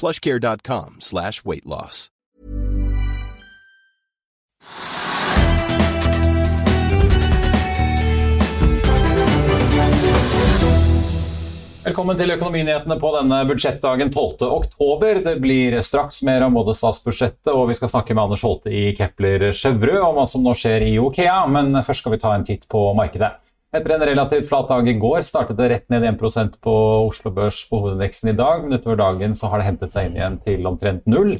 plushcare.com 0.00 0.96
slash 1.00 1.44
weight 1.44 1.66
loss. 1.66 2.10
Velkommen 11.84 12.16
til 12.16 12.32
Økonominyhetene 12.32 12.96
på 12.96 13.10
denne 13.12 13.42
budsjettdagen 13.44 14.08
12. 14.08 14.46
oktober. 14.48 15.18
Det 15.26 15.34
blir 15.36 15.76
straks 15.84 16.22
mer 16.24 16.46
om 16.46 16.56
både 16.56 16.72
statsbudsjettet, 16.78 17.50
og 17.52 17.68
vi 17.68 17.76
skal 17.76 17.90
snakke 17.92 18.16
med 18.16 18.24
Anders 18.24 18.44
Holte 18.46 18.72
i 18.72 18.94
Kepler 18.96 19.50
Chevrolet 19.52 20.00
om 20.00 20.16
hva 20.16 20.24
som 20.24 20.40
nå 20.46 20.56
skjer 20.56 20.86
i 20.88 20.94
Okea, 20.96 21.42
men 21.52 21.76
først 21.84 22.00
skal 22.00 22.16
vi 22.16 22.22
ta 22.22 22.32
en 22.32 22.46
titt 22.48 22.64
på 22.72 22.86
markedet. 22.96 23.34
Etter 23.74 23.90
en 23.90 24.04
relativt 24.06 24.46
flat 24.48 24.68
dag 24.70 24.88
i 24.88 24.92
går 25.02 25.24
startet 25.26 25.56
det 25.58 25.66
rett 25.72 25.88
ned 25.90 26.04
1 26.06 26.58
på 26.62 26.72
Oslo 27.08 27.32
Børs 27.34 27.64
på 27.66 27.80
hovedindeksen 27.80 28.30
i 28.30 28.34
dag, 28.38 28.62
men 28.62 28.78
utover 28.78 29.00
dagen 29.00 29.34
så 29.34 29.50
har 29.50 29.58
det 29.58 29.66
hentet 29.66 29.90
seg 29.90 30.06
inn 30.06 30.18
igjen 30.20 30.36
til 30.44 30.68
omtrent 30.70 31.08
null. 31.10 31.32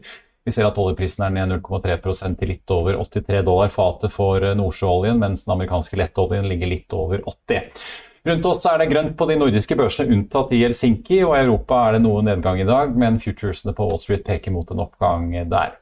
Vi 0.43 0.53
ser 0.53 0.67
at 0.67 0.81
oljeprisen 0.83 1.23
er 1.29 1.31
ned 1.37 1.53
0,3% 1.61 2.41
til 2.41 2.51
litt 2.51 2.75
over 2.75 2.99
83 2.99 3.45
dollar 3.47 3.71
fatet 3.71 4.11
for 4.13 4.43
nordsjøoljen, 4.59 5.23
mens 5.23 5.47
den 5.47 5.55
amerikanske 5.55 6.01
lettoljen 6.01 6.51
ligger 6.51 6.73
litt 6.73 6.99
over 6.99 7.23
80. 7.23 7.87
Rundt 8.27 8.51
oss 8.51 8.67
er 8.67 8.83
det 8.83 8.91
grønt 8.91 9.15
på 9.21 9.31
de 9.31 9.39
nordiske 9.39 9.79
børsene, 9.79 10.19
unntatt 10.19 10.51
i 10.59 10.65
Helsinki, 10.65 11.23
og 11.23 11.37
i 11.37 11.45
Europa 11.45 11.85
er 11.87 12.01
det 12.01 12.03
noe 12.09 12.27
nedgang 12.27 12.59
i 12.59 12.67
dag, 12.67 12.99
men 12.99 13.23
futuresene 13.23 13.77
på 13.79 13.87
Wall 13.87 14.03
Street 14.03 14.27
peker 14.27 14.51
mot 14.51 14.75
en 14.75 14.83
oppgang 14.89 15.31
der. 15.55 15.79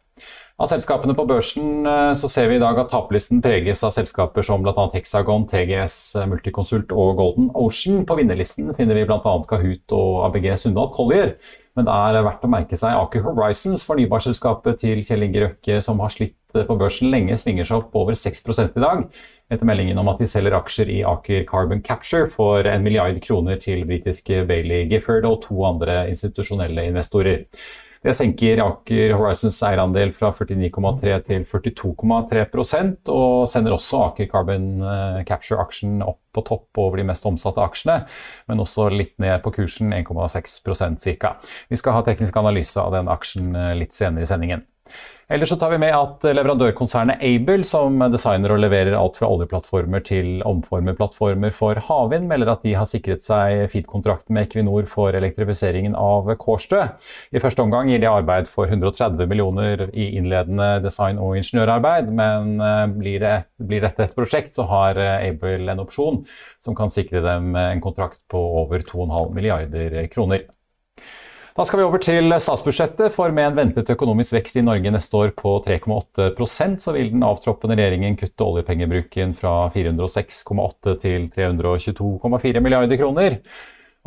Av 0.63 0.69
selskapene 0.71 1.15
på 1.19 1.25
børsen 1.27 1.87
så 2.15 2.29
ser 2.31 2.47
vi 2.47 2.55
i 2.55 2.63
dag 2.63 2.77
at 2.79 2.93
taperlisten 2.93 3.41
preges 3.43 3.81
av 3.83 3.91
selskaper 3.97 4.45
som 4.47 4.63
bl.a. 4.63 4.85
Hexagon, 4.93 5.49
TGS, 5.51 5.97
Multiconsult 6.31 6.95
og 6.95 7.17
Golden 7.19 7.49
Ocean. 7.59 8.05
På 8.07 8.15
vinnerlisten 8.15 8.71
finner 8.77 8.95
vi 8.95 9.03
bl.a. 9.09 9.19
Kahoot 9.51 9.97
og 9.97 10.21
ABG 10.29 10.47
Sundal 10.63 10.93
Collier. 10.95 11.35
Men 11.75 11.89
det 11.89 11.99
er 11.99 12.21
verdt 12.29 12.47
å 12.47 12.53
merke 12.55 12.79
seg 12.79 12.95
Aker 12.95 13.27
Horizons, 13.27 13.83
fornybarselskapet 13.89 14.79
til 14.85 15.03
Kjell 15.03 15.27
Inge 15.27 15.43
Røkke, 15.49 15.83
som 15.83 15.99
har 16.05 16.15
slitt 16.15 16.39
på 16.55 16.79
børsen 16.79 17.11
lenge, 17.11 17.35
svinger 17.41 17.67
seg 17.67 17.83
opp 17.83 17.99
over 17.99 18.15
6 18.15 18.45
i 18.63 18.87
dag. 18.87 19.07
Etter 19.51 19.67
meldingen 19.67 19.99
om 19.99 20.15
at 20.15 20.23
de 20.23 20.31
selger 20.31 20.55
aksjer 20.63 20.95
i 20.95 21.03
Aker 21.03 21.43
Carbon 21.51 21.83
Capture 21.83 22.31
for 22.31 22.63
en 22.71 22.87
milliard 22.87 23.19
kroner 23.25 23.59
til 23.59 23.83
britiske 23.89 24.45
Bailey 24.47 24.87
Gifford 24.95 25.27
og 25.27 25.41
to 25.49 25.59
andre 25.67 26.05
institusjonelle 26.13 26.93
investorer. 26.93 27.49
Det 28.03 28.17
senker 28.19 28.59
Aker 28.65 29.13
Horizons 29.15 29.61
eierandel 29.63 30.11
fra 30.17 30.33
49,3 30.35 31.13
til 31.29 31.45
42,3% 31.47 33.13
og 33.15 33.45
sender 33.51 33.77
også 33.77 34.01
Aker 34.09 34.27
Carbon 34.33 34.67
Capture-aksjen 35.29 36.03
opp 36.03 36.19
på 36.35 36.43
topp 36.49 36.81
over 36.83 36.99
de 36.99 37.07
mest 37.07 37.27
omsatte 37.29 37.63
aksjene, 37.63 38.01
men 38.51 38.63
også 38.65 38.89
litt 38.91 39.15
ned 39.23 39.39
på 39.45 39.53
kursen, 39.55 39.95
1,6% 39.95 41.07
ca. 41.23 41.37
Vi 41.71 41.79
skal 41.79 41.99
ha 41.99 42.03
teknisk 42.07 42.43
analyse 42.43 42.81
av 42.83 42.91
den 42.97 43.11
aksjen 43.13 43.55
litt 43.79 43.95
senere 43.95 44.27
i 44.27 44.31
sendingen. 44.33 44.67
Ellers 45.33 45.49
så 45.49 45.57
tar 45.57 45.71
vi 45.73 45.79
med 45.81 45.95
at 45.97 46.25
leverandørkonsernet 46.37 47.23
Aibel, 47.25 47.63
som 47.65 47.95
designer 48.13 48.53
og 48.53 48.59
leverer 48.61 48.93
alt 48.99 49.17
fra 49.17 49.31
oljeplattformer 49.33 50.03
til 50.05 50.43
omformerplattformer 50.45 51.55
for 51.57 51.81
havvind, 51.87 52.27
melder 52.29 52.51
at 52.53 52.67
de 52.67 52.75
har 52.77 52.89
sikret 52.91 53.25
seg 53.25 53.63
FEED-kontrakten 53.73 54.37
med 54.37 54.51
Equinor 54.51 54.85
for 54.93 55.17
elektrifiseringen 55.17 55.97
av 55.97 56.29
Kårstø. 56.43 56.83
I 57.33 57.41
første 57.41 57.65
omgang 57.65 57.89
gir 57.89 58.05
de 58.05 58.13
arbeid 58.13 58.51
for 58.53 58.69
130 58.69 59.25
millioner 59.31 59.87
i 59.95 60.11
innledende 60.21 60.83
design- 60.85 61.23
og 61.23 61.39
ingeniørarbeid, 61.41 62.13
men 62.13 62.59
det, 63.01 63.37
blir 63.57 63.87
dette 63.87 64.05
et 64.05 64.17
prosjekt, 64.19 64.53
så 64.59 64.69
har 64.69 65.01
Aibel 65.01 65.65
en 65.73 65.87
opsjon 65.87 66.27
som 66.61 66.77
kan 66.77 66.93
sikre 66.93 67.25
dem 67.25 67.55
en 67.57 67.81
kontrakt 67.81 68.21
på 68.29 68.43
over 68.67 68.85
2,5 68.85 69.33
milliarder 69.33 70.03
kroner. 70.13 70.45
Da 71.53 71.67
skal 71.69 71.83
vi 71.83 71.85
over 71.85 72.01
til 72.01 72.33
statsbudsjettet, 72.41 73.13
for 73.13 73.33
med 73.37 73.51
en 73.51 73.57
ventet 73.59 73.91
økonomisk 73.93 74.33
vekst 74.39 74.57
i 74.57 74.63
Norge 74.65 74.89
neste 74.95 75.19
år 75.19 75.35
på 75.37 75.59
3,8% 75.67 76.81
så 76.81 76.95
vil 76.97 77.11
den 77.13 77.27
avtroppende 77.29 77.77
regjeringen 77.77 78.17
kutte 78.17 78.47
oljepengebruken 78.47 79.35
fra 79.37 79.69
406,8 79.75 80.97
til 81.03 81.29
322,4 81.35 82.65
milliarder 82.65 82.97
kroner. 82.97 83.37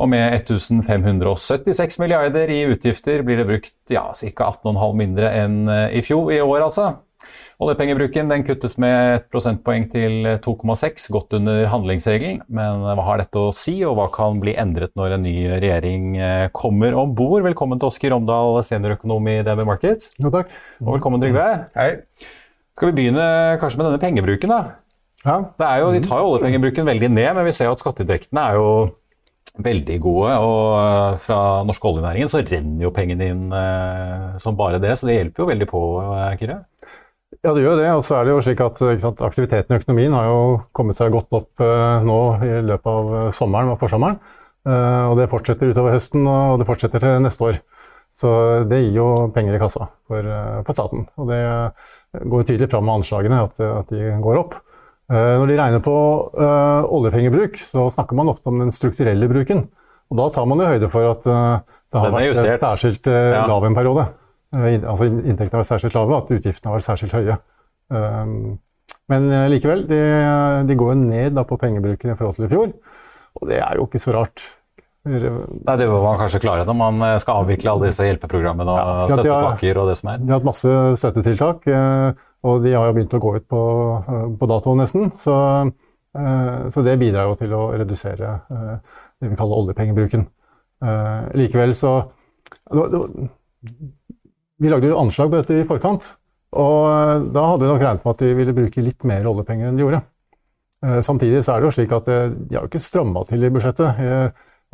Og 0.02 0.10
med 0.10 0.26
1576 0.42 2.02
milliarder 2.02 2.50
i 2.50 2.64
utgifter 2.66 3.22
blir 3.22 3.38
det 3.44 3.48
brukt 3.52 3.94
ja, 3.94 4.08
ca. 4.10 4.50
18,5 4.50 4.98
mindre 5.06 5.30
enn 5.44 5.62
i 5.70 6.02
fjor 6.04 6.34
i 6.34 6.42
år, 6.42 6.66
altså. 6.66 6.90
Oljepengebruken 7.63 8.31
den 8.31 8.44
kuttes 8.44 8.75
med 8.81 8.96
et 9.16 9.28
prosentpoeng 9.31 9.86
til 9.94 10.28
2,6, 10.44 11.08
godt 11.16 11.38
under 11.38 11.66
handlingsregelen. 11.72 12.41
Men 12.52 12.84
hva 12.84 13.06
har 13.08 13.22
dette 13.24 13.40
å 13.40 13.53
si, 13.56 13.78
og 13.88 13.96
hva 14.00 14.09
kan 14.13 14.41
bli 14.44 14.58
endret 14.59 14.91
når 15.00 15.16
en 15.16 15.24
ny 15.24 15.35
regjering 15.53 16.18
kommer 16.56 16.97
om 17.00 17.14
bord? 17.16 17.46
Velkommen 17.47 17.80
til 17.80 17.91
Oskar 17.94 18.18
Omdal, 18.18 18.59
seniorøkonom 18.68 19.31
i 19.31 19.38
DNB 19.47 19.64
Markets. 19.72 20.12
Jo, 20.19 20.34
takk. 20.34 20.52
Og 20.84 20.97
velkommen, 20.97 21.24
Trygve. 21.24 21.47
Hei. 21.80 21.94
Skal 22.75 22.91
vi 22.91 22.97
begynne 22.97 23.25
kanskje 23.62 23.80
med 23.80 23.88
denne 23.88 24.02
pengebruken, 24.03 24.52
da? 24.52 24.59
Ja. 25.24 25.40
Det 25.56 25.66
er 25.69 25.80
jo, 25.80 25.90
de 25.96 26.03
tar 26.03 26.19
jo 26.22 26.34
oljepengebruken 26.34 26.91
veldig 26.91 27.09
ned, 27.14 27.31
men 27.38 27.47
vi 27.47 27.56
ser 27.56 27.69
jo 27.69 27.75
at 27.78 27.81
skatteinntektene 27.81 28.44
er 28.52 28.59
jo 28.59 28.68
veldig 29.64 29.96
gode. 30.03 30.34
Og 30.44 31.24
fra 31.24 31.40
norsk 31.66 31.88
oljenæringen 31.88 32.31
så 32.31 32.44
renner 32.44 32.84
jo 32.84 32.94
pengene 32.96 33.31
inn 33.31 33.47
eh, 33.56 34.35
som 34.44 34.59
bare 34.59 34.81
det, 34.84 34.91
så 35.00 35.08
det 35.08 35.18
hjelper 35.18 35.46
jo 35.46 35.50
veldig 35.53 35.69
på, 35.72 35.81
Kyrre? 36.41 36.59
Ja, 37.46 37.52
det 37.54 37.62
gjør 37.62 37.78
det. 37.78 37.90
Og 37.94 38.02
så 38.06 38.18
er 38.18 38.26
det 38.26 38.34
jo 38.34 38.42
slik 38.42 38.62
at 38.66 38.80
sant, 39.04 39.22
aktiviteten 39.22 39.76
i 39.76 39.78
økonomien 39.78 40.16
har 40.18 40.26
jo 40.32 40.40
kommet 40.74 40.98
seg 40.98 41.14
godt 41.14 41.30
opp 41.38 41.62
uh, 41.62 42.02
nå 42.02 42.20
i 42.42 42.54
løpet 42.66 42.90
av 42.90 43.12
sommeren 43.38 43.70
og 43.76 43.78
forsommeren. 43.82 44.18
Uh, 44.66 45.12
og 45.12 45.20
det 45.20 45.30
fortsetter 45.30 45.70
utover 45.70 45.94
høsten, 45.94 46.26
og 46.26 46.58
det 46.58 46.66
fortsetter 46.66 47.04
til 47.04 47.22
neste 47.22 47.46
år. 47.46 47.62
Så 48.16 48.32
det 48.66 48.80
gir 48.82 48.98
jo 48.98 49.10
penger 49.36 49.58
i 49.58 49.62
kassa 49.62 49.92
for, 50.10 50.26
uh, 50.26 50.64
for 50.66 50.74
staten. 50.74 51.06
Og 51.22 51.30
det 51.30 51.44
går 52.34 52.50
tydelig 52.50 52.72
fram 52.72 52.88
med 52.90 53.04
anslagene 53.04 53.44
at, 53.46 53.62
at 53.62 53.94
de 53.94 54.16
går 54.26 54.42
opp. 54.42 54.58
Når 55.06 55.52
de 55.52 55.56
regner 55.60 55.82
på 55.86 55.94
oljepengebruk, 56.34 57.60
så 57.62 57.84
snakker 57.94 58.18
man 58.18 58.32
ofte 58.32 58.50
om 58.50 58.58
den 58.58 58.72
strukturelle 58.74 59.28
bruken. 59.30 59.68
Og 60.10 60.18
da 60.18 60.26
tar 60.34 60.48
man 60.50 60.64
jo 60.64 60.70
høyde 60.72 60.90
for 60.90 61.12
at 61.12 61.28
det 61.28 62.02
har 62.02 62.16
vært 62.16 62.64
særskilt 62.64 63.12
lav 63.12 63.68
en 63.68 63.78
periode 63.78 64.08
altså 64.56 65.08
inntektene 65.10 65.62
var 65.62 65.68
særskilt 65.68 65.98
lave, 65.98 66.20
at 66.20 66.36
utgiftene 66.38 66.76
var 66.76 66.84
særskilt 66.85 67.16
høye. 67.16 67.38
Men 69.12 69.26
likevel, 69.52 69.84
de, 69.90 70.02
de 70.66 70.78
går 70.79 70.96
ned 70.97 71.41
på 71.50 71.58
pengebruken 71.62 72.14
i 72.14 72.18
forhold 72.18 72.38
til 72.40 72.47
i 72.47 72.53
fjor, 72.53 72.72
og 73.35 73.50
det 73.50 73.59
er 73.62 73.78
jo 73.78 73.85
ikke 73.90 74.02
så 74.02 74.16
rart. 74.16 74.46
Nei, 75.06 75.20
Det 75.78 75.85
bør 75.85 76.02
man 76.02 76.18
kanskje 76.18 76.41
klare 76.41 76.66
når 76.66 76.78
man 76.79 77.03
skal 77.22 77.44
avvikle 77.44 77.76
alle 77.76 77.91
disse 77.91 78.08
hjelpeprogrammene 78.08 78.74
og 78.74 78.79
ja, 78.79 78.94
støttepakker 79.12 79.79
og 79.82 79.91
det 79.91 79.97
som 80.00 80.09
er. 80.09 80.24
De 80.24 80.32
har 80.32 80.40
hatt 80.40 80.47
masse 80.47 80.72
støttetiltak, 81.02 81.68
og 82.46 82.64
de 82.64 82.74
har 82.74 82.90
jo 82.90 82.96
begynt 82.97 83.14
å 83.14 83.22
gå 83.22 83.35
ut 83.38 83.46
på, 83.52 83.62
på 84.40 84.50
dato 84.50 84.74
nesten. 84.79 85.12
Så, 85.22 85.35
så, 86.16 86.85
det 86.85 86.97
bidrar 87.02 87.29
jo 87.29 87.38
til 87.38 87.53
å 87.53 87.68
redusere 87.76 88.34
det 88.50 89.29
vi 89.29 89.38
kaller 89.38 89.62
oljepengebruken. 89.62 90.26
Likevel 91.38 91.78
så 91.78 92.00
vi 94.61 94.72
lagde 94.72 94.90
jo 94.91 94.99
anslag 94.99 95.31
på 95.31 95.40
dette 95.41 95.59
i 95.59 95.67
forkant, 95.67 96.07
og 96.55 97.29
da 97.35 97.46
hadde 97.49 97.66
vi 97.66 97.72
nok 97.72 97.81
regnet 97.84 98.05
med 98.05 98.13
at 98.13 98.22
de 98.23 98.35
ville 98.37 98.55
bruke 98.55 98.84
litt 98.84 99.07
mer 99.07 99.25
oljepenger 99.28 99.69
enn 99.69 99.79
de 99.79 99.84
gjorde. 99.84 100.02
Samtidig 101.03 101.41
så 101.43 101.55
er 101.55 101.63
det 101.63 101.67
jo 101.67 101.75
slik 101.75 101.96
at 101.97 102.07
de 102.07 102.53
har 102.53 102.63
jo 102.63 102.69
ikke 102.69 102.84
stramma 102.84 103.23
til 103.28 103.43
i 103.43 103.49
budsjettet. 103.52 103.99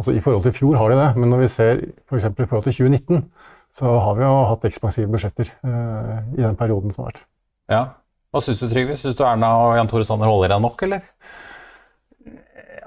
Altså 0.01 0.13
I 0.17 0.21
forhold 0.23 0.43
til 0.45 0.55
fjor 0.55 0.77
har 0.79 0.91
de 0.91 0.97
det, 0.99 1.09
men 1.21 1.31
når 1.31 1.43
vi 1.43 1.49
ser 1.53 1.81
f.eks. 2.09 2.27
i 2.27 2.47
forhold 2.49 2.65
til 2.67 2.77
2019, 2.91 3.23
så 3.71 3.93
har 4.03 4.17
vi 4.17 4.25
jo 4.25 4.31
hatt 4.49 4.67
ekspansive 4.67 5.07
budsjetter 5.11 5.47
i 5.47 6.41
den 6.41 6.57
perioden 6.59 6.91
som 6.91 7.05
har 7.05 7.13
vært. 7.13 7.23
Ja. 7.71 7.83
Hva 8.31 8.41
syns 8.43 8.59
du, 8.61 8.67
Trygve? 8.71 8.97
Syns 8.99 9.17
du 9.19 9.23
Erna 9.27 9.49
og 9.63 9.77
Jan 9.79 9.89
Tore 9.91 10.05
Sanner 10.07 10.29
holder 10.29 10.51
igjen 10.51 10.65
nok, 10.67 10.83
eller? 10.87 11.07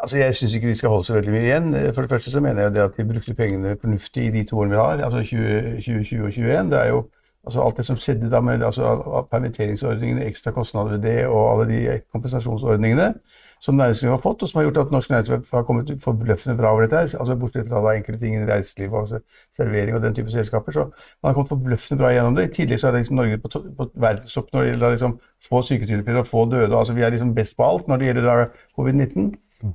Altså, 0.05 0.17
Jeg 0.17 0.35
syns 0.35 0.55
ikke 0.55 0.69
de 0.69 0.77
skal 0.77 0.89
holde 0.93 1.07
så 1.07 1.15
veldig 1.17 1.33
mye 1.33 1.43
igjen. 1.49 1.75
For 1.95 2.05
det 2.05 2.11
første 2.11 2.31
så 2.31 2.41
mener 2.45 2.63
jeg 2.63 2.77
at 2.77 2.97
de 2.97 3.05
brukte 3.09 3.35
pengene 3.35 3.77
fornuftig 3.81 4.27
i 4.27 4.33
de 4.35 4.43
to 4.45 4.59
årene 4.59 4.75
vi 4.75 4.77
har, 4.77 5.01
altså 5.07 5.23
2020 5.25 6.01
og 6.01 6.33
2021. 6.33 6.71
Det 6.71 6.81
er 6.81 6.89
jo 6.89 6.99
altså 7.47 7.63
alt 7.63 7.77
det 7.77 7.87
som 7.87 7.97
skjedde 7.97 8.29
da 8.31 8.41
med 8.45 8.65
altså, 8.69 8.91
permitteringsordningene, 9.31 10.27
ekstra 10.29 10.53
kostnader 10.53 10.91
ved 10.91 10.99
det 11.09 11.27
og 11.27 11.41
alle 11.53 11.71
de 11.71 12.01
kompensasjonsordningene 12.13 13.15
som 13.65 13.79
næringslivet 13.81 14.13
har 14.13 14.21
fått, 14.21 14.43
og 14.43 14.49
som 14.49 14.59
har 14.59 14.67
gjort 14.67 14.81
at 14.83 14.91
norsk 14.93 15.11
næringsliv 15.11 15.47
har 15.53 15.63
kommet 15.63 15.93
forbløffende 16.03 16.57
bra 16.59 16.73
over 16.73 16.81
dette. 16.85 17.17
altså 17.21 17.37
Bortsett 17.37 17.69
fra 17.69 17.81
da 17.81 17.95
enkelte 17.97 18.21
ting 18.21 18.35
i 18.37 18.45
reiseliv 18.51 18.93
og 18.93 19.09
servering 19.57 19.97
og 19.97 20.03
den 20.03 20.15
type 20.15 20.31
selskaper. 20.31 20.73
Så 20.73 20.85
man 21.23 21.31
har 21.31 21.33
kommet 21.33 21.49
forbløffende 21.49 22.01
bra 22.03 22.11
gjennom 22.13 22.37
det. 22.37 22.45
I 22.51 22.53
tillegg 22.59 22.81
så 22.81 22.87
er 22.87 22.93
det 22.93 23.01
liksom 23.01 23.17
Norge 23.17 23.39
på, 23.39 23.49
på 23.79 23.89
verdenstopp 23.95 24.53
når 24.53 24.61
det 24.61 24.69
gjelder 24.69 24.91
liksom 24.97 25.17
få 25.49 25.63
syketilfeller 25.63 26.21
og 26.21 26.27
få 26.27 26.45
døde. 26.51 26.77
altså 26.77 26.93
Vi 26.93 27.03
er 27.03 27.17
liksom 27.17 27.35
best 27.35 27.57
på 27.57 27.65
alt 27.65 27.89
når 27.89 27.97
det 27.97 28.07
gjelder 28.11 28.45
covid-19 28.77 29.33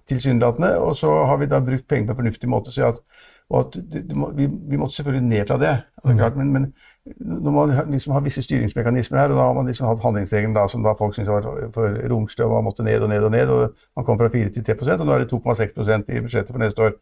tilsynelatende. 0.10 0.76
Og 0.80 0.96
så 0.96 1.12
har 1.26 1.38
vi 1.38 1.50
da 1.50 1.60
brukt 1.64 1.88
penger 1.88 2.08
på 2.08 2.18
en 2.18 2.22
fornuftig 2.24 2.50
måte. 2.50 2.72
så 2.72 2.92
at, 2.94 3.02
og 3.50 3.60
at 3.60 3.80
det, 3.92 4.04
det 4.10 4.18
må, 4.18 4.32
vi, 4.38 4.48
vi, 4.70 4.78
måtte 4.78 4.96
selvfølgelig 4.96 5.28
ned 5.28 5.48
fra 5.48 5.58
det. 5.58 5.76
Altså, 6.04 6.18
klart, 6.18 6.38
men, 6.38 6.52
men, 6.54 6.74
når 7.20 7.52
man 7.52 7.92
liksom 7.92 8.14
har 8.14 8.22
visse 8.22 8.42
styringsmekanismer 8.46 9.18
her, 9.18 9.32
og 9.34 9.38
da 9.38 9.48
har 9.48 9.54
man 9.54 9.66
liksom 9.66 9.88
hatt 9.88 10.04
handlingsregelen 10.04 10.54
da, 10.56 10.68
som 10.68 10.84
da 10.86 10.94
folk 11.00 11.16
syntes 11.16 11.32
var 11.32 11.48
for 11.74 11.96
romslig, 12.12 12.46
og 12.46 12.54
man 12.54 12.68
måtte 12.68 12.86
ned 12.86 13.02
og 13.02 13.10
ned 13.10 13.24
og 13.24 13.32
ned, 13.32 13.50
og 13.50 13.74
man 13.98 14.06
kom 14.06 14.20
fra 14.20 14.30
4 14.34 14.50
til 14.54 14.66
3 14.68 15.00
og 15.00 15.08
nå 15.08 15.16
er 15.16 15.24
det 15.24 15.32
2,6% 15.34 16.14
i 16.14 16.22
budsjettet 16.22 16.54
for 16.54 16.62
neste 16.62 16.86
år. 16.86 16.94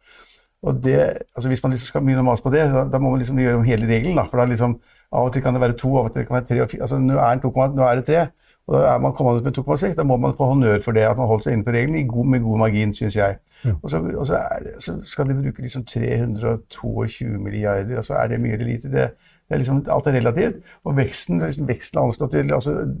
Og 0.62 0.80
det, 0.84 0.98
altså 1.36 1.48
Hvis 1.48 1.62
man 1.62 1.72
liksom 1.72 1.86
skal 1.86 2.02
begynne 2.02 2.24
å 2.24 2.30
mase 2.30 2.42
på 2.42 2.50
det, 2.50 2.64
da, 2.72 2.86
da, 2.90 2.98
må 2.98 3.12
man 3.12 3.20
liksom 3.20 3.38
gjøre 3.38 3.60
om 3.60 3.66
hele 3.68 3.86
regelen. 3.86 4.16
da, 4.16 4.24
for 4.30 4.40
da 4.40 4.48
liksom, 4.50 4.78
Av 5.08 5.24
og 5.24 5.32
til 5.32 5.40
kan 5.40 5.54
det 5.56 5.60
være 5.62 5.76
to, 5.80 5.88
av 5.96 6.08
og 6.08 6.12
til 6.12 6.26
kan 6.26 6.36
det 6.36 6.40
være 6.42 6.48
tre 6.48 6.62
og 6.64 6.70
fire. 6.70 6.82
altså 6.84 6.98
Nå 7.00 7.14
er, 7.16 7.38
2, 7.40 7.52
nå 7.76 7.84
er 7.86 8.00
det 8.00 8.04
tre. 8.08 8.24
Og 8.68 8.74
da 8.74 8.86
er 8.94 8.98
man 9.00 9.12
kommet 9.12 9.40
ut 9.40 9.44
med 9.44 9.58
2,6. 9.58 9.94
Da 9.96 10.04
må 10.04 10.16
man 10.16 10.34
få 10.36 10.44
honnør 10.44 10.80
for 10.84 10.92
det, 10.92 11.00
at 11.00 11.16
man 11.16 11.26
holdt 11.26 11.44
seg 11.44 11.52
innenfor 11.52 11.72
reglene 11.72 12.08
god, 12.08 12.26
med 12.26 12.40
god 12.40 12.58
margin, 12.58 12.94
syns 12.94 13.16
jeg. 13.16 13.36
Mm. 13.64 13.74
Og, 13.82 13.90
så, 13.90 14.02
og 14.16 14.26
så, 14.26 14.34
er, 14.34 14.80
så, 14.80 14.98
skal 15.02 15.28
de 15.28 15.42
bruke 15.42 15.62
liksom 15.62 15.84
322 15.84 17.38
milliarder. 17.38 17.96
altså 17.96 18.14
Er 18.14 18.26
det 18.28 18.40
mye 18.40 18.52
eller 18.52 18.66
lite? 18.66 18.92
Det, 18.92 19.10
det 19.48 19.56
er 19.56 19.56
liksom, 19.56 19.86
alt 19.90 20.06
er 20.06 20.12
relativt. 20.12 20.54
Og 20.84 20.96
veksten, 20.96 21.40
liksom, 21.40 21.68
veksten 21.68 21.98
er 21.98 22.02
anslått 22.02 22.30
til 22.30 22.54
altså, 22.54 22.94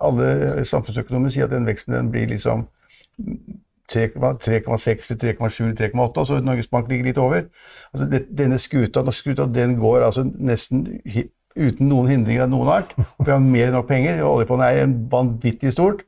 Alle 0.00 0.64
samfunnsøkonomer 0.64 1.28
sier 1.34 1.44
at 1.44 1.50
den 1.50 1.66
veksten 1.66 1.94
den 1.94 2.10
blir 2.10 2.28
liksom 2.30 2.68
3,6 3.92 5.06
til 5.06 5.34
3,7 5.34 5.74
til 5.74 5.90
3,8. 5.94 6.12
altså 6.18 6.40
Norges 6.44 6.68
Bank 6.68 6.88
ligger 6.88 7.04
litt 7.04 7.18
over. 7.18 7.42
Altså, 7.92 8.06
det, 8.10 8.26
denne 8.38 8.58
skuta, 8.58 9.10
skuta 9.10 9.48
den 9.54 9.76
går 9.76 10.04
altså 10.06 10.30
nesten 10.38 10.86
uten 11.58 11.90
noen 11.90 12.12
hindringer 12.12 12.46
av 12.46 12.52
noen 12.52 12.72
art. 12.78 12.94
Og 12.98 13.26
Vi 13.26 13.32
har 13.34 13.42
mer 13.42 13.68
enn 13.68 13.76
nok 13.76 13.88
penger. 13.88 14.22
og 14.22 14.38
Oljefondet 14.38 14.82
er 14.82 14.92
vanvittig 15.12 15.72
stort. 15.74 16.04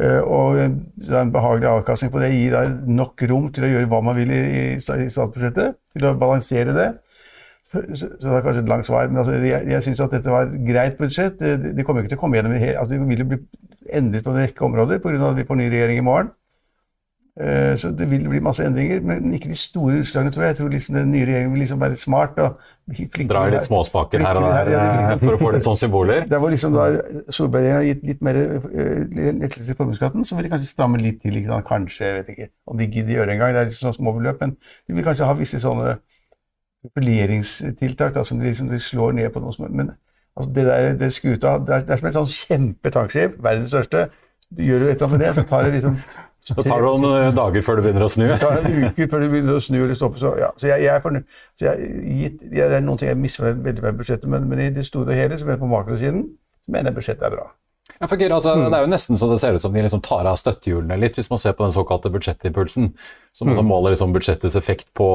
Eh, 0.00 0.20
og 0.24 0.56
en 0.62 1.32
behagelig 1.34 1.68
avkastning 1.68 2.12
på 2.12 2.22
det 2.22 2.32
gir 2.32 2.56
nok 2.88 3.22
rom 3.28 3.50
til 3.52 3.66
å 3.66 3.72
gjøre 3.74 3.90
hva 3.92 4.02
man 4.04 4.16
vil 4.16 4.32
i 4.32 4.80
statsbudsjettet. 4.80 5.78
Til 5.92 6.08
å 6.08 6.14
balansere 6.18 6.76
det. 6.76 6.92
Så 7.72 8.08
det 8.20 8.28
er 8.28 8.44
kanskje 8.44 8.62
et 8.66 8.68
langt 8.68 8.84
svar, 8.84 9.06
men 9.08 9.22
altså, 9.22 9.38
jeg, 9.40 9.64
jeg 9.70 9.84
syns 9.86 10.00
at 10.04 10.12
dette 10.12 10.32
var 10.32 10.44
et 10.44 10.56
greit 10.66 10.98
budsjett. 10.98 11.38
Det, 11.40 11.72
det 11.76 11.86
kommer 11.88 12.04
ikke 12.04 12.12
til 12.12 12.20
å 12.20 12.20
komme 12.20 12.36
gjennom 12.36 12.52
altså, 12.52 12.92
Det 12.92 13.06
vil 13.08 13.22
jo 13.24 13.28
bli 13.30 13.38
endret 13.96 14.26
på 14.26 14.32
en 14.32 14.42
rekke 14.42 14.66
områder 14.66 15.00
pga. 15.00 15.30
at 15.30 15.38
vi 15.38 15.46
får 15.48 15.60
ny 15.60 15.68
regjering 15.72 16.02
i 16.02 16.04
morgen. 16.04 16.32
Eh, 17.40 17.78
så 17.80 17.88
det 17.96 18.10
vil 18.10 18.26
bli 18.28 18.42
masse 18.44 18.64
endringer, 18.64 19.00
men 19.08 19.32
ikke 19.32 19.48
de 19.48 19.56
store 19.56 20.02
utslagene, 20.02 20.32
tror 20.34 20.42
jeg. 20.44 20.52
Jeg 20.52 20.56
tror 20.58 20.68
liksom 20.68 20.96
den 20.98 21.12
nye 21.14 21.24
regjeringen 21.24 21.54
vil 21.54 21.62
liksom 21.64 21.80
være 21.80 21.96
smart. 21.96 22.38
og 22.38 22.60
Dra 23.28 23.46
litt 23.48 23.64
småspaker 23.64 24.20
her 24.20 24.36
og 24.36 24.48
der 24.50 24.70
ja, 24.74 25.14
for 25.16 25.36
å 25.36 25.38
få 25.40 25.52
litt 25.54 25.64
sånne 25.64 25.80
symboler? 25.80 26.24
Der 26.32 26.42
hvor 26.42 26.50
liksom 26.52 26.74
da 26.74 26.88
Solberg 27.32 27.68
har 27.70 27.84
gitt 27.86 28.02
litt 28.04 28.24
mer 28.26 28.36
eh, 28.36 29.04
lettelse 29.38 29.72
i 29.72 29.76
formuesskatten, 29.78 30.26
så 30.28 30.36
vil 30.36 30.48
de 30.48 30.50
kanskje 30.52 30.68
stramme 30.68 31.00
litt 31.00 31.22
til. 31.22 31.38
Sant? 31.46 31.64
Kanskje, 31.68 32.04
jeg 32.04 32.18
vet 32.18 32.32
ikke 32.34 32.48
om 32.66 32.80
de 32.82 32.88
gidder 32.90 33.14
gjøre 33.16 33.36
engang. 33.36 33.54
Det 33.54 33.62
er 33.62 33.70
liksom 33.70 33.86
sånne 33.86 34.00
små 34.00 34.14
beløp, 34.18 34.42
men 34.42 34.56
de 34.58 34.96
vil 34.98 35.06
kanskje 35.06 35.30
ha 35.30 35.36
visse 35.38 35.60
sånne 35.62 35.94
reguleringstiltak 36.90 38.12
da, 38.16 38.26
som 38.26 38.42
de, 38.42 38.50
liksom, 38.50 38.68
de 38.68 38.82
slår 38.82 39.16
ned 39.16 39.30
på 39.32 39.40
noe 39.40 39.54
som 39.54 39.70
Men 39.70 39.94
altså, 40.34 40.50
det 40.52 40.66
der 40.66 40.90
det 40.98 41.12
skuta 41.14 41.56
det 41.62 41.78
er, 41.78 41.86
det 41.86 41.94
er 41.94 42.02
som 42.02 42.10
et 42.10 42.18
sånn 42.18 42.34
kjempetankskip, 42.34 43.40
verdens 43.40 43.72
største. 43.72 44.08
Gjør 44.52 44.84
du 44.84 44.90
et 44.90 44.94
eller 44.98 45.06
annet 45.06 45.16
med 45.16 45.26
det, 45.26 45.34
så 45.38 45.46
tar 45.48 45.64
det 45.64 45.76
liksom 45.78 45.96
så 46.42 46.56
tar 46.58 46.82
det 46.82 46.90
noen 46.90 47.04
eh, 47.06 47.28
dager 47.36 47.62
før 47.62 47.78
det 47.78 47.84
begynner 47.86 48.04
å 48.06 48.10
snu? 48.10 48.24
Det 48.26 48.40
tar 48.42 48.58
en 48.58 48.86
uke 48.88 49.06
før 49.10 49.22
det 49.22 49.30
begynner 49.30 49.58
å 49.58 49.62
snu 49.62 49.78
eller 49.78 49.98
stoppe. 49.98 50.18
Så, 50.18 50.32
ja. 50.42 50.50
så 50.58 50.66
jeg, 50.72 50.82
jeg, 50.82 50.90
er 50.96 51.02
fornøyd. 51.04 51.26
Så 51.58 51.68
jeg, 51.68 51.90
jeg, 52.18 52.30
det 52.50 52.64
er 52.66 52.82
noen 52.82 52.98
ting 52.98 53.12
jeg 53.12 53.20
misfornøyd 53.22 53.60
veldig 53.68 53.84
med 53.84 54.00
budsjettet, 54.00 54.30
men, 54.32 54.48
men, 54.50 54.62
i 54.64 54.72
det 54.74 54.86
store 54.88 55.14
og 55.14 55.20
hele, 55.20 55.38
som 55.38 55.52
er 55.54 55.60
på 55.60 55.70
makrosiden, 55.70 56.24
så 56.66 56.74
mener 56.74 56.90
jeg 56.90 56.98
budsjettet 56.98 57.28
er 57.28 57.36
bra. 57.36 57.46
Ja, 57.92 58.08
for 58.08 58.18
Geir, 58.18 58.34
altså, 58.34 58.56
mm. 58.58 58.66
Det 58.72 58.78
er 58.78 58.84
jo 58.86 58.90
nesten 58.90 59.20
så 59.20 59.28
det 59.30 59.38
ser 59.38 59.54
ut 59.54 59.62
som 59.62 59.74
de 59.74 59.86
liksom 59.86 60.02
tar 60.02 60.26
av 60.26 60.40
støttehjulene 60.40 60.98
litt, 60.98 61.18
hvis 61.18 61.30
man 61.30 61.38
ser 61.38 61.54
på 61.54 61.66
den 61.66 61.74
såkalte 61.76 62.10
budsjettimpulsen, 62.10 62.90
som 63.38 63.52
mm. 63.52 63.62
måler 63.68 63.94
liksom 63.94 64.14
budsjettets 64.16 64.58
effekt 64.58 64.88
på 64.98 65.08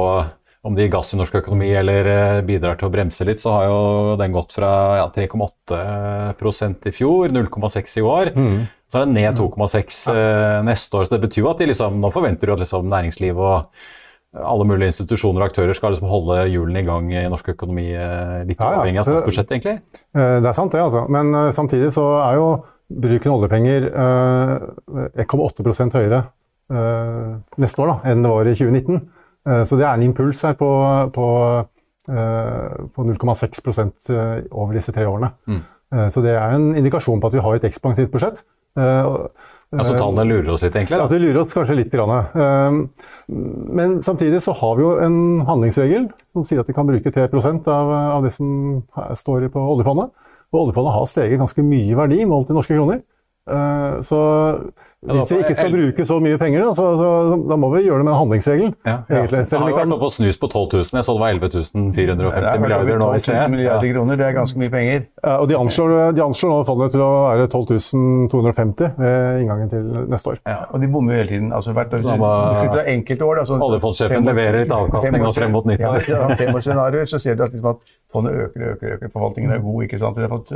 om 0.68 0.75
det 0.75 0.88
gir 0.88 0.96
gass 0.98 1.14
i 1.16 1.18
norsk 1.19 1.38
økonomi 1.40 1.69
eller 1.80 2.10
eh, 2.12 2.40
bidrar 2.46 2.78
til 2.80 2.90
å 2.90 2.94
bremse 2.94 3.25
litt, 3.28 3.40
så 3.40 3.54
har 3.56 3.68
jo 3.69 3.78
den 4.19 4.34
gått 4.36 4.56
fra 4.58 4.72
ja, 5.00 5.06
3,8% 5.16 6.90
i 6.90 6.94
fjor, 6.96 7.31
0,6 7.31 7.96
i 8.02 8.04
år. 8.04 8.34
Mm. 8.36 8.66
Så 8.88 9.00
er 9.00 9.08
det 9.08 9.16
ned 9.16 9.40
2,6 9.40 10.02
eh, 10.12 10.58
neste 10.68 11.00
år. 11.00 11.08
så 11.08 11.16
Det 11.16 11.24
betyr 11.24 11.44
jo 11.46 11.50
at 11.54 11.64
de 11.64 11.69
liksom, 11.72 12.02
nå 12.04 12.12
forventer 12.14 12.50
du 12.50 12.56
at 12.58 12.64
liksom 12.66 12.92
næringsliv 12.92 13.40
og 13.40 13.58
alle 14.38 14.68
mulige 14.68 14.92
institusjoner 14.92 15.42
og 15.42 15.48
aktører 15.48 15.78
skal 15.78 15.96
liksom 15.96 16.10
holde 16.12 16.42
hjulene 16.52 16.84
i 16.84 16.88
gang 16.88 17.08
i 17.16 17.28
norsk 17.31 17.54
økonomi, 17.56 17.88
eh, 17.96 18.44
litt 18.50 18.60
ja, 18.60 18.74
ja. 18.75 18.81
avhengig 18.84 19.02
av 19.02 19.08
statsbudsjettet, 19.08 19.54
egentlig? 19.56 19.78
Det 20.14 20.50
er 20.52 20.58
sant, 20.58 20.75
det. 20.75 20.84
altså. 20.84 21.06
Men 21.12 21.54
samtidig 21.56 21.94
så 21.96 22.10
er 22.25 22.42
jo 22.42 22.50
bruken 22.88 23.31
av 23.31 23.40
oljepenger 23.40 23.88
1,8% 25.24 25.96
høyere 25.96 26.25
neste 26.68 27.84
år 27.84 27.94
da, 27.94 27.96
enn 28.12 28.24
det 28.25 28.31
var 28.31 28.48
i 28.48 28.56
2019. 28.60 29.00
Eh, 29.47 29.63
så 29.67 29.79
det 29.79 29.88
er 29.88 29.95
en 29.95 30.05
impuls 30.07 30.44
her 30.45 30.55
på, 30.59 30.69
på, 31.15 31.27
eh, 32.11 32.77
på 32.94 33.07
0,6 33.07 34.11
eh, 34.11 34.47
over 34.51 34.77
disse 34.77 34.94
tre 34.95 35.07
årene. 35.07 35.33
Mm. 35.47 35.65
Så 36.11 36.19
det 36.19 36.33
er 36.35 36.51
en 36.51 36.73
indikasjon 36.75 37.21
på 37.23 37.29
at 37.29 37.35
vi 37.38 37.41
har 37.45 37.53
et 37.55 37.65
ekspansivt 37.69 38.09
budsjett. 38.11 38.41
Altså 38.75 39.94
tallene 39.95 40.25
lurer 40.27 40.49
oss 40.51 40.65
litt, 40.65 40.75
egentlig? 40.75 40.97
Da. 40.97 41.05
Ja, 41.05 41.07
de 41.07 41.19
lurer 41.21 41.39
oss 41.39 41.55
kanskje 41.55 41.77
litt. 41.79 41.95
Men 43.79 43.94
samtidig 44.03 44.41
så 44.44 44.51
har 44.59 44.75
vi 44.75 44.83
jo 44.83 44.89
en 44.99 45.15
handlingsregel 45.47 46.09
som 46.35 46.44
sier 46.44 46.59
at 46.59 46.67
vi 46.67 46.75
kan 46.75 46.89
bruke 46.91 47.07
3% 47.15 47.71
av, 47.71 47.94
av 48.17 48.27
det 48.27 48.33
som 48.35 48.81
står 49.15 49.47
på 49.53 49.63
oljefondet. 49.77 50.11
Og 50.51 50.65
oljefondet 50.65 50.97
har 50.97 51.07
steget 51.07 51.39
ganske 51.39 51.63
mye 51.63 51.88
i 51.94 51.95
verdi 51.95 52.19
målt 52.27 52.51
i 52.51 52.59
norske 52.59 52.75
kroner. 52.75 52.99
Så 54.07 54.19
hvis 55.07 55.30
vi 55.31 55.37
ikke 55.44 55.56
skal 55.56 55.71
bruke 55.71 56.06
så 56.09 56.16
mye 56.19 56.37
penger, 56.42 56.63
da, 56.66 56.71
så, 56.75 56.85
så, 56.97 57.09
da 57.47 57.56
må 57.59 57.69
vi 57.75 57.83
gjøre 57.85 58.01
det 58.01 58.06
med 58.07 58.16
handlingsregelen. 58.18 58.71
Ja. 58.87 58.95
Egentlig. 59.06 59.44
Det 59.45 59.59
har 59.61 59.75
vært 59.75 59.94
oppe 59.94 60.07
og 60.09 60.13
snus 60.16 60.39
på 60.42 60.49
12 60.49 60.63
000. 60.73 60.97
Jeg 60.97 61.06
så 61.06 61.13
det 61.13 61.21
var 61.21 61.35
11 61.35 61.51
450 61.94 62.63
milliarder 62.63 62.97
nå 62.97 63.09
milliarder 63.54 63.94
kroner, 63.94 64.18
Det 64.18 64.25
er 64.25 64.33
ganske 64.35 64.61
mye 64.63 64.73
penger. 64.73 65.06
Ja, 65.21 65.35
og 65.37 65.45
De 65.51 65.57
anslår, 65.59 65.94
de 66.18 66.23
anslår 66.25 66.51
nå 66.56 66.57
fondet 66.68 66.95
til 66.95 67.04
å 67.06 67.11
være 67.27 67.45
12 67.45 67.77
250 68.33 68.97
ved 68.97 69.44
inngangen 69.44 69.69
til 69.71 69.85
neste 70.09 70.33
år. 70.33 70.42
Ja, 70.49 70.57
og 70.71 70.81
de 70.81 70.89
bommer 70.97 71.13
jo 71.13 71.21
hele 71.21 71.31
tiden. 71.35 71.54
altså 71.54 71.77
hvert 71.77 71.94
år. 71.94 72.09
Fra 72.18 72.87
enkelte 72.97 73.30
år. 73.30 73.44
Altså, 73.45 73.61
Oljefondsjefen 73.69 74.27
leverer 74.31 74.63
litt 74.66 74.75
avkastning 74.81 75.23
nå 75.23 75.33
frem 75.37 75.56
mot 75.56 75.69
90 75.69 75.87
år. 75.94 76.09
Ja, 76.09 76.25
femårsscenarioer, 76.42 77.06
så 77.06 77.21
ser 77.21 77.37
du 77.37 77.45
at, 77.45 77.54
liksom, 77.54 77.69
at 77.77 77.85
fondet 78.11 78.33
øker 78.47 78.66
og 78.66 78.75
øker, 78.75 78.97
øker. 78.97 79.13
Forvaltningen 79.13 79.54
er 79.54 79.61
god. 79.61 79.83
ikke 79.85 80.01
sant? 80.01 80.18
Det 80.18 80.25
er 80.25 80.33
fått 80.33 80.56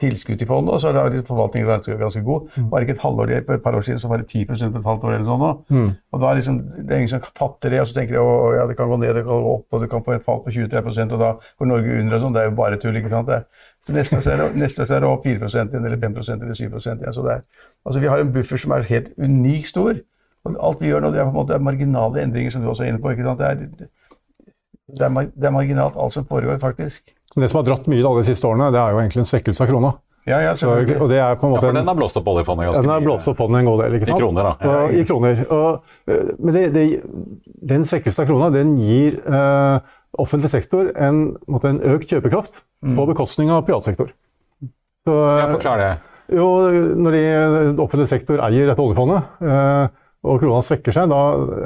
tilskudd 0.00 0.38
til 0.40 0.48
fondet, 0.48 0.74
og 0.74 0.80
så 0.80 0.90
liksom 0.92 1.26
forvaltningen 1.28 1.68
ganske, 1.68 1.96
ganske 2.00 2.22
god. 2.24 2.46
Mm. 2.56 2.68
Bare 2.70 2.86
ikke 2.86 2.94
et 2.96 3.02
halvår 3.02 3.32
for 3.46 3.54
et 3.54 3.62
par 3.62 3.76
år 3.76 3.84
siden 3.86 4.00
så 4.00 4.08
var 4.08 4.22
det 4.22 4.28
10 4.28 4.44
på 4.48 4.54
et 4.56 4.86
halvt 4.88 5.04
år 5.04 5.16
eller 5.16 5.28
sånn. 5.28 5.44
Mm. 5.68 5.90
Og 6.12 6.22
da 6.22 6.30
er 6.30 6.38
liksom, 6.40 6.60
Det 6.76 6.90
er 6.90 7.02
ingen 7.02 7.12
som 7.12 7.20
fatter 7.20 7.70
det, 7.70 7.80
og 7.80 7.88
så 7.88 7.98
tenker 7.98 8.16
de 8.16 8.22
at 8.22 8.56
ja, 8.56 8.66
det 8.70 8.76
kan 8.78 8.88
gå 8.88 8.96
ned, 8.96 9.14
det 9.14 9.24
kan 9.26 9.44
gå 9.44 9.52
opp, 9.54 9.66
og 9.70 9.82
det 9.82 9.90
kan 9.92 10.04
få 10.04 10.16
et 10.16 10.24
fall 10.24 10.42
på 10.44 10.54
23 10.54 11.12
og 11.12 11.20
da 11.20 11.30
går 11.58 11.70
Norge 11.70 12.00
under 12.00 12.16
og 12.16 12.24
sånn. 12.24 12.34
Det 12.34 12.42
er 12.42 12.48
jo 12.48 12.56
bare 12.56 12.80
tull. 12.80 12.96
ikke 12.96 13.12
sant? 13.12 13.28
Det. 13.28 13.44
Så 13.84 13.92
neste 13.92 14.16
år, 14.16 14.24
så 14.24 14.32
er 14.32 14.42
det, 14.42 14.48
neste 14.56 14.82
år 14.82 14.86
så 14.86 14.96
er 14.96 15.04
det 15.04 15.10
opp 15.10 15.24
4 15.26 15.50
igjen, 15.52 15.84
eller 15.84 15.98
5% 15.98 16.42
eller 16.42 16.54
7 16.54 16.64
igjen. 16.64 17.12
så 17.12 17.26
det 17.26 17.32
er, 17.36 17.42
altså 17.84 18.00
Vi 18.00 18.10
har 18.10 18.20
en 18.20 18.32
buffer 18.32 18.56
som 18.56 18.72
er 18.72 18.88
helt 18.88 19.12
unikt 19.18 19.68
stor. 19.68 19.96
og 20.44 20.56
Alt 20.58 20.80
vi 20.80 20.88
gjør 20.88 21.02
nå, 21.02 21.10
det 21.12 21.20
er 21.20 21.28
på 21.28 21.34
en 21.34 21.40
måte 21.40 21.58
marginale 21.58 22.22
endringer, 22.22 22.50
som 22.50 22.62
du 22.62 22.68
også 22.68 22.84
er 22.84 22.94
inne 22.94 23.02
på. 23.02 23.10
ikke 23.10 23.24
sant? 23.24 23.38
Det 23.38 23.46
er, 23.46 23.90
det 24.92 25.06
er, 25.06 25.30
det 25.34 25.46
er 25.46 25.54
marginalt, 25.54 25.96
alt 25.96 26.12
som 26.12 26.26
foregår, 26.26 26.58
faktisk. 26.58 27.04
Det 27.34 27.48
som 27.48 27.60
har 27.62 27.68
dratt 27.68 27.86
mye 27.88 28.04
da 28.04 28.16
de 28.18 28.24
siste 28.26 28.48
årene, 28.48 28.72
det 28.74 28.80
er 28.80 28.92
jo 28.92 29.02
egentlig 29.02 29.22
en 29.22 29.30
svekkelse 29.30 29.64
av 29.64 29.70
krona. 29.70 29.92
Ja, 30.28 30.36
ja, 30.38 30.52
så, 30.54 30.70
og 30.70 31.08
det 31.10 31.18
er 31.18 31.34
på 31.34 31.48
en 31.48 31.54
måte... 31.56 31.64
Ja, 31.66 31.72
for 31.72 31.78
den 31.80 31.88
har 31.90 31.96
blåst 31.98 32.18
opp 32.20 32.28
oljefondet 32.30 32.68
ganske 32.68 32.78
mye. 32.78 32.86
Den 32.86 32.92
har 32.94 33.02
blåst 33.02 33.30
opp 33.32 33.40
fondet 33.40 33.58
en 33.58 33.70
god 33.72 33.80
del, 33.82 33.96
ikke 33.98 34.06
sant? 34.06 34.20
I 34.20 34.22
kroner, 34.22 34.46
da. 34.46 34.52
Ja, 34.68 34.82
I 34.94 35.06
kroner. 35.08 35.40
Og, 35.56 35.96
eh, 36.06 36.28
men 36.38 36.58
det, 36.58 36.62
det, 36.76 36.84
den 37.72 37.86
svekkelsen 37.88 38.22
av 38.22 38.28
krona 38.30 38.50
den 38.54 38.76
gir 38.78 39.16
eh, 39.18 39.96
offentlig 40.22 40.52
sektor 40.52 40.92
en, 40.94 41.24
måte, 41.50 41.72
en 41.72 41.82
økt 41.96 42.12
kjøpekraft 42.12 42.62
mm. 42.84 42.94
på 43.00 43.08
bekostning 43.10 43.50
av 43.50 43.64
privat 43.66 43.88
sektor. 43.88 44.12
Så, 45.02 45.16
ja, 45.40 45.48
forklar 45.56 45.82
det. 45.82 45.90
Jo, 46.38 46.46
når 47.02 47.18
de, 47.18 47.24
offentlig 47.82 48.06
sektor 48.12 48.44
eier 48.46 48.70
dette 48.70 48.84
oljefondet, 48.84 49.42
eh, 49.42 50.01
og 50.22 50.38
krona 50.38 50.60
svekker 50.62 50.94
seg, 50.94 51.10
da 51.10 51.20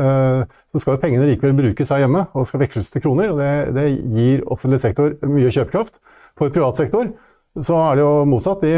eh, 0.07 0.55
så 0.73 0.81
skal 0.85 1.01
pengene 1.03 1.27
likevel 1.29 1.57
brukes 1.59 1.91
her 1.93 2.05
hjemme 2.07 2.27
og 2.33 2.47
skal 2.49 2.63
veksles 2.65 2.89
til 2.95 3.05
kroner. 3.05 3.35
og 3.35 3.43
Det, 3.43 3.51
det 3.77 3.89
gir 4.17 4.47
offentlig 4.49 4.81
sektor 4.81 5.13
mye 5.29 5.53
kjøpekraft. 5.53 5.99
For 6.37 6.53
privat 6.53 6.77
sektor 6.81 7.11
så 7.57 7.77
er 7.91 7.99
det 7.99 8.03
jo 8.07 8.15
motsatt. 8.29 8.65
De, 8.65 8.73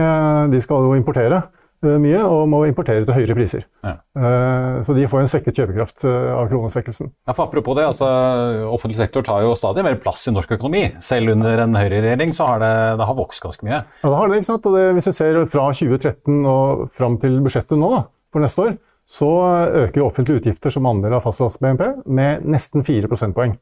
de 0.53 0.61
skal 0.63 0.83
jo 0.87 0.97
importere 0.99 1.39
eh, 1.83 1.95
mye 2.03 2.21
og 2.27 2.45
må 2.51 2.65
importere 2.69 3.03
til 3.07 3.15
høyere 3.17 3.35
priser. 3.39 3.65
Ja. 3.87 3.97
Eh, 4.19 4.81
Så 4.87 4.95
de 4.99 5.07
får 5.11 5.25
en 5.25 5.31
svekket 5.31 5.59
kjøpekraft 5.59 6.05
eh, 6.11 6.29
av 6.35 6.51
kronesvekkelsen. 6.51 7.11
Ja, 7.27 7.35
for 7.39 7.47
apropos 7.47 7.79
det, 7.79 7.87
altså, 7.91 8.07
Offentlig 8.75 8.99
sektor 8.99 9.27
tar 9.27 9.43
jo 9.47 9.55
stadig 9.59 9.83
mer 9.87 9.99
plass 10.03 10.27
i 10.31 10.35
norsk 10.35 10.55
økonomi. 10.59 10.85
Selv 11.03 11.35
under 11.35 11.65
en 11.69 11.79
høyreregjering 11.79 12.35
så 12.35 12.51
har 12.51 12.63
det, 12.63 12.75
det 12.99 13.07
har 13.11 13.19
vokst 13.19 13.43
ganske 13.47 13.67
mye. 13.67 13.81
Ja, 14.03 14.11
det 14.11 14.19
har 14.23 14.31
det, 14.35 14.43
ikke 14.43 14.51
sant? 14.53 14.67
Og 14.71 14.79
det, 14.79 14.85
hvis 14.99 15.11
vi 15.11 15.17
ser 15.23 15.41
fra 15.55 15.71
2013 15.71 16.43
og 16.51 16.87
fram 16.99 17.19
til 17.23 17.39
budsjettet 17.47 17.79
nå, 17.79 17.91
da, 17.95 18.05
for 18.35 18.43
neste 18.47 18.67
år, 18.67 18.79
så 19.09 19.29
øker 19.87 20.05
offentlige 20.05 20.43
utgifter 20.43 20.71
som 20.75 20.87
andel 20.91 21.15
av 21.17 21.25
fastlands-BNP 21.25 21.87
med 22.13 22.45
nesten 22.45 22.85
4 22.85 23.09
prosentpoeng. 23.09 23.55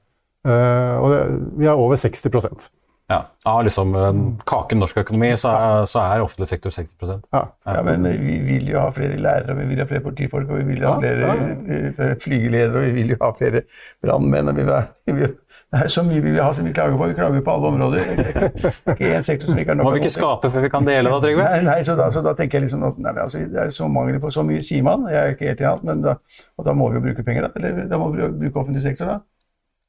Eh, 0.47 0.97
og 0.99 1.13
det, 1.13 1.21
vi 1.59 1.67
er 1.71 1.79
over 1.79 1.97
60% 1.99 2.69
Ja, 3.11 3.21
Av 3.47 3.61
liksom 3.63 3.93
eh, 3.95 4.17
kaken 4.51 4.81
norsk 4.83 4.97
økonomi, 5.05 5.29
så 5.39 5.53
er, 5.55 5.85
så 5.87 6.01
er 6.03 6.23
offentlig 6.25 6.49
sektor 6.51 6.75
60 6.75 6.97
ja. 7.35 7.43
Ja, 7.67 7.83
men 7.87 8.03
vi 8.19 8.41
vil 8.43 8.67
jo 8.73 8.81
ha 8.83 8.89
flere 8.95 9.19
lærere, 9.23 9.55
vi 9.61 9.67
vil 9.71 9.79
ha 9.83 9.87
flere 9.87 10.03
politifolk, 10.03 10.51
og 10.51 10.59
vi 10.59 10.65
vil 10.73 10.83
ha 10.83 10.97
Ja, 10.97 11.01
flere 11.05 11.93
eh, 12.03 12.17
flygeledere, 12.23 12.81
og 12.83 12.89
vi 12.89 12.95
vil 12.99 13.15
jo 13.15 13.19
ha 13.23 13.31
flere 13.39 13.63
brannmenn. 14.03 14.49
og 14.51 14.59
vi 14.59 14.65
vil 14.67 14.75
ha- 14.75 14.89
vi 15.07 15.13
vil- 15.21 15.37
Det 15.75 15.81
er 15.83 15.91
så 15.91 16.03
mye 16.07 16.23
vi 16.23 16.31
vil 16.31 16.39
ha 16.41 16.53
som 16.55 16.65
vi 16.65 16.73
klager 16.73 16.95
på. 16.97 17.07
Vi 17.11 17.15
klager 17.19 17.41
på 17.43 17.51
alle 17.51 17.71
områder. 17.73 18.05
Er 18.07 18.93
ikke 18.93 19.09
én 19.17 19.25
sektor 19.27 19.51
som 19.51 19.59
ikke 19.59 19.75
har 19.75 19.79
nok 19.81 19.89
Må 19.89 19.95
vi 19.97 20.03
ikke 20.05 20.13
skape 20.15 20.51
før 20.55 20.63
vi 20.63 20.71
kan 20.71 20.87
dele, 20.87 21.11
da, 21.11 21.19
Trygve? 21.25 21.47
Nei, 21.51 21.63
nei 21.67 21.79
så, 21.89 21.97
da, 21.99 22.07
så 22.15 22.23
da 22.23 22.37
tenker 22.39 22.61
jeg 22.61 22.69
liksom 22.69 22.85
at 22.87 23.01
nei, 23.03 23.15
altså, 23.25 23.43
det 23.51 23.63
er 23.65 23.73
så 23.75 23.89
mangel 23.91 24.21
på 24.23 24.31
så 24.31 24.45
mye, 24.47 24.63
sier 24.63 24.87
man. 24.87 25.09
Jeg 25.11 25.19
er 25.19 25.35
ikke 25.35 25.51
helt 25.51 25.65
i 25.65 25.67
alt, 25.73 25.83
men 25.89 26.05
da, 26.07 26.15
og 26.55 26.69
da 26.69 26.77
må 26.77 26.87
vi 26.93 27.01
jo 27.01 27.07
bruke 27.09 27.27
penger, 27.27 27.49
da. 27.49 27.59
Eller 27.59 27.91
da 27.91 27.99
må 27.99 28.13
vi 28.15 28.31
bruke 28.45 28.63
offentlig 28.63 28.85
sektor, 28.87 29.11
da. 29.11 29.19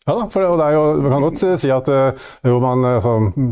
Ja 0.08 0.14
da, 0.16 0.26
for 0.32 0.40
det, 0.44 0.48
og 0.50 0.58
det 0.62 0.66
er 0.70 0.76
jo, 0.78 0.84
Man 1.04 1.12
kan 1.12 1.24
godt 1.26 1.42
si 1.60 1.70
at 1.74 1.90
eh, 1.92 2.28
jo, 2.48 2.60
man, 2.64 2.86
altså, 2.96 3.18
mm, 3.28 3.50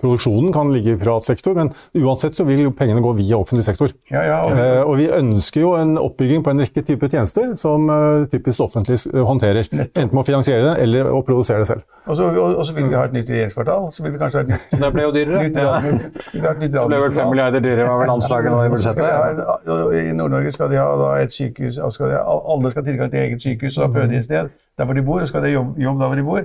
produksjonen 0.00 0.52
kan 0.54 0.70
ligge 0.72 0.94
i 0.94 0.98
privat 0.98 1.24
sektor, 1.26 1.54
men 1.58 1.68
uansett 2.00 2.34
så 2.36 2.46
vil 2.48 2.62
jo 2.64 2.72
pengene 2.76 3.02
gå 3.04 3.12
via 3.18 3.36
offentlig 3.38 3.64
sektor. 3.66 3.92
Ja, 4.10 4.22
ja, 4.26 4.38
og, 4.46 4.52
Eh, 4.62 4.80
og 4.86 4.96
vi 4.98 5.06
ønsker 5.12 5.60
jo 5.64 5.72
en 5.78 5.96
oppbygging 6.00 6.42
på 6.46 6.52
en 6.52 6.62
rekke 6.62 6.82
typer 6.86 7.10
tjenester 7.12 7.52
som 7.60 7.88
eh, 7.92 8.24
typisk 8.32 8.60
offentlig 8.64 8.98
håndterer. 9.12 9.68
Nettopp. 9.72 10.00
Enten 10.02 10.16
med 10.16 10.22
å 10.22 10.26
finansiere 10.28 10.64
det 10.70 10.74
eller 10.86 11.10
å 11.12 11.20
produsere 11.26 11.62
det 11.64 11.68
selv. 11.70 11.84
og, 12.06 12.16
så, 12.16 12.28
og, 12.30 12.56
og 12.58 12.66
så 12.68 12.76
vil 12.76 12.88
vi 12.88 12.96
ha 12.98 13.04
et 13.08 13.16
nytt 13.16 13.28
regjeringskvartal. 13.32 13.88
Så 13.92 14.04
vil 14.06 14.14
vi 14.16 14.22
kanskje 14.22 14.40
ha 14.40 14.46
et 14.46 14.52
nytt, 14.54 14.74
Det 14.82 14.92
ble 14.96 15.06
jo 15.06 15.12
dyrere. 15.18 15.44
nytt, 15.44 15.60
Ja. 15.60 15.76
nytt 15.84 16.72
Det 16.72 16.86
ble 16.88 17.02
vel 17.04 17.12
5 17.20 17.30
milliarder 17.30 17.60
dyrere, 17.64 17.86
var 17.88 18.00
vel 18.02 18.14
anslaget 18.16 18.50
nå 18.54 18.64
i 18.64 18.72
budsjettet? 18.72 19.04
Ja, 19.12 19.92
I 20.00 20.12
Nord-Norge 20.16 20.52
skal 20.56 20.72
de 20.72 20.80
ha 20.80 20.88
da 21.04 21.12
et 21.22 21.32
sykehus, 21.36 21.78
skal 21.94 22.12
de, 22.14 22.18
alle 22.24 22.70
skal 22.72 22.82
ha 22.84 22.90
tilgang 22.90 23.12
til 23.12 23.20
eget 23.26 23.44
sykehus 23.44 23.78
og 23.82 23.94
føde 23.96 24.18
et 24.18 24.24
sted 24.30 24.50
der 24.82 24.88
hvor 24.90 24.98
de 24.98 25.04
bor, 25.06 25.22
og 25.22 25.30
skal 25.30 25.46
de 25.46 25.54
jobbe, 25.54 25.78
jobbe 25.82 26.02
der 26.02 26.10
hvor 26.12 26.20
de 26.20 26.26
bor. 26.26 26.42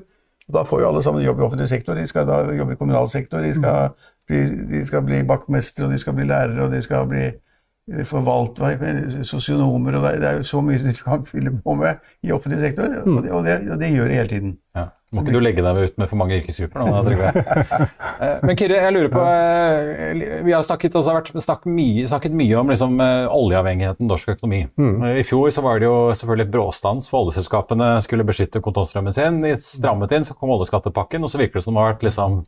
Og 0.47 0.53
Da 0.55 0.63
får 0.63 0.79
jo 0.81 0.87
alle 0.87 1.01
sammen 1.03 1.25
jobb 1.25 1.41
i 1.41 1.43
offentlig 1.43 1.69
sektor, 1.69 1.97
de 1.97 2.05
skal 2.07 2.27
da 2.29 2.37
jobbe 2.55 2.77
i 2.77 2.79
kommunal 2.79 3.09
sektor, 3.11 3.43
de 3.43 3.51
skal 3.57 3.89
bli, 4.29 4.43
de 4.71 4.85
skal 4.87 5.01
bli 5.03 5.23
bakkmestere, 5.27 5.89
og 5.89 5.91
de 5.91 5.99
skal 5.99 6.15
bli 6.15 6.27
lærere, 6.29 6.63
og 6.67 6.71
de 6.71 6.81
skal 6.85 7.07
bli 7.11 7.25
forvalt, 8.07 8.59
hva 8.59 8.69
heter 8.73 9.01
det, 9.01 9.25
sosionomer, 9.27 9.95
og 9.97 10.03
det 10.07 10.23
er- 10.23 10.37
jo 10.37 10.43
så 10.43 10.61
mye 10.61 10.79
de 10.83 10.93
kan 10.93 11.25
fylle 11.25 11.51
på 11.63 11.73
med 11.79 11.95
i 12.23 12.31
offentlig 12.31 12.59
sektor, 12.59 12.83
og 12.83 13.23
det, 13.23 13.31
og 13.31 13.43
det, 13.45 13.71
og 13.71 13.79
det 13.79 13.91
gjør 13.95 14.07
de 14.07 14.13
hele 14.21 14.27
tiden. 14.27 14.57
Ja. 14.75 14.85
Må 15.15 15.23
ikke 15.23 15.37
du 15.37 15.39
legge 15.39 15.63
deg 15.63 15.77
ut 15.79 15.99
med 16.01 16.09
for 16.11 16.19
mange 16.19 16.35
yrkesgrupper 16.35 16.83
nå, 16.83 16.87
da, 16.91 17.03
Trygve? 17.05 17.87
Eh, 18.17 18.39
Men 18.41 18.57
Kyrre, 18.57 18.79
jeg 18.81 18.93
lurer 18.95 19.11
på 19.13 19.21
eh, 19.21 20.21
Vi 20.41 20.53
har 20.55 20.63
snakket, 20.65 20.95
altså, 20.97 21.13
vært, 21.13 21.27
snakket, 21.37 21.67
mye, 21.69 22.07
snakket 22.09 22.33
mye 22.33 22.55
om 22.57 22.71
liksom, 22.71 22.95
eh, 23.03 23.27
oljeavhengigheten 23.29 24.07
i 24.07 24.09
norsk 24.09 24.31
økonomi. 24.33 24.63
Mm. 24.73 25.03
I 25.21 25.25
fjor 25.27 25.51
så 25.53 25.61
var 25.61 25.77
det 25.77 25.85
jo 25.85 25.93
selvfølgelig 26.17 26.49
bråstans, 26.55 27.11
for 27.11 27.27
oljeselskapene 27.27 27.91
skulle 28.01 28.25
beskytte 28.25 28.63
kontantstrømmen 28.65 29.13
sin. 29.13 29.37
De 29.45 29.53
strammet 29.61 30.15
inn, 30.17 30.25
så 30.25 30.33
kom 30.33 30.55
oljeskattepakken, 30.55 31.21
og 31.21 31.29
så 31.29 31.43
virker 31.43 31.59
det 31.59 31.67
som 31.67 31.77
det 31.77 31.83
har 31.83 31.93
vært 31.93 32.07
liksom, 32.09 32.39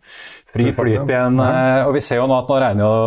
fri 0.56 0.72
flyt 0.74 1.13
igjen. 1.13 1.38
Og 1.86 1.94
vi 2.00 2.04
ser 2.08 2.24
jo 2.24 2.25
nå 2.30 2.39
at 2.42 2.50
nå 2.50 2.60
regner 2.66 2.86
jo 2.88 2.98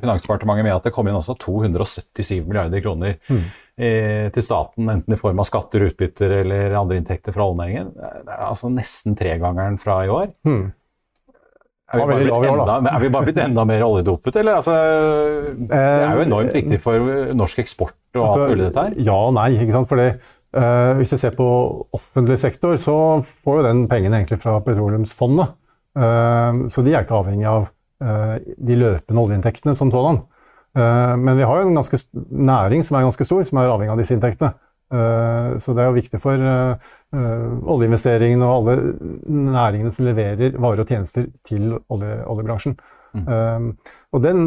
Finansdepartementet 0.00 0.64
med 0.64 0.74
at 0.74 0.86
det 0.88 0.94
kommer 0.94 1.12
inn 1.12 1.20
altså 1.20 1.36
277 1.38 2.46
milliarder 2.46 2.82
kroner 2.82 3.18
eh, 3.18 3.44
til 3.72 4.44
staten, 4.44 4.90
enten 4.92 5.14
i 5.14 5.16
form 5.16 5.38
av 5.40 5.46
skatter, 5.48 5.86
utbytter 5.88 6.34
eller 6.42 6.74
andre 6.76 6.98
inntekter 7.00 7.32
fra 7.32 7.46
oljenæringen. 7.48 7.88
Det 7.96 8.34
er 8.34 8.42
altså 8.44 8.68
nesten 8.70 9.16
tregangeren 9.16 9.78
fra 9.80 9.96
i 10.04 10.10
år. 10.12 10.26
Hmm. 10.44 10.66
Er 11.92 12.08
vi, 12.08 12.28
år, 12.32 12.46
enda, 12.48 12.76
er 12.88 13.02
vi 13.02 13.08
bare 13.12 13.28
blitt 13.28 13.38
enda 13.42 13.64
mer 13.68 13.82
oljedopet, 13.84 14.36
eller? 14.40 14.60
Altså, 14.62 14.76
det 15.52 15.76
er 15.76 16.14
jo 16.16 16.22
enormt 16.24 16.54
viktig 16.56 16.78
for 16.80 17.10
norsk 17.36 17.60
eksport 17.60 18.16
og 18.16 18.28
alt 18.30 18.52
mulig 18.52 18.64
dette 18.64 18.84
her. 18.86 18.94
Ja 19.04 19.16
og 19.26 19.34
nei. 19.36 19.50
ikke 19.60 19.74
sant? 19.76 19.90
Fordi, 19.90 20.06
uh, 20.56 20.92
hvis 20.96 21.12
vi 21.12 21.20
ser 21.20 21.36
på 21.36 21.48
offentlig 21.92 22.38
sektor, 22.40 22.78
så 22.80 22.96
får 23.44 23.60
jo 23.60 23.66
den 23.68 23.84
pengene 23.92 24.22
egentlig 24.22 24.40
fra 24.40 24.56
petroleumsfondet. 24.64 25.52
Uh, 25.92 26.64
så 26.72 26.84
de 26.84 26.94
er 26.94 27.04
ikke 27.04 27.18
avhengig 27.18 27.50
av 27.50 27.68
uh, 27.68 28.36
de 28.40 28.78
løpende 28.80 29.26
oljeinntektene 29.26 29.76
som 29.76 29.92
sådan. 29.92 30.22
Eh, 30.76 31.16
men 31.16 31.36
vi 31.36 31.46
har 31.46 31.60
jo 31.60 31.68
en 31.68 31.80
ganske 31.80 31.98
næring 32.16 32.84
som 32.84 32.96
er 32.96 33.08
ganske 33.08 33.26
stor, 33.28 33.42
som 33.48 33.60
er 33.60 33.72
avhengig 33.72 33.92
av 33.92 34.00
disse 34.00 34.16
inntektene. 34.16 34.54
Eh, 34.92 35.50
så 35.64 35.74
det 35.76 35.84
er 35.84 35.90
jo 35.90 35.98
viktig 35.98 36.20
for 36.20 36.46
eh, 36.52 36.94
oljeinvesteringene 37.74 38.48
og 38.48 38.70
alle 38.70 38.78
næringene 39.52 39.92
som 39.96 40.08
leverer 40.08 40.56
varer 40.60 40.84
og 40.84 40.88
tjenester 40.88 41.28
til 41.48 41.76
olje, 41.92 42.16
oljebransjen. 42.32 42.80
Mm. 43.12 43.74
og 44.16 44.22
den 44.24 44.38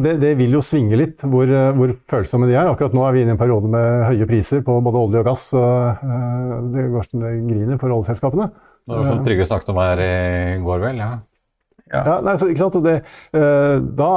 det, 0.00 0.14
det 0.22 0.30
vil 0.38 0.54
jo 0.56 0.62
svinge 0.64 0.96
litt 0.96 1.20
hvor, 1.20 1.50
hvor 1.76 1.90
følsomme 2.08 2.48
de 2.48 2.54
er. 2.56 2.70
Akkurat 2.70 2.96
nå 2.96 3.02
er 3.04 3.12
vi 3.12 3.24
inne 3.26 3.34
i 3.34 3.36
en 3.36 3.40
periode 3.40 3.68
med 3.68 4.06
høye 4.06 4.28
priser 4.28 4.62
på 4.64 4.78
både 4.80 5.02
olje 5.02 5.20
og 5.20 5.28
gass. 5.28 5.42
og 5.52 6.00
Det 6.72 6.86
går 6.94 7.04
som 7.04 7.26
det 7.26 7.34
griner 7.44 7.80
for 7.80 7.92
oljeselskapene. 7.92 8.48
Det 8.88 8.96
var 8.96 9.10
som 9.10 9.20
Trygve 9.26 9.48
snakket 9.48 9.72
om 9.74 9.82
her 9.84 10.00
i 10.00 10.14
går, 10.64 10.80
vel? 10.86 11.02
ja. 11.04 11.10
Ja, 11.90 12.20
nei, 12.22 12.36
så, 12.38 12.46
ikke 12.50 12.62
sant? 12.62 12.76
Det, 12.84 12.96
uh, 13.34 13.78
da, 13.98 14.10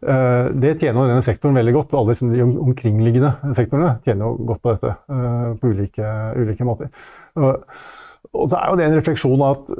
uh, 0.00 0.46
det 0.56 0.78
tjener 0.80 1.10
denne 1.10 1.24
sektoren 1.24 1.58
veldig 1.60 1.74
godt, 1.76 1.92
alle 1.98 2.14
liksom, 2.14 2.32
de 2.32 2.44
omkringliggende 2.46 3.52
sektorene 3.58 3.98
tjener 4.06 4.24
jo 4.24 4.48
godt 4.48 4.62
på 4.64 4.72
dette 4.72 4.94
uh, 5.12 5.50
på 5.60 5.74
ulike, 5.74 6.14
ulike 6.40 6.68
måter. 6.68 6.88
Og, 7.36 7.60
så 8.48 8.56
er 8.56 8.70
jo 8.70 8.76
det 8.78 8.84
en 8.86 8.96
refleksjon 8.96 9.42
av 9.44 9.56
at 9.58 9.70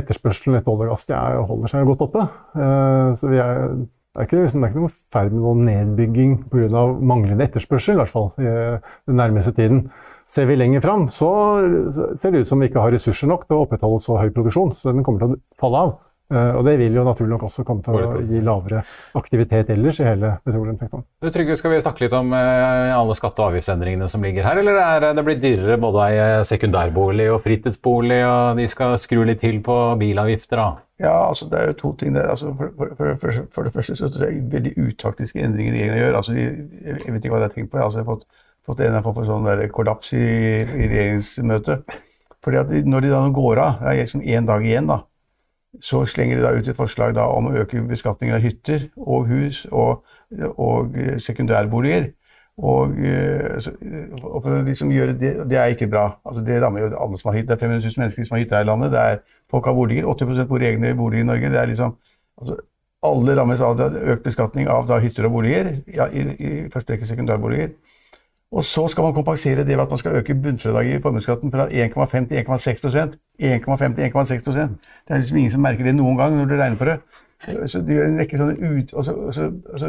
etterspørselen 0.00 0.56
etter 0.58 0.72
olje 0.72 0.88
og 0.88 0.94
gass 0.94 1.04
er, 1.12 1.36
holder 1.46 1.70
seg 1.70 1.84
godt 1.86 2.00
oppe. 2.08 2.22
Så 3.20 3.28
vi 3.30 3.38
er, 3.38 3.60
det 3.76 4.16
er 4.16 4.26
ikke, 4.26 4.40
liksom, 4.40 4.64
det 4.64 4.66
er 4.66 4.72
ikke 4.72 4.82
noe 4.82 4.94
ferd 5.14 5.34
med 5.36 5.44
noen 5.44 5.60
nedbygging 5.68 6.32
pga. 6.50 6.82
manglende 6.98 7.46
etterspørsel, 7.46 7.94
i 7.94 8.00
hvert 8.00 8.10
fall 8.10 8.32
i 8.40 8.48
den 8.48 9.20
nærmeste 9.20 9.52
tiden. 9.54 9.84
Ser 10.26 10.48
vi 10.50 10.56
lenger 10.56 10.82
fram, 10.82 11.04
så 11.12 11.30
ser 12.16 12.32
det 12.32 12.42
ut 12.42 12.50
som 12.50 12.64
vi 12.64 12.72
ikke 12.72 12.82
har 12.82 12.96
ressurser 12.96 13.30
nok 13.30 13.44
til 13.46 13.60
å 13.60 13.66
opprettholde 13.68 14.02
så 14.02 14.18
høy 14.18 14.32
produksjon, 14.34 14.72
så 14.74 14.96
den 14.96 15.06
kommer 15.06 15.22
til 15.22 15.36
å 15.36 15.40
falle 15.62 15.84
av. 15.84 15.94
Eh, 16.32 16.54
Og 16.56 16.64
det 16.64 16.78
vil 16.80 16.94
jo 16.96 17.04
naturlig 17.04 17.34
nok 17.34 17.42
også 17.48 17.64
komme 17.68 17.84
til 17.84 17.92
å 17.98 18.20
gi 18.24 18.40
lavere 18.40 18.82
aktivitet 19.18 19.70
ellers 19.74 19.98
i 20.00 20.06
hele 20.06 20.30
petroleumssektoren. 20.46 21.04
Du, 21.20 21.28
Trygve, 21.34 21.56
skal 21.60 21.74
vi 21.74 21.80
snakke 21.84 22.06
litt 22.06 22.14
om 22.16 22.32
eh, 22.32 22.92
alle 22.96 23.16
skatte- 23.18 23.42
og 23.44 23.52
avgiftsendringene 23.52 24.08
som 24.08 24.24
ligger 24.24 24.46
her, 24.48 24.60
eller 24.62 24.78
er 24.80 25.06
det 25.18 25.24
blitt 25.26 25.42
dyrere 25.42 25.76
både 25.82 26.06
ei 26.08 26.44
sekundærbolig 26.48 27.28
og 27.34 27.42
fritidsbolig, 27.44 28.22
og 28.24 28.56
de 28.62 28.68
skal 28.72 28.96
skru 29.02 29.24
litt 29.28 29.42
til 29.44 29.60
på 29.66 29.76
bilavgifter, 30.00 30.56
da? 30.62 30.70
Ja, 31.02 31.16
altså 31.28 31.48
det 31.50 31.58
er 31.58 31.66
jo 31.72 31.78
to 31.80 31.92
ting 31.98 32.14
der. 32.14 32.28
Altså, 32.30 32.52
for, 32.56 32.70
for, 32.78 32.94
for, 32.96 33.14
for, 33.18 33.46
for 33.50 33.66
det 33.66 33.72
første 33.74 33.96
så 33.98 34.08
tror 34.14 34.28
jeg 34.30 34.44
veldig 34.52 34.72
utaktiske 34.86 35.42
endringer 35.42 35.74
regjeringen 35.74 35.98
gjør. 35.98 36.16
Altså, 36.20 36.36
jeg, 36.38 36.68
jeg 36.86 37.14
vet 37.16 37.24
ikke 37.24 37.34
hva 37.34 37.40
de 37.42 37.48
har 37.48 37.54
tenkt 37.56 37.72
på. 37.72 37.80
Altså, 37.82 37.98
jeg 37.98 38.06
har 38.06 38.12
fått, 38.14 38.26
fått 38.68 38.78
en 38.78 38.84
eller 38.86 38.94
annen 39.00 39.06
form 39.08 39.16
for 39.18 39.26
sånn 39.28 39.48
der 39.48 39.64
kollaps 39.74 40.12
i, 40.14 40.22
i 40.62 40.86
regjeringsmøtet. 40.92 41.96
Fordi 42.42 42.60
at 42.60 42.70
de, 42.70 42.82
når 42.86 43.04
de 43.06 43.10
da 43.12 43.22
går 43.34 43.60
av, 43.62 43.82
det 43.82 43.90
er 43.90 43.98
liksom 44.04 44.22
én 44.22 44.46
dag 44.46 44.64
igjen, 44.66 44.88
da, 44.90 45.00
så 45.80 46.02
slenger 46.06 46.36
de 46.36 46.44
da 46.44 46.52
ut 46.52 46.68
et 46.68 46.76
forslag 46.76 47.16
om 47.22 47.48
å 47.48 47.54
øke 47.62 47.80
beskatningen 47.88 48.36
av 48.36 48.44
hytter 48.44 48.90
og 48.96 49.30
hus 49.30 49.64
og, 49.70 50.02
og 50.52 50.98
eh, 50.98 51.16
sekundærboliger. 51.22 52.10
Og, 52.60 52.98
eh, 53.00 53.56
og 54.20 54.42
for 54.44 54.52
å 54.52 54.64
liksom 54.66 54.92
gjøre 54.92 55.14
det, 55.16 55.32
det 55.48 55.56
er 55.58 55.72
ikke 55.72 55.88
bra. 55.90 56.04
Altså, 56.28 56.42
det 56.44 56.58
rammer 56.60 56.84
jo 56.84 56.90
alle 56.92 57.20
som 57.20 57.30
har 57.30 57.38
hytte. 57.38 57.54
Det 57.54 57.56
er 57.56 57.62
500 57.64 57.86
000 57.88 58.02
mennesker 58.02 58.28
som 58.28 58.36
har 58.36 58.42
hytte 58.44 58.58
her 58.58 58.66
i 58.66 58.68
landet. 58.68 58.92
Det 58.92 59.00
er, 59.00 59.22
folk 59.50 59.70
har 59.70 59.78
boliger. 59.78 60.10
80% 60.12 60.50
bor 60.50 60.62
i 60.62 60.68
egne 60.68 60.92
boliger 60.98 61.24
i 61.24 61.30
Norge. 61.30 61.52
Det 61.54 61.62
er 61.62 61.72
liksom, 61.72 61.96
altså, 62.42 62.58
alle 63.08 63.38
rammes 63.38 63.64
av 63.64 63.80
økt 63.80 64.26
beskatning 64.28 64.68
av 64.70 64.84
da, 64.90 65.00
hytter 65.02 65.30
og 65.30 65.38
boliger. 65.38 65.72
Ja, 65.96 66.10
i, 66.12 66.26
I 66.36 66.52
første 66.74 66.94
rekke 66.94 67.08
sekundærboliger. 67.08 67.72
Og 68.52 68.64
så 68.64 68.88
skal 68.88 69.02
man 69.02 69.14
kompensere 69.14 69.56
det 69.56 69.66
ved 69.66 69.80
at 69.80 69.90
man 69.90 69.98
skal 69.98 70.12
øke 70.12 70.34
bunnfradraget 70.34 70.98
i 70.98 71.02
formuesskatten 71.02 71.52
fra 71.52 71.66
1,5 71.66 72.28
til 72.28 72.36
1,6% 72.36 73.16
1,5 73.42 73.94
til 73.94 74.10
1,6% 74.10 74.60
Det 74.60 75.10
er 75.10 75.16
liksom 75.16 75.36
ingen 75.36 75.50
som 75.50 75.62
merker 75.62 75.84
det 75.84 75.94
noen 75.94 76.16
gang 76.16 76.36
når 76.36 76.44
du 76.44 76.54
regner 76.54 76.76
på 76.76 76.84
det. 76.84 76.98
Så 77.66 77.80
de 77.80 77.92
gjør 77.92 78.06
en 78.06 78.18
rekke 78.18 78.38
sånne 78.38 78.70
ut... 78.70 78.92
Og 78.92 79.04
så, 79.04 79.12
og 79.12 79.34
så, 79.34 79.50
og 79.72 79.80
så 79.80 79.88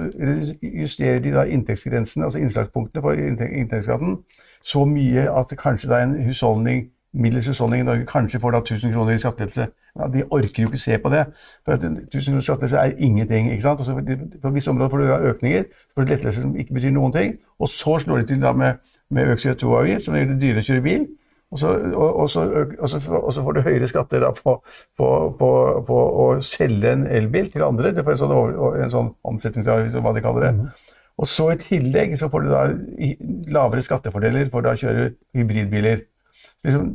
justerer 0.63 1.19
de 1.19 1.33
da 1.35 1.43
inntektsgrensene, 1.43 2.25
altså 2.25 2.39
innslagspunktene 2.39 3.01
for 3.01 3.11
inntek- 3.13 3.53
inntektsskatten, 3.59 4.17
så 4.63 4.85
mye 4.85 5.27
at 5.39 5.53
kanskje 5.59 5.89
da 5.91 6.01
en 6.03 6.15
husholdning 6.25 6.87
middels 7.13 7.47
husholdning 7.47 7.81
i 7.81 7.85
Norge 7.85 8.05
kanskje 8.09 8.39
får 8.41 8.51
da 8.51 8.59
1000 8.63 8.93
kroner 8.93 9.13
i 9.13 9.21
skattelettelse. 9.21 9.67
Ja, 9.99 10.07
de 10.13 10.23
orker 10.31 10.63
jo 10.63 10.69
ikke 10.69 10.81
se 10.81 10.97
på 10.97 11.09
det. 11.13 11.25
For 11.65 11.75
at 11.75 11.83
1000 11.83 12.09
kroner 12.09 12.41
i 12.41 12.45
skattelettelse 12.47 12.77
er 12.77 12.93
ingenting. 12.97 13.51
ikke 13.51 13.61
sant? 13.61 13.79
Altså, 13.79 14.17
på 14.41 14.53
visse 14.55 14.71
områder 14.71 14.89
får 14.89 14.97
du 14.97 15.07
da 15.07 15.19
økninger, 15.31 15.63
så 15.63 15.95
får 15.95 16.07
du 16.07 16.13
lettelser 16.13 16.41
som 16.41 16.55
ikke 16.55 16.73
betyr 16.73 16.95
noen 16.95 17.13
ting. 17.13 17.35
Og 17.59 17.69
så 17.69 17.99
slår 17.99 18.23
de 18.23 18.31
til 18.31 18.41
da 18.41 18.53
med, 18.53 18.81
med 19.09 19.33
økt 19.33 19.45
CO2-avgift, 19.45 20.05
som 20.05 20.15
gjør 20.17 20.31
det 20.31 20.39
dyrere 20.41 20.63
å 20.63 20.69
kjøre 20.69 20.85
bil. 20.87 21.05
Og 21.53 21.59
så, 21.59 21.69
og, 21.93 22.15
og, 22.15 22.29
så, 22.29 22.41
og, 22.79 22.89
så, 22.89 22.99
og 23.19 23.33
så, 23.33 23.43
får 23.43 23.53
du 23.53 23.61
høyere 23.61 23.87
skatter 23.87 24.23
da 24.25 24.31
på, 24.33 24.55
på, 24.97 25.09
på, 25.37 25.49
på, 25.85 25.97
å 26.23 26.25
selge 26.41 26.95
en 26.95 27.05
elbil 27.05 27.51
til 27.53 27.65
andre. 27.67 27.93
Du 27.93 28.01
får 28.01 28.15
en 28.15 28.23
sånn, 28.23 28.55
en 28.85 28.93
sånn 28.95 29.11
omsetningsavgift, 29.29 29.99
hva 30.01 30.15
de 30.15 30.23
kaller 30.25 30.47
det. 30.47 30.53
Mm. 30.57 30.95
Og 31.21 31.29
så 31.29 31.51
i 31.53 31.59
tillegg 31.61 32.15
så 32.17 32.29
får 32.33 32.41
du 32.41 32.49
da 32.49 32.63
lavere 33.53 33.85
skattefordeler 33.85 34.49
for 34.49 34.65
da 34.65 34.73
å 34.73 34.81
kjøre 34.81 35.11
hybridbiler. 35.37 36.01
Liksom, 36.65 36.89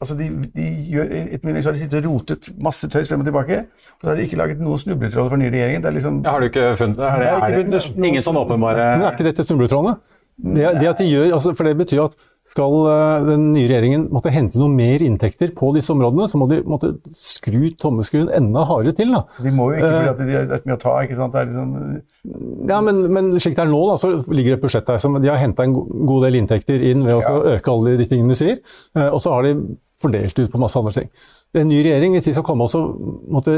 altså 0.00 0.16
de, 0.16 0.28
de 0.56 0.68
gjør 0.90 1.10
et 1.20 1.44
minutt, 1.44 1.62
så 1.64 1.70
har 1.70 1.76
de 1.76 1.82
sittet 1.84 2.06
og 2.06 2.14
rotet 2.14 2.50
masse 2.62 2.88
tøys 2.88 3.10
frem 3.10 3.24
og 3.24 3.28
tilbake. 3.28 3.58
Og 3.98 4.06
så 4.06 4.12
har 4.12 4.20
de 4.20 4.28
ikke 4.28 4.40
laget 4.40 4.62
noen 4.64 4.80
snubletråder 4.80 5.28
for 5.28 5.36
den 5.36 5.44
nye 5.44 5.52
regjeringen. 5.54 5.84
Det 5.84 5.90
er 5.90 5.98
liksom, 5.98 6.22
ja, 6.24 6.32
har 6.34 6.40
du 6.40 6.48
ikke 6.48 6.70
funnet 6.80 7.02
det? 7.02 7.10
Er 7.10 7.22
det, 7.24 7.28
er 7.36 7.58
det, 7.58 7.84
det 7.84 8.08
ingen 8.12 8.24
sånn 8.24 8.40
åpenbare 8.40 8.88
Men 8.96 9.06
er 9.06 9.14
ikke 9.14 9.28
dette 9.28 9.46
snubletrådene? 9.48 9.98
Det, 10.40 10.66
det, 10.80 10.88
at 10.88 11.00
de 11.02 11.04
gjør, 11.04 11.34
altså, 11.36 11.52
for 11.52 11.68
det 11.68 11.76
betyr 11.76 12.06
at 12.06 12.14
skal 12.50 12.76
eh, 12.90 13.26
den 13.28 13.50
nye 13.54 13.68
regjeringen 13.68 14.06
måtte 14.10 14.32
hente 14.34 14.58
noe 14.58 14.72
mer 14.72 15.02
inntekter 15.04 15.52
på 15.54 15.70
disse 15.76 15.92
områdene, 15.94 16.26
så 16.30 16.40
må 16.40 16.48
de 16.50 16.60
måtte 16.66 16.94
skru 17.14 17.68
tommeskruen 17.78 18.30
enda 18.34 18.64
hardere 18.66 18.96
til. 18.98 19.12
Da. 19.14 19.22
De 19.44 19.52
må 19.54 19.68
jo 19.70 19.78
ikke 19.78 19.90
fordi 19.92 20.30
de 20.30 20.38
har 20.38 20.64
mye 20.66 20.78
å 20.78 20.80
ta. 20.80 20.94
ikke 21.04 21.18
sant? 21.20 21.36
Liksom 21.36 22.72
ja, 22.72 22.80
men, 22.86 23.04
men, 23.12 23.30
slik 23.38 23.54
det 23.58 23.66
er 23.66 23.70
nå, 23.70 23.84
da, 23.92 24.00
så 24.00 24.12
ligger 24.32 24.56
det 24.56 24.58
et 24.58 24.64
budsjett 24.64 24.88
der 24.88 24.98
som 25.02 25.20
de 25.20 25.30
har 25.30 25.38
henta 25.40 25.68
en 25.68 25.76
god 25.76 26.26
del 26.26 26.40
inntekter 26.40 26.82
inn 26.90 27.06
ved 27.06 27.20
å 27.20 27.22
ja. 27.22 27.36
øke 27.54 27.76
alle 27.76 27.94
de 28.00 28.08
tingene 28.10 28.34
du 28.34 28.40
sier, 28.40 28.58
eh, 28.98 29.08
og 29.08 29.22
så 29.22 29.36
har 29.36 29.46
de 29.46 29.54
fordelt 30.00 30.38
ut 30.38 30.50
på 30.52 30.60
masse 30.62 30.80
andre 30.80 30.96
ting 30.96 31.10
en 31.58 31.66
ny 31.66 31.80
regjering, 31.82 32.14
hvis 32.14 32.28
de 32.28 32.34
skal 32.36 32.44
komme 32.46 32.66
og 32.66 33.48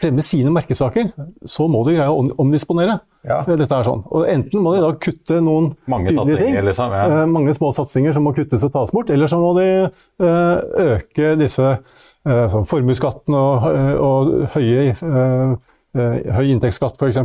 fremme 0.00 0.24
sine 0.24 0.52
merkesaker, 0.52 1.08
så 1.48 1.66
må 1.72 1.80
de 1.86 1.96
greie 1.96 2.12
å 2.12 2.24
omdisponere. 2.42 2.98
Ja. 3.24 3.40
Dette 3.48 3.72
er 3.72 3.86
sånn. 3.86 4.02
Og 4.12 4.26
Enten 4.28 4.60
må 4.64 4.74
de 4.74 4.82
da 4.84 4.90
kutte 5.00 5.40
noen 5.40 5.70
mange 5.88 6.12
ting, 6.12 6.58
liksom, 6.68 6.92
ja. 6.92 7.04
Eh, 7.22 7.28
mange 7.30 7.54
små 7.56 7.72
satsinger 7.76 8.12
som 8.12 8.26
må 8.28 8.34
kuttes 8.36 8.66
og 8.66 8.74
tas 8.74 8.92
bort, 8.92 9.12
eller 9.14 9.30
så 9.30 9.40
må 9.40 9.54
de 9.56 9.68
uh, 9.88 10.56
øke 10.84 11.34
disse 11.40 11.76
sånn 12.24 12.64
formuesskatten 12.64 13.34
og, 13.36 13.64
og, 14.00 14.30
høye 14.54 14.92
Eh, 14.96 15.56
høy 15.94 16.48
inntektsskatt 16.52 16.98
f.eks. 16.98 17.20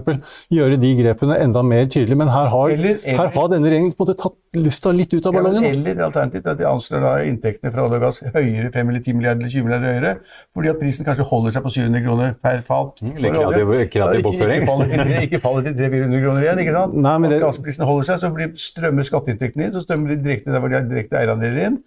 Gjøre 0.53 0.77
de 0.81 0.91
grepene 0.99 1.38
enda 1.41 1.63
mer 1.65 1.88
tydelige. 1.89 2.17
Men 2.19 2.31
her 2.31 2.49
har, 2.53 2.73
eller, 2.75 2.99
eller, 3.01 3.17
her 3.19 3.31
har 3.33 3.49
denne 3.53 3.69
regjeringen 3.71 3.95
måte, 3.99 4.15
tatt 4.19 4.38
lufta 4.57 4.93
litt 4.95 5.13
ut 5.13 5.29
av 5.29 5.35
ballongen. 5.35 5.65
Ja, 5.65 5.73
eller 5.73 6.03
alternativt 6.07 6.49
at 6.49 6.59
de 6.59 6.67
anslår 6.69 7.03
da 7.05 7.13
inntektene 7.25 7.73
fra 7.73 7.85
olje 7.85 7.99
og 7.99 8.05
gass 8.05 8.21
høyere, 8.23 8.71
5 8.73 8.93
eller 8.93 9.03
10 9.03 9.17
milliarder 9.19 9.43
eller 9.43 9.53
20 9.55 9.67
milliarder 9.67 9.93
høyere, 9.93 10.15
fordi 10.57 10.73
at 10.73 10.81
prisen 10.81 11.09
kanskje 11.09 11.27
holder 11.29 11.55
seg 11.55 11.65
på 11.65 11.75
700 11.77 12.05
kroner 12.07 12.33
per 12.47 12.65
fat. 12.69 13.05
Mm, 13.05 13.13
kreativ, 13.27 13.75
kreativ 13.93 14.25
bokføring. 14.29 14.65
Ikke, 14.65 14.79
ikke, 14.79 14.97
faller, 14.97 15.23
ikke 15.27 15.43
faller 15.45 15.69
til 15.69 15.77
300-400 15.81 16.25
kroner 16.25 16.47
igjen. 16.47 16.63
ikke 16.65 16.75
sant? 16.79 16.99
Nei, 17.09 17.15
men 17.21 17.33
det... 17.33 17.43
Gassprisen 17.45 17.88
holder 17.89 18.09
seg, 18.11 18.23
så 18.23 18.33
blir, 18.35 18.51
strømmer 18.59 19.07
skatteinntektene 19.07 19.69
inn, 19.69 19.77
så 19.77 19.85
strømmer 19.85 20.13
de 20.13 20.21
direkte 20.25 20.53
der 20.53 20.63
hvor 20.63 20.71
de 20.71 20.79
har 20.79 20.89
direkte 20.89 21.21
eierandeler 21.21 21.69
inn 21.69 21.81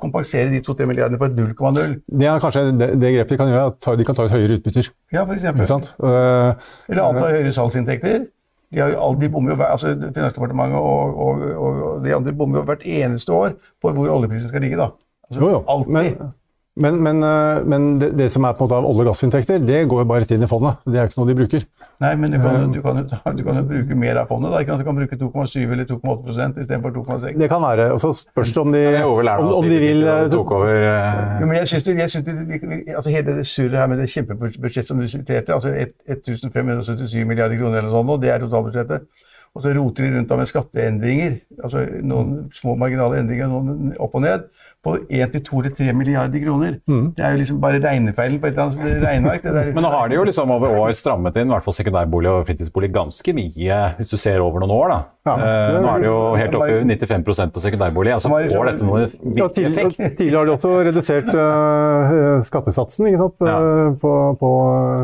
kompensere 0.00 0.50
de 0.52 0.60
2-3 0.60 0.86
milliardene 0.86 1.18
på 1.18 1.28
et 1.30 1.36
0,0. 1.36 1.94
Det 2.20 2.28
er 2.28 2.40
kanskje 2.42 2.64
det, 2.76 2.88
det, 3.00 3.12
grepet 3.14 3.30
de 3.30 3.38
kan 3.40 3.50
gjøre, 3.50 3.66
at 3.72 3.98
de 3.98 4.04
kan 4.04 4.18
ta 4.18 4.26
ut 4.26 4.34
høyere 4.34 4.58
utbytter. 4.58 4.90
Ja, 5.12 5.24
for 5.24 5.34
eksempel. 5.38 5.92
Uh, 6.02 6.52
Eller 6.90 7.02
anta 7.06 7.30
høyere 7.30 7.52
salgsinntekter. 7.56 8.26
De, 8.74 8.82
har, 8.82 8.96
de 9.20 9.28
bommer 9.30 9.54
jo, 9.54 9.62
altså 9.62 9.92
Finansdepartementet 9.94 10.78
og, 10.78 11.20
og, 11.22 11.44
og, 11.56 12.04
de 12.04 12.14
andre 12.16 12.34
bommer 12.34 12.60
jo 12.60 12.64
hvert 12.66 12.82
eneste 12.82 13.32
år 13.32 13.54
på 13.82 13.92
hvor 13.94 14.10
oljeprisen 14.18 14.50
skal 14.50 14.64
ligge. 14.66 14.76
da. 14.76 14.90
Altså, 15.28 15.40
jo, 15.40 15.50
jo. 15.54 15.62
Alltid. 15.68 15.92
Men, 15.92 16.32
men, 16.76 17.02
men, 17.02 17.22
eh, 17.24 17.64
men 17.64 17.84
det, 18.00 18.10
det, 18.18 18.26
som 18.32 18.44
er 18.44 18.52
på 18.56 18.64
en 18.64 18.68
måte 18.68 18.76
av 18.76 18.84
olje- 18.84 19.06
og 19.06 19.08
gassinntekter, 19.08 19.62
det 19.64 19.78
går 19.88 20.02
jo 20.02 20.08
bare 20.10 20.24
rett 20.24 20.32
inn 20.36 20.44
i 20.44 20.48
fondet. 20.50 20.82
Det 20.84 20.98
er 20.98 21.06
jo 21.06 21.10
ikke 21.10 21.20
noe 21.22 21.28
de 21.30 21.36
bruker. 21.38 21.62
Nei, 22.04 22.10
men 22.20 22.34
du 22.34 22.36
kan, 22.42 22.74
du 22.74 22.80
kan, 22.84 22.98
du 23.38 23.40
kan 23.46 23.60
jo 23.60 23.62
bruke 23.70 23.96
mer 23.96 24.20
av 24.20 24.28
fondet. 24.28 24.52
da, 24.52 24.60
ikke 24.60 24.74
sant? 24.74 24.82
Du 24.84 24.88
kan 24.90 24.98
bruke 24.98 25.16
2,7 25.22 25.72
eller 25.72 25.88
2,8% 25.88 26.60
istedenfor 26.60 26.92
2,6. 26.98 27.38
Det 27.40 27.48
kan 27.48 27.64
være. 27.64 27.86
og 27.94 28.02
Så 28.02 28.12
spørs 28.18 28.52
det 28.52 28.60
om 28.60 28.76
de, 28.76 28.82
om, 29.04 29.52
om 29.60 29.68
de 29.70 29.78
vil 29.80 30.04
eh, 30.04 30.26
tok 30.34 30.52
over, 30.58 30.82
uh... 30.84 31.46
men 31.46 31.54
jeg 31.62 31.70
synes, 31.72 31.88
jeg 32.02 32.10
synes 32.10 32.28
vi, 32.28 32.82
altså 32.92 33.14
Hele 33.16 33.38
det 33.38 33.46
surret 33.48 33.78
her 33.80 33.88
med 33.88 34.02
det 34.02 34.10
kjempebudsjettet 34.12 34.90
som 34.90 35.00
du 35.00 35.08
siterte, 35.08 35.54
altså 35.56 35.72
1577 35.72 37.24
milliarder 37.24 37.56
kroner 37.56 37.80
eller 37.80 37.96
sånt, 37.96 38.12
og 38.18 38.20
det 38.20 38.34
er 38.34 38.44
totalbudsjettet. 38.44 39.08
Og 39.56 39.64
så 39.64 39.72
roter 39.72 40.04
de 40.04 40.12
rundt 40.18 40.28
da 40.28 40.36
med 40.36 40.52
skatteendringer. 40.52 41.38
altså 41.64 41.86
Noen 42.04 42.50
små 42.52 42.76
marginale 42.76 43.22
endringer, 43.22 43.48
noen 43.48 43.94
opp 43.96 44.18
og 44.18 44.26
ned 44.26 44.44
på 44.86 44.96
1-2-3 45.10 45.90
milliarder 45.96 46.42
kroner. 46.44 46.78
Mm. 46.86 47.10
Det 47.16 47.26
er 47.26 47.34
jo 47.34 47.42
liksom 47.42 47.60
bare 47.62 47.82
regnefeilen 47.82 48.38
på 48.42 48.50
et 48.50 48.54
eller 48.54 48.70
annet 48.70 49.04
regneark. 49.04 49.42
Liksom... 49.42 49.74
Men 49.74 49.86
nå 49.86 49.92
har 49.96 50.08
de 50.08 50.20
jo 50.20 50.26
liksom 50.30 50.54
over 50.56 50.78
år 50.84 50.94
strammet 50.98 51.36
inn 51.40 51.50
i 51.50 51.56
hvert 51.56 51.66
fall 51.66 51.78
sekundærbolig 51.80 52.32
og 52.32 52.46
fritidsbolig 52.48 52.92
ganske 52.94 53.36
mye, 53.36 53.82
hvis 53.98 54.14
du 54.14 54.18
ser 54.20 54.42
over 54.44 54.62
noen 54.62 54.76
år. 54.78 54.94
da. 54.94 55.02
Ja, 55.26 55.34
eh, 55.42 55.76
nå 55.82 55.90
er 55.90 56.02
det 56.02 56.06
jo 56.06 56.18
helt 56.38 56.54
oppe 56.54 56.68
i 56.70 56.82
95% 56.86 57.54
på 57.54 57.62
sekundærbolig. 57.64 58.12
altså 58.14 58.30
Får 58.30 58.68
dette 58.70 58.86
noen 58.86 59.06
viktig 59.08 59.64
ja, 59.64 59.70
effekt? 59.72 59.98
Tidligere 60.20 60.38
har 60.38 60.46
de 60.46 60.54
også 60.54 60.72
redusert 60.86 61.30
uh, 61.34 62.44
skattesatsen 62.46 63.10
ikke 63.10 63.22
sant? 63.24 63.46
Ja. 63.46 63.56
på, 64.02 64.12
på 64.38 64.50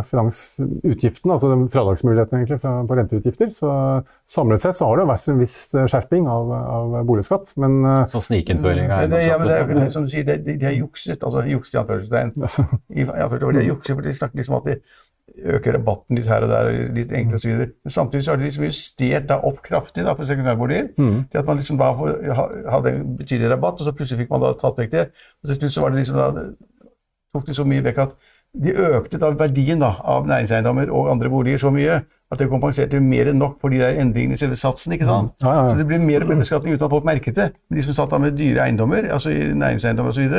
finansutgiften, 0.09 1.35
altså 1.35 1.51
fradragsmuligheten 1.73 2.39
egentlig 2.39 2.61
på 2.63 2.99
renteutgifter. 2.99 3.51
Så 3.57 3.73
samlet 4.31 4.63
sett 4.63 4.79
så 4.79 4.93
har 4.93 5.03
det 5.03 5.09
vært 5.11 5.29
en 5.33 5.43
viss 5.43 5.59
skjerping 5.75 6.31
av, 6.31 6.55
av 6.79 6.97
boligskatt. 7.09 7.55
Men, 7.63 7.81
uh, 7.83 8.05
Så 8.13 8.23
snikinnføring 8.29 8.93
av 8.93 9.09
eiendomsskatt? 9.09 9.49
det, 9.51 9.72
som 9.95 10.05
du 10.07 10.11
sier, 10.13 10.27
de, 10.29 10.37
de, 10.43 10.59
de 10.61 10.69
har 10.69 10.75
jukset. 10.77 11.23
Altså 11.23 11.45
jukset 11.51 11.75
i 11.75 11.81
anførselstegn. 11.83 12.35
I, 12.99 13.07
de 13.07 13.09
har 13.09 13.67
jukset, 13.69 13.95
for 13.95 14.05
de 14.05 14.15
snakker 14.15 14.41
liksom 14.41 14.59
at 14.61 14.69
de 14.71 14.79
øker 15.57 15.77
rabatten 15.79 16.19
litt 16.19 16.27
her 16.29 16.45
og 16.45 16.51
der, 16.51 16.71
litt 16.97 17.13
enklere 17.17 17.41
osv. 17.41 17.63
Men 17.85 17.95
samtidig 17.95 18.25
så 18.25 18.33
har 18.33 18.41
de 18.41 18.49
liksom 18.49 18.67
justert 18.67 19.29
da 19.31 19.39
opp 19.49 19.63
kraftig 19.65 20.05
da 20.07 20.17
på 20.19 20.27
sekundærboliger. 20.29 20.91
Mm. 20.99 21.23
til 21.31 21.41
at 21.41 21.49
man 21.49 21.61
liksom 21.61 21.79
da 21.81 21.93
hadde 21.95 22.93
en 22.93 23.17
betydelig 23.17 23.51
rabatt, 23.55 23.81
og 23.81 23.89
så 23.89 23.95
plutselig 23.97 24.25
fikk 24.25 24.35
man 24.35 24.45
da 24.45 24.53
tatt 24.61 24.83
vekk 24.83 24.93
det. 24.93 25.07
Og 25.43 25.51
til 25.51 25.61
slutt 25.61 25.77
så 25.77 25.85
var 25.85 25.95
det 25.95 26.03
liksom 26.03 26.21
da, 26.21 26.47
tok 27.33 27.47
de 27.49 27.57
så 27.57 27.67
mye 27.69 27.85
vekk 27.87 28.03
at 28.05 28.17
de 28.63 28.75
økte 28.77 29.21
da 29.21 29.31
verdien 29.33 29.81
da, 29.81 29.95
av 30.05 30.27
næringseiendommer 30.29 30.91
og 30.93 31.09
andre 31.15 31.31
boliger 31.33 31.63
så 31.63 31.71
mye 31.73 32.03
at 32.33 32.41
det 32.41 32.49
kompenserte 32.49 33.01
mer 33.05 33.29
enn 33.31 33.41
nok 33.43 33.59
for 33.61 33.73
de 33.73 33.83
der 33.83 34.01
endringene 34.01 34.39
i 34.39 34.41
selve 34.41 34.57
satsen. 34.57 34.95
ikke 34.97 35.09
sant? 35.09 35.35
Ja, 35.45 35.53
ja, 35.53 35.63
ja. 35.67 35.71
Så 35.73 35.83
det 35.83 35.89
blir 35.91 36.03
mer 36.03 36.25
og 36.25 36.33
mer 36.33 36.41
beskatning 36.41 36.75
uten 36.75 36.87
at 36.89 36.95
folk 36.95 37.09
merket 37.09 37.39
det. 37.39 37.49
Men 37.69 37.79
de 37.79 37.87
som 37.87 37.97
satt 37.99 38.13
da 38.13 38.21
med 38.23 38.37
dyre 38.39 38.65
eiendommer, 38.67 39.09
altså 39.13 39.33
næringseiendommer 39.33 40.15
osv., 40.15 40.37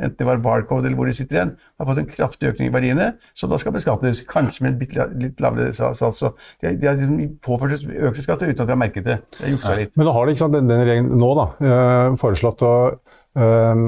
enten 0.00 0.16
det 0.16 0.24
var 0.24 0.38
Barcode 0.40 0.88
eller 0.88 0.96
hvor 0.96 1.08
de 1.08 1.12
sitter 1.12 1.36
igjen, 1.36 1.50
har 1.76 1.88
fått 1.88 1.98
en 2.00 2.08
kraftig 2.08 2.48
økning 2.48 2.70
i 2.70 2.72
verdiene, 2.72 3.08
så 3.36 3.48
da 3.50 3.58
skal 3.60 3.74
beskattes. 3.74 4.22
Kanskje 4.28 4.64
med 4.64 4.80
en 4.80 5.12
litt 5.20 5.40
lavere 5.44 5.74
sats. 5.76 6.00
Så 6.00 6.32
de, 6.62 6.72
de 6.72 6.88
har 6.88 6.96
liksom 6.96 7.34
påført 7.44 7.84
økte 7.84 8.24
skatter 8.24 8.48
uten 8.48 8.64
at 8.64 8.70
de 8.70 8.76
har 8.76 8.80
merket 8.80 9.08
det. 9.08 9.18
Det 9.36 9.44
har 9.44 9.54
juksa 9.54 9.76
litt. 9.76 9.92
Men 10.00 10.08
da 10.08 10.14
har 10.16 10.24
de 10.24 10.34
ikke 10.34 10.44
sant, 10.44 10.56
denne 10.56 10.80
regjeringen 10.82 11.20
nå 11.20 11.30
da, 11.36 11.46
eh, 11.68 12.18
foreslått 12.20 12.64
å 12.64 12.74
øh, 13.44 13.84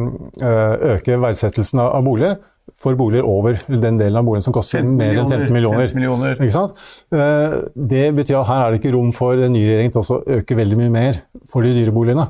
øke 0.92 1.20
verdsettelsen 1.24 1.80
av 1.84 2.04
boliger 2.04 2.36
for 2.82 2.96
boliger 2.98 3.26
over 3.28 3.58
den 3.68 3.98
delen 4.00 4.18
av 4.18 4.26
boligen 4.26 4.44
som 4.46 4.54
koster 4.54 4.84
mer 4.86 5.16
enn 5.16 5.30
15 5.30 5.54
millioner. 5.54 5.88
15 5.88 5.98
millioner. 5.98 6.36
Ikke 6.38 6.54
sant? 6.54 6.78
Eh, 7.14 7.56
det 7.74 8.04
betyr 8.16 8.40
at 8.40 8.48
her 8.50 8.66
er 8.66 8.74
det 8.74 8.82
ikke 8.82 8.94
rom 8.96 9.10
for 9.16 9.38
den 9.38 9.54
nye 9.56 9.66
regjeringen 9.68 9.94
til 9.94 10.02
å 10.02 10.20
øke 10.38 10.58
veldig 10.58 10.78
mye 10.80 10.94
mer 10.94 11.20
for 11.50 11.66
de 11.66 11.74
dyre 11.76 11.94
boligene. 11.94 12.28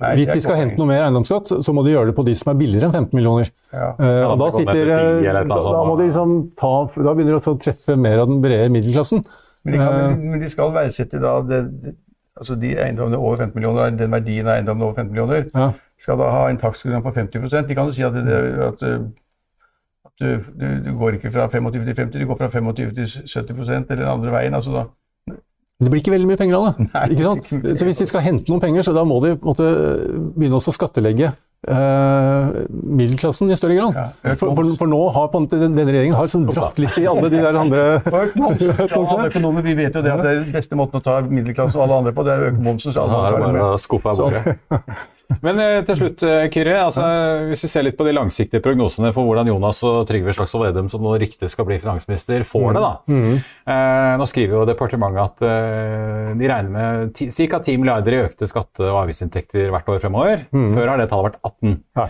Nei, 0.00 0.14
Hvis 0.16 0.30
de 0.32 0.40
skal 0.40 0.56
hente 0.56 0.80
noe 0.80 0.88
mer 0.88 1.02
eiendomsskatt, 1.04 1.50
så 1.60 1.72
må 1.76 1.82
de 1.84 1.92
gjøre 1.92 2.08
det 2.08 2.16
på 2.16 2.24
de 2.24 2.32
som 2.38 2.54
er 2.54 2.60
billigere 2.62 2.88
enn 2.88 2.94
15 3.02 3.18
millioner. 3.18 3.50
Ja. 3.68 3.90
Ja, 4.00 4.30
da, 4.40 4.46
sitter, 4.54 4.92
da, 4.94 5.42
da, 5.44 5.82
må 5.84 5.96
de 5.98 6.06
liksom 6.06 6.36
ta, 6.56 6.70
da 6.96 7.12
begynner 7.12 7.36
de 7.36 7.52
å 7.52 7.56
treffe 7.60 7.98
mer 8.00 8.22
av 8.22 8.30
den 8.30 8.40
brede 8.40 8.70
middelklassen. 8.72 9.26
Men 9.68 9.76
de, 9.76 9.82
kan, 9.82 10.22
men 10.22 10.40
de 10.40 10.48
skal 10.48 10.72
verdsette 10.72 11.20
da 11.20 11.34
det, 11.44 11.60
det, 11.84 11.92
altså 12.40 12.56
de 12.56 12.72
eiendommene 12.80 13.20
over 13.20 13.42
15 13.44 13.58
millioner, 13.58 13.92
den 14.00 14.16
verdien 14.16 14.48
av 14.48 14.54
eiendommene 14.56 14.88
over 14.88 15.02
15 15.02 15.12
millioner, 15.12 15.50
ja. 15.52 15.68
skal 16.00 16.20
da 16.22 16.30
ha 16.32 16.46
en 16.48 16.60
takstprogram 16.62 17.04
på 17.04 17.12
50% 17.18 17.68
De 17.68 17.76
kan 17.76 17.90
jo 17.90 17.96
si 17.98 18.06
at, 18.06 18.16
det, 18.16 18.40
at 18.70 18.86
du, 20.20 20.28
du, 20.60 20.66
du, 20.84 20.90
går 21.00 21.18
ikke 21.18 21.32
fra 21.34 21.48
25 21.48 21.84
til 21.88 21.94
50, 21.96 22.16
du 22.20 22.26
går 22.28 22.40
fra 22.40 22.50
25 22.52 22.96
til 22.98 23.12
70% 23.24 23.70
eller 23.72 24.02
den 24.04 24.10
andre 24.12 24.34
veien. 24.34 24.54
altså 24.54 24.74
da 24.76 24.88
det 25.80 25.88
blir 25.88 26.02
ikke 26.02 26.12
veldig 26.12 26.28
mye 26.28 26.36
penger 26.36 26.58
av 26.58 26.64
det. 26.66 26.84
Nei, 26.92 27.04
ikke 27.14 27.28
sant? 27.28 27.78
Så 27.80 27.86
hvis 27.88 28.02
de 28.02 28.06
skal 28.10 28.24
hente 28.26 28.52
noen 28.52 28.60
penger, 28.60 28.84
så 28.84 28.92
da 28.92 29.06
må 29.08 29.16
de 29.24 29.32
måtte, 29.40 29.68
begynne 30.36 30.58
å 30.58 30.74
skattelegge 30.76 31.30
eh, 31.32 32.58
middelklassen 32.68 33.48
i 33.48 33.56
større 33.56 33.78
grad. 33.78 33.96
Ja, 33.96 34.34
for, 34.34 34.52
for, 34.58 34.74
for, 34.82 34.90
nå 34.90 34.98
har 35.16 35.30
på, 35.32 35.40
denne 35.54 35.86
regjeringen 35.88 36.18
har 36.18 36.28
liksom 36.28 36.44
dratt 36.50 36.80
litt 36.82 36.98
i 37.00 37.06
alle 37.08 37.30
de 37.32 37.40
der 37.40 37.56
andre 37.62 37.86
Alle 39.00 39.30
økonomer 39.30 39.64
vi 39.64 39.78
vet 39.78 39.96
jo 39.96 40.04
det 40.04 40.12
at 40.12 40.24
det 40.24 40.34
er 40.34 40.42
den 40.42 40.52
beste 40.58 40.76
måten 40.76 41.00
å 41.00 41.04
ta 41.04 41.22
middelklasse 41.24 41.80
og 41.80 41.86
alle 41.86 42.02
andre 42.02 42.14
på, 42.16 42.26
det 42.28 42.34
er 42.34 42.44
å 42.44 42.50
øke 42.52 42.66
momsen. 42.68 42.92
Så 42.92 43.06
alle 43.06 43.22
ja, 43.24 43.40
bare 43.46 43.72
skuffe 43.80 44.12
av 44.12 44.20
bordet. 44.20 44.58
Men 45.44 45.60
eh, 45.62 45.78
til 45.86 45.98
slutt, 45.98 46.22
eh, 46.26 46.46
Kyrre. 46.52 46.76
Altså, 46.82 47.04
hvis 47.50 47.64
vi 47.66 47.70
ser 47.72 47.86
litt 47.86 47.98
på 47.98 48.06
de 48.06 48.14
langsiktige 48.16 48.62
prognosene 48.64 49.12
for 49.16 49.28
hvordan 49.28 49.50
Jonas 49.50 49.82
og 49.86 50.02
Trygve 50.08 50.34
Slagsvold 50.36 50.68
Vedum, 50.68 50.90
som 50.92 51.04
nå 51.04 51.14
riktig 51.20 51.50
skal 51.52 51.68
bli 51.68 51.78
finansminister, 51.82 52.42
får 52.48 52.74
det. 52.76 52.82
da. 52.84 52.92
Mm. 53.10 53.38
Eh, 53.74 54.10
nå 54.20 54.26
skriver 54.30 54.58
jo 54.58 54.66
departementet 54.68 55.22
at 55.24 55.46
eh, 55.46 56.32
de 56.40 56.50
regner 56.50 56.74
med 56.74 57.22
ca. 57.22 57.62
10 57.62 57.78
milliarder 57.80 58.18
i 58.18 58.22
økte 58.26 58.50
skatte- 58.50 58.90
og 58.90 59.04
avgiftsinntekter 59.04 59.70
hvert 59.72 59.94
år 59.94 60.02
fremover. 60.02 60.44
Mm. 60.50 60.68
Før 60.76 60.92
har 60.94 61.02
det 61.02 61.10
tallet 61.12 61.30
vært 61.30 61.42
18. 61.52 61.80
Ja. 62.00 62.08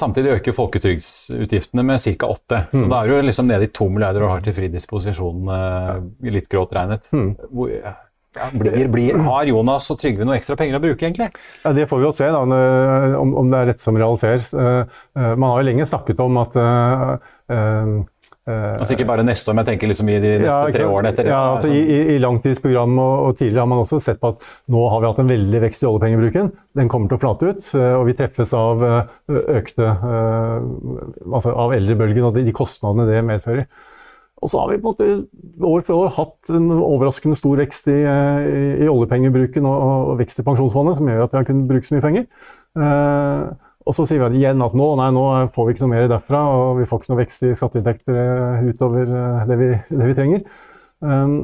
Samtidig 0.00 0.36
øker 0.36 0.54
folketrygdsutgiftene 0.54 1.82
med 1.84 1.98
ca. 2.00 2.28
8. 2.30 2.60
Så 2.72 2.84
da 2.88 3.00
er 3.02 3.10
du 3.10 3.26
liksom 3.26 3.50
nede 3.50 3.66
i 3.66 3.72
2 3.74 3.88
milliarder 3.90 4.22
og 4.24 4.36
har 4.36 4.44
til 4.46 4.54
fri 4.56 4.70
disposisjon, 4.72 5.50
eh, 5.56 6.30
litt 6.30 6.48
grått 6.52 6.72
regnet. 6.78 7.10
Hvor, 7.10 7.74
ja, 8.36 8.46
blir, 8.52 8.86
blir, 8.88 9.16
har 9.26 9.48
Jonas 9.50 9.88
og 9.90 9.98
Trygve 9.98 10.26
noe 10.26 10.36
ekstra 10.38 10.54
penger 10.58 10.78
å 10.78 10.82
bruke, 10.84 11.02
egentlig? 11.02 11.32
Ja, 11.64 11.72
Det 11.74 11.88
får 11.90 11.98
vi 11.98 12.06
jo 12.06 12.12
se, 12.14 12.28
da, 12.30 12.44
om, 13.18 13.34
om 13.42 13.50
det 13.50 13.58
er 13.58 13.68
rett 13.72 13.82
som 13.82 13.98
realiseres. 13.98 14.52
Uh, 14.54 14.86
uh, 15.18 15.34
man 15.34 15.50
har 15.50 15.60
jo 15.60 15.68
lenge 15.72 15.90
snakket 15.90 16.22
om 16.22 16.38
at 16.44 16.58
uh, 16.60 18.00
Altså 18.50 18.96
Ikke 18.96 19.04
bare 19.06 19.22
neste 19.22 19.50
år, 19.50 19.54
men 19.54 19.62
jeg 19.62 19.74
tenker 19.74 19.90
liksom 19.90 20.08
i 20.10 20.14
de 20.22 20.30
neste 20.40 20.46
ja, 20.48 20.70
tre 20.74 20.86
årene 20.88 21.10
etter 21.12 21.26
det. 21.26 21.30
Ja, 21.30 21.42
altså, 21.58 21.74
i, 21.74 21.98
i, 22.14 22.16
langtidsprogram 22.22 22.96
og, 22.98 23.12
og, 23.26 23.34
tidligere 23.38 23.62
har 23.62 23.68
man 23.70 23.82
også 23.82 24.00
sett 24.02 24.18
på 24.22 24.32
at 24.32 24.48
nå 24.74 24.86
har 24.90 25.02
vi 25.02 25.10
hatt 25.10 25.20
en 25.22 25.30
veldig 25.30 25.60
vekst 25.66 25.84
i 25.84 25.88
oljepengebruken. 25.90 26.48
Den 26.80 26.90
kommer 26.90 27.10
til 27.10 27.18
å 27.18 27.22
flate 27.22 27.52
ut, 27.52 27.68
og 27.76 28.08
vi 28.08 28.16
treffes 28.18 28.54
av 28.56 28.82
økte 29.28 29.92
Altså 31.36 31.52
av 31.52 31.76
eldrebølgen 31.76 32.26
og 32.30 32.38
de, 32.38 32.46
de 32.48 32.56
kostnadene 32.56 33.06
det 33.10 33.22
medfører. 33.28 33.68
Og 34.40 34.48
så 34.48 34.60
har 34.62 34.70
vi 34.70 34.78
på 34.80 34.88
en 34.88 34.94
måte 34.94 35.64
år 35.68 35.82
for 35.84 36.06
år 36.06 36.12
hatt 36.16 36.52
en 36.56 36.70
overraskende 36.72 37.36
stor 37.36 37.60
vekst 37.60 37.90
i, 37.92 37.98
i, 38.00 38.60
i 38.86 38.88
oljepengebruken 38.88 39.66
og, 39.68 39.82
og, 39.84 40.14
vekst 40.20 40.40
i 40.40 40.46
pensjonsfondet, 40.46 40.96
som 40.96 41.10
gjør 41.10 41.26
at 41.26 41.34
vi 41.34 41.40
har 41.42 41.48
kunnet 41.48 41.68
bruke 41.68 41.88
så 41.88 41.96
mye 41.96 42.06
penger. 42.06 42.26
Eh, 42.80 43.44
og 43.88 43.96
så 43.96 44.06
sier 44.08 44.22
vi 44.22 44.40
igjen 44.40 44.64
at 44.64 44.76
nå, 44.76 44.88
nei, 45.00 45.10
nå 45.16 45.26
får 45.54 45.66
vi 45.66 45.74
ikke 45.74 45.84
noe 45.84 45.92
mer 45.92 46.08
derfra, 46.08 46.42
og 46.56 46.80
vi 46.80 46.88
får 46.88 47.02
ikke 47.02 47.12
noe 47.12 47.20
vekst 47.20 47.46
i 47.48 47.54
skatteinntekter 47.58 48.20
eh, 48.20 48.66
utover 48.72 49.08
eh, 49.20 49.46
det 49.50 49.60
vi, 49.60 49.70
det 49.92 50.10
vi 50.10 50.18
trenger. 50.18 50.44
Um, 51.00 51.40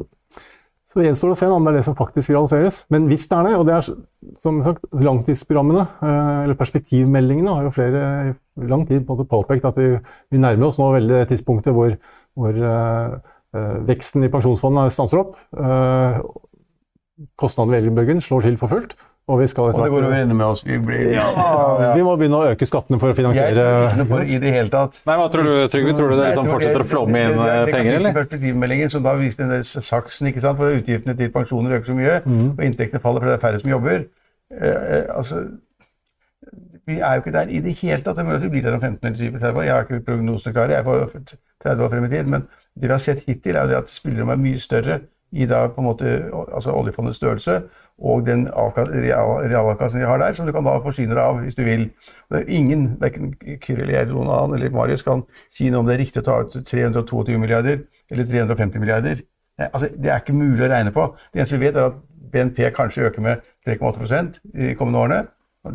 så 0.87 1.01
det 1.01 1.09
gjenstår 1.09 1.33
å 1.33 1.37
se 1.37 1.47
om 1.51 1.65
det 1.65 1.73
er 1.73 1.77
det 1.81 1.85
som 1.85 1.95
faktisk 1.97 2.31
realiseres. 2.31 2.79
Men 2.93 3.09
hvis 3.09 3.25
det 3.27 3.37
er 3.37 3.49
det, 3.49 3.55
og 3.59 3.65
det 3.67 3.73
er 3.75 3.87
som 4.39 4.61
sagt, 4.63 4.85
langtidsprogrammene, 4.95 5.83
eller 6.45 6.55
perspektivmeldingene, 6.57 7.51
har 7.51 7.65
jo 7.67 7.73
flere 7.75 8.03
i 8.31 8.69
lang 8.71 8.85
tid 8.87 9.03
på 9.05 9.17
påpekt 9.27 9.67
at 9.67 9.75
vi, 9.77 9.89
vi 10.31 10.39
nærmer 10.39 10.69
oss 10.69 10.79
nå 10.79 10.87
veldig 10.95 11.25
tidspunktet 11.27 11.75
hvor 11.75 11.91
hvor 12.37 12.61
uh, 12.61 13.17
veksten 13.87 14.25
i 14.27 14.31
pensjonsfondet 14.33 14.93
stanser 14.93 15.23
opp. 15.23 15.37
Uh, 15.57 16.21
Kostnadene 17.41 17.73
ved 17.73 17.81
eldrebølgen 17.81 18.19
slår 18.21 18.45
til 18.45 18.59
for 18.61 18.69
fullt. 18.69 18.93
Og, 19.27 19.41
vi 19.41 19.47
skal 19.51 19.73
og 19.73 19.73
det 19.75 19.89
går 19.91 20.05
over 20.07 20.13
ende 20.15 20.35
med 20.39 20.45
oss. 20.45 20.61
Vi, 20.63 20.77
blir, 20.79 21.09
ja, 21.11 21.25
ja. 21.35 21.87
vi 21.97 22.03
må 22.05 22.13
begynne 22.15 22.37
å 22.39 22.51
øke 22.53 22.63
skattene 22.69 22.95
for 23.01 23.11
å 23.11 23.15
finansiere 23.17 23.57
Jeg 23.59 23.65
tror 23.65 23.89
ikke 23.99 24.05
på 24.07 24.19
det 24.21 24.27
i 24.31 24.37
det 24.39 24.53
hele 24.55 24.71
tatt. 24.71 24.95
Nei, 25.09 25.17
Hva 25.19 25.25
tror 25.33 25.49
du, 25.49 25.51
Trygve? 25.73 25.95
Tror 25.97 26.13
du 26.13 26.15
det 26.15 26.29
liksom 26.29 26.47
fortsetter 26.47 26.85
å 26.85 26.87
flomme 26.87 27.23
inn 27.25 27.35
det, 27.35 27.47
det, 27.49 27.57
det, 27.57 27.73
penger, 27.75 27.97
eller? 27.97 28.15
Perspektivmeldingen 28.15 28.93
som 28.93 29.03
da 29.03 29.17
viste 29.19 29.49
den 29.49 29.67
saksen, 29.67 30.29
ikke 30.31 30.45
sant, 30.45 30.61
hvor 30.61 30.71
utgiftene 30.71 31.17
til 31.19 31.33
pensjoner 31.33 31.75
øker 31.75 31.91
så 31.91 31.97
mye, 31.97 32.15
mm. 32.23 32.45
og 32.53 32.63
inntektene 32.69 33.03
faller 33.03 33.25
fordi 33.25 33.33
det 33.33 33.35
er 33.35 33.43
færre 33.43 33.61
som 33.65 33.73
jobber. 33.73 34.07
Eh, 34.55 35.03
altså, 35.11 35.43
vi 36.87 36.99
er 36.99 37.17
jo 37.17 37.23
ikke 37.23 37.35
der 37.35 37.51
i 37.51 37.59
det 37.63 37.73
hele 37.81 37.99
tatt. 38.01 38.15
Det 38.15 38.23
er 38.23 38.27
mulig 38.27 38.39
at 38.39 38.45
vi 38.45 38.53
blir 38.53 38.63
der 38.65 38.77
om 38.77 38.81
15 38.81 39.07
eller 39.07 39.17
20 39.19 39.39
30 39.39 39.59
år. 39.59 39.65
Jeg 39.67 39.73
har 39.75 39.85
ikke 39.85 40.05
prognosene 40.07 40.53
klare. 40.55 40.71
Jeg 40.71 40.79
er 40.79 40.87
på 40.87 41.35
30 41.63 41.83
år 41.83 41.91
frem 41.93 42.07
i 42.07 42.13
tid. 42.13 42.31
Men 42.31 42.47
det 42.77 42.87
vi 42.87 42.95
har 42.95 43.03
sett 43.03 43.25
hittil, 43.27 43.55
er 43.55 43.67
jo 43.67 43.73
det 43.73 43.81
at 43.81 43.91
spillerommet 43.91 44.37
er 44.37 44.43
mye 44.45 44.61
større 44.63 44.99
i 45.31 45.45
da 45.45 45.65
på 45.67 45.83
en 45.83 45.87
måte, 45.89 46.13
altså 46.55 46.71
oljefondets 46.71 47.19
størrelse 47.19 47.61
og 47.97 48.27
den 48.27 48.45
realavkastningen 48.47 50.05
de 50.05 50.11
har 50.11 50.21
der, 50.21 50.33
som 50.37 50.45
du 50.45 50.53
kan 50.53 50.65
da 50.65 50.77
forsyne 50.83 51.15
deg 51.15 51.23
av 51.23 51.39
hvis 51.41 51.57
du 51.57 51.63
vil. 51.65 51.87
Det 52.31 52.43
er 52.43 52.51
ingen, 52.53 52.89
verken 53.01 53.33
Kyril, 53.63 53.89
jeg, 53.89 54.07
noen 54.11 54.29
annen 54.29 54.55
eller 54.59 54.75
Marius, 54.75 55.03
kan 55.03 55.25
si 55.53 55.71
noe 55.73 55.81
om 55.81 55.89
det 55.89 55.95
er 55.97 56.03
riktig 56.05 56.21
å 56.21 56.27
ta 56.27 56.37
ut 56.45 56.59
322 56.69 57.39
milliarder 57.41 57.81
eller 58.13 58.29
350 58.29 58.83
milliarder. 58.83 59.23
Altså, 59.71 59.89
det 59.89 60.11
er 60.13 60.21
ikke 60.21 60.37
mulig 60.37 60.67
å 60.67 60.69
regne 60.69 60.93
på. 60.93 61.09
Det 61.33 61.41
eneste 61.41 61.57
vi 61.57 61.65
vet, 61.65 61.79
er 61.79 61.89
at 61.89 61.97
BNP 62.31 62.61
kanskje 62.77 63.09
øker 63.09 63.25
med 63.25 63.41
3,8% 63.65 64.39
de 64.53 64.75
kommende 64.77 65.01
årene. 65.01 65.23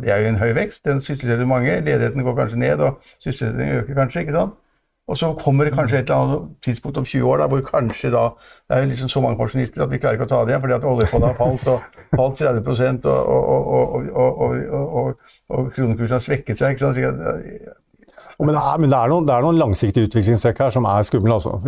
Det 0.01 0.11
er 0.13 0.23
jo 0.23 0.33
en 0.33 0.41
høy 0.41 0.51
vekst. 0.57 0.85
Den 0.85 1.01
sysselsetter 1.01 1.45
mange. 1.49 1.79
Ledigheten 1.81 2.23
går 2.23 2.35
kanskje 2.41 2.59
ned, 2.59 2.83
og 2.83 3.01
sysselsettingen 3.19 3.83
øker 3.83 4.01
kanskje. 4.01 4.25
ikke 4.25 4.37
sant? 4.37 4.59
Og 5.07 5.17
så 5.17 5.33
kommer 5.33 5.67
det 5.67 5.73
kanskje 5.73 5.97
et 5.99 6.09
eller 6.09 6.15
annet 6.15 6.49
tidspunkt 6.63 6.97
om 6.97 7.05
20 7.05 7.27
år 7.27 7.37
da, 7.37 7.47
hvor 7.47 7.59
kanskje 7.59 8.11
da 8.11 8.29
Det 8.69 8.75
er 8.75 8.79
jo 8.81 8.87
liksom 8.87 9.09
så 9.09 9.21
mange 9.21 9.37
pensjonister 9.37 9.83
at 9.83 9.91
vi 9.91 9.97
klarer 9.99 10.15
ikke 10.15 10.29
å 10.29 10.31
ta 10.31 10.43
det 10.45 10.53
igjen 10.53 10.63
fordi 10.63 10.75
at 10.77 10.87
oljefondet 10.87 11.27
har 11.27 11.35
falt 11.35 11.67
og 11.67 11.81
falt 12.15 12.39
30 12.39 13.09
og, 13.11 13.49
og, 13.53 14.07
og, 14.15 15.15
og, 15.49 15.71
kronekursen 15.75 16.15
har 16.15 16.23
svekket 16.23 16.57
seg. 16.59 16.77
ikke 16.77 16.85
sant? 16.85 16.95
Men, 18.39 18.55
det 18.55 18.61
er, 18.63 18.79
men 18.79 18.89
det, 18.89 18.97
er 18.97 19.11
noen, 19.11 19.27
det 19.27 19.35
er 19.35 19.43
noen 19.43 19.59
langsiktige 19.59 20.07
utviklingstrekk 20.07 20.63
her 20.63 20.71
som 20.73 20.87
er 20.89 21.03
skumle. 21.05 21.35
Altså. 21.35 21.59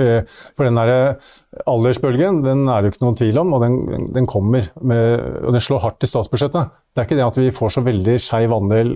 For 0.55 0.65
den 0.65 0.79
der 0.79 1.19
aldersbølgen 1.67 2.39
den 2.45 2.65
er 2.71 2.81
det 2.81 2.89
jo 2.89 2.95
ikke 2.95 3.05
noen 3.05 3.19
tvil 3.19 3.43
om, 3.43 3.53
og 3.53 3.67
den, 3.67 4.07
den 4.15 4.31
kommer. 4.31 4.71
Med, 4.81 5.19
og 5.43 5.53
den 5.53 5.63
slår 5.63 5.83
hardt 5.83 6.07
i 6.07 6.09
statsbudsjettet. 6.09 6.71
Det 6.95 7.01
er 7.01 7.07
ikke 7.09 7.15
det 7.19 7.23
at 7.25 7.37
vi 7.41 7.49
får 7.51 7.71
så 7.75 7.81
veldig 7.83 8.13
skeiv 8.23 8.53
andel 8.55 8.93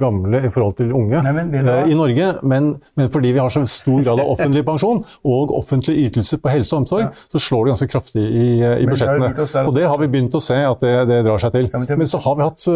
gamle 0.00 0.38
i 0.46 0.50
forhold 0.54 0.78
til 0.78 0.94
unge 0.96 1.18
Nei, 1.26 1.42
eh, 1.60 1.90
i 1.92 1.96
Norge, 1.98 2.28
men, 2.48 2.70
men, 2.96 3.10
fordi 3.12 3.34
vi 3.36 3.42
har 3.42 3.52
så 3.52 3.60
stor 3.68 3.98
grad 4.06 4.22
av 4.22 4.30
offentlig 4.32 4.62
pensjon 4.64 5.02
og 5.28 5.52
offentlige 5.58 6.08
ytelser 6.08 6.40
på 6.40 6.48
helse 6.48 6.72
og 6.72 6.86
omsorg, 6.86 7.04
ja. 7.04 7.28
så 7.34 7.42
slår 7.44 7.66
det 7.66 7.74
ganske 7.74 7.90
kraftig 7.92 8.24
i, 8.24 8.46
i 8.64 8.88
budsjettene. 8.88 9.66
Og 9.66 9.76
det 9.76 9.84
har 9.84 10.00
vi 10.00 10.08
begynt 10.14 10.40
å 10.40 10.40
se 10.40 10.56
at 10.64 10.80
det, 10.80 10.94
det 11.12 11.20
drar 11.28 11.44
seg 11.44 11.52
til. 11.58 11.68
Ja, 11.68 11.82
men, 11.84 11.92
men, 12.00 12.08
så 12.08 12.22
har 12.24 12.40
vi 12.40 12.48
hatt, 12.48 12.68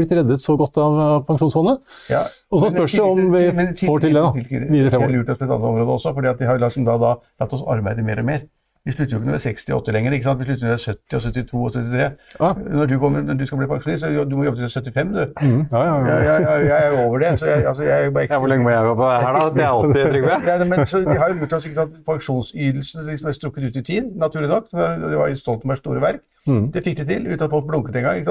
blitt 0.00 0.18
reddet 0.22 0.40
så 0.40 0.56
godt 0.56 0.80
av 0.80 1.00
Pensjonsfondet. 1.28 1.84
Ja. 2.08 2.24
Og 2.48 2.64
så 2.64 2.72
spørs 2.72 2.96
det 2.96 3.04
om 3.04 3.26
vi 3.34 3.46
får 3.84 4.06
til 4.06 4.16
det 4.16 4.22
da, 4.24 4.30
videre 4.32 4.88
fremover. 4.88 4.88
Det 4.88 5.02
har 5.04 5.18
lurt 5.18 5.34
oss 5.34 5.42
på 5.42 5.44
et 5.44 5.50
annet 5.52 5.72
område 5.74 5.98
også, 6.00 6.16
fordi 6.16 6.38
de 6.40 6.48
har 6.48 6.64
liksom 6.64 6.88
da, 6.88 6.96
da 7.04 7.18
latt 7.44 7.58
oss 7.58 7.68
arbeide 7.76 8.08
mer 8.08 8.24
og 8.24 8.32
mer. 8.32 8.46
Vi 8.88 8.92
slutter 8.92 9.12
jo 9.12 9.18
ikke 9.18 9.28
når 9.28 9.34
vi 9.36 9.48
er 9.48 9.52
68 9.52 9.92
lenger. 9.92 10.12
ikke 10.16 10.24
sant? 10.24 10.38
Vi 10.40 10.44
slutter 10.44 10.64
når 10.64 10.70
vi 10.70 10.76
er 10.76 10.84
70 10.88 11.14
og 11.14 11.22
72 11.22 11.54
og 11.54 11.72
73. 11.72 12.12
Ja. 12.40 12.52
Når, 12.76 12.86
du 12.86 12.94
kommer, 12.98 13.20
når, 13.22 13.34
du 13.34 13.46
skal 13.46 13.58
bli 13.60 13.66
pensjonist, 13.68 14.00
så 14.04 14.24
du 14.30 14.36
må 14.36 14.44
jobbe 14.46 14.60
til 14.62 14.70
75, 14.70 15.10
du. 15.16 15.24
Mm. 15.42 15.66
Ja, 15.72 15.82
ja, 15.88 15.96
ja. 16.06 16.14
Jeg, 16.28 16.40
jeg, 16.46 16.68
jeg, 16.70 16.86
er 16.86 17.04
over 17.04 17.18
det. 17.18 17.32
så 17.38 17.46
jeg, 17.46 17.66
altså, 17.66 17.82
jeg 17.82 18.06
er 18.06 18.10
bare 18.10 18.22
ikke... 18.22 18.34
Ja, 18.34 18.38
hvor 18.38 18.48
lenge 18.52 18.64
må 18.64 18.70
jeg 18.70 18.88
jobbe 18.88 19.04
her, 19.04 19.36
da? 19.36 19.44
Det 19.56 19.64
er 19.64 19.68
alltid 19.68 20.02
Trygve. 20.12 20.38
ja, 20.48 20.64
men 20.64 20.86
så 20.86 20.98
Vi 20.98 21.18
har 21.20 21.28
jo 21.28 21.34
lurt 21.34 21.52
oss 21.52 21.66
ikke 21.68 21.80
sant, 21.82 22.00
Pensjonsytelsen 22.08 23.04
liksom 23.10 23.28
er 23.28 23.36
strukket 23.36 23.68
ut 23.68 23.76
i 23.76 23.84
tid, 23.90 24.08
naturlig 24.24 24.48
nok. 24.48 24.72
Det 24.72 25.18
var 25.20 25.28
i 25.28 25.36
Stoltenbergs 25.36 25.84
store 25.84 26.00
verk. 26.00 26.24
Mm. 26.48 26.70
Det 26.72 26.82
fikk 26.84 26.96
de 27.02 27.04
til 27.08 27.26
uten 27.28 27.44
at 27.44 27.52
folk 27.52 27.66
blunket 27.68 27.96
engang. 28.00 28.24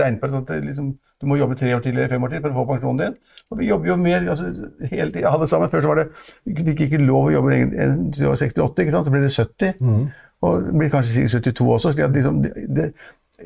Regnet 0.00 0.20
på 0.22 0.30
at 0.40 0.52
liksom, 0.64 0.92
du 1.20 1.28
må 1.28 1.36
jobbe 1.36 1.56
tre 1.60 1.74
år 1.76 1.84
til 1.84 1.94
eller 1.94 2.08
fem 2.08 2.24
år 2.24 2.32
til 2.32 2.42
for 2.42 2.52
å 2.52 2.58
få 2.62 2.66
pensjonen 2.72 3.02
din. 3.02 3.16
Og 3.52 3.58
vi 3.60 3.68
jobber 3.68 3.92
jo 3.92 3.96
mer 4.00 4.28
altså, 4.32 4.50
hele 4.90 5.10
tida. 5.12 5.30
Alle 5.30 5.48
sammen. 5.48 5.70
Før 5.70 5.84
så 5.84 5.92
var 5.92 6.00
det 6.00 6.08
Vi 6.44 6.66
fikk 6.70 6.86
ikke 6.86 7.02
lov 7.04 7.28
å 7.28 7.34
jobbe 7.36 7.52
lenger 7.52 7.82
enn 7.84 8.12
68, 8.16 8.84
ikke 8.84 8.94
sant? 8.94 9.08
så 9.08 9.14
ble 9.14 9.24
det 9.26 9.34
70. 9.36 9.74
Mm. 9.80 10.06
Og 10.42 10.62
det 10.66 10.78
blir 10.78 10.94
kanskje 10.94 11.28
72 11.28 11.68
også. 11.76 11.92
så 11.92 12.08
liksom, 12.08 12.40
det, 12.42 12.52
det, 12.76 12.92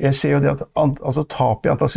jeg 0.01 0.13
ser 0.13 0.31
jo 0.31 0.39
det 0.39 0.53
at 0.53 0.63
altså, 0.77 1.23
tapet 1.29 1.69
i 1.69 1.73
antall 1.73 1.89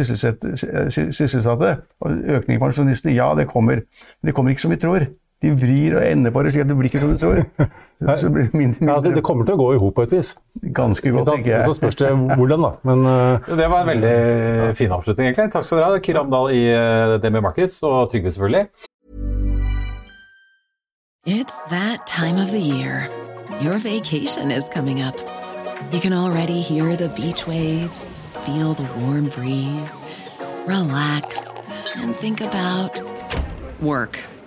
sysselsatte 1.12 1.72
og 2.00 2.20
økning 2.36 2.56
i 2.56 2.60
pensjonistene, 2.62 3.14
ja, 3.14 3.30
det 3.38 3.48
kommer. 3.48 3.84
Men 4.20 4.30
det 4.30 4.34
kommer 4.36 4.50
ikke 4.50 4.66
som 4.66 4.74
vi 4.74 4.80
tror. 4.80 5.06
De 5.40 5.50
vrir 5.56 5.94
og 5.96 6.04
ender 6.04 6.32
på 6.34 6.42
det 6.44 6.50
slik 6.52 6.66
at 6.66 6.68
det 6.68 6.76
blir 6.76 6.90
ikke 6.90 7.00
som 7.00 7.12
du 7.14 7.18
tror. 7.18 7.38
Så 8.20 8.28
det, 8.28 8.32
mindre, 8.34 8.58
mindre. 8.58 8.92
Ja, 8.92 9.00
det, 9.00 9.14
det, 9.16 9.22
kommer 9.24 9.46
til 9.48 9.56
å 9.56 9.60
gå 9.60 9.68
i 9.72 9.78
hop 9.80 9.94
på 9.96 10.04
et 10.04 10.12
vis. 10.12 10.34
Ganske 10.76 11.12
godt, 11.14 11.30
tenker 11.32 11.50
jeg. 11.54 11.64
Så 11.64 11.76
spørs 11.78 11.96
det 12.00 12.10
hvordan, 12.12 12.66
da. 12.66 12.70
Men, 12.90 13.06
uh, 13.08 13.56
det 13.60 13.68
var 13.72 13.86
en 13.86 13.90
veldig 13.94 14.76
fin 14.76 14.92
avslutning, 14.92 15.30
egentlig. 15.30 15.52
Takk 15.54 15.64
skal 15.64 15.80
dere 15.80 15.96
ha, 15.96 16.02
Kiram 16.04 16.32
Dahl 16.32 16.52
i 16.52 16.62
uh, 16.76 17.16
eh, 17.16 17.40
Markets 17.40 17.80
og 17.82 18.10
Trygve, 18.12 18.32
selvfølgelig. 18.36 18.66
It's 21.26 21.58
that 21.68 22.06
time 22.06 22.36
of 22.36 22.50
the 22.50 22.60
year. 22.60 23.08
Your 23.60 23.78
vacation 23.78 24.50
is 24.50 24.68
coming 24.68 25.00
up. 25.00 25.16
You 25.92 26.00
can 26.00 26.12
already 26.12 26.60
hear 26.60 26.96
the 26.96 27.08
beach 27.10 27.46
waves, 27.46 28.20
feel 28.44 28.74
the 28.74 28.88
warm 29.00 29.28
breeze, 29.28 30.02
relax 30.66 31.48
and 31.96 32.14
think 32.16 32.40
about 32.40 33.02
work. 33.80 34.20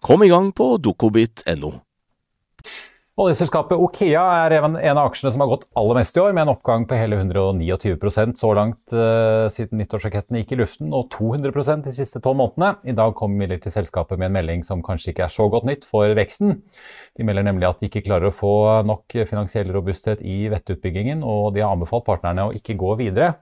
Kom 0.00 0.22
i 0.24 0.30
gang 0.32 0.48
på 0.56 0.74
dokobit.no. 0.80 1.74
Oljeselskapet 3.20 3.76
Okea 3.76 4.20
er 4.46 4.54
en 4.56 4.78
av 4.78 5.02
aksjene 5.02 5.28
som 5.34 5.42
har 5.42 5.50
gått 5.50 5.66
aller 5.76 5.98
mest 5.98 6.16
i 6.16 6.22
år, 6.22 6.30
med 6.32 6.46
en 6.46 6.52
oppgang 6.54 6.86
på 6.88 6.96
hele 6.96 7.18
129% 7.18 8.38
så 8.40 8.52
langt 8.56 8.94
eh, 8.96 9.44
siden 9.52 9.76
nyttårsraketten 9.82 10.38
gikk 10.38 10.54
i 10.54 10.58
luften, 10.62 10.94
og 10.96 11.10
200% 11.12 11.84
de 11.84 11.92
siste 11.92 12.22
tolv 12.24 12.38
månedene. 12.40 12.70
I 12.88 12.96
dag 12.96 13.12
kom 13.18 13.34
imidlertid 13.36 13.74
selskapet 13.74 14.16
med 14.16 14.30
en 14.30 14.38
melding 14.38 14.64
som 14.64 14.80
kanskje 14.86 15.12
ikke 15.12 15.26
er 15.26 15.34
så 15.36 15.50
godt 15.52 15.68
nytt 15.68 15.84
for 15.84 16.16
veksten. 16.16 16.62
De 17.18 17.26
melder 17.28 17.44
nemlig 17.50 17.68
at 17.68 17.82
de 17.82 17.90
ikke 17.90 18.06
klarer 18.08 18.30
å 18.30 18.36
få 18.38 18.54
nok 18.88 19.20
finansiell 19.28 19.68
robusthet 19.74 20.24
i 20.24 20.46
vettutbyggingen, 20.54 21.20
og 21.20 21.52
de 21.58 21.66
har 21.66 21.76
anbefalt 21.76 22.08
partnerne 22.08 22.48
å 22.48 22.56
ikke 22.56 22.78
gå 22.80 22.96
videre. 23.02 23.34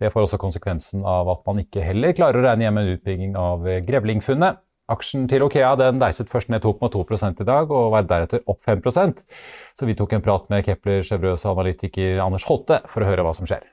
Det 0.00 0.14
får 0.14 0.30
også 0.30 0.40
konsekvensen 0.40 1.04
av 1.04 1.28
at 1.34 1.44
man 1.44 1.60
ikke 1.60 1.84
heller 1.84 2.16
klarer 2.16 2.40
å 2.40 2.48
regne 2.48 2.70
hjem 2.70 2.80
en 2.80 2.94
utbygging 2.94 3.36
av 3.36 3.68
Grevlingfunnet. 3.84 4.62
Aksjen 4.92 5.24
til 5.26 5.42
Okea 5.42 5.72
den 5.80 5.98
deiset 5.98 6.28
først 6.30 6.50
ned 6.52 6.62
2,2 6.62 7.02
i 7.42 7.46
dag, 7.46 7.70
og 7.70 7.90
var 7.90 8.06
deretter 8.06 8.44
opp 8.46 8.60
5% 8.62 9.22
Så 9.78 9.86
vi 9.88 9.96
tok 9.98 10.12
en 10.14 10.22
prat 10.22 10.46
med 10.52 10.62
Kepler 10.64 11.02
Chevreuse 11.02 11.48
analytiker 11.50 12.22
Anders 12.22 12.46
Holte 12.46 12.80
for 12.92 13.02
å 13.02 13.08
høre 13.08 13.24
hva 13.26 13.34
som 13.34 13.48
skjer. 13.50 13.64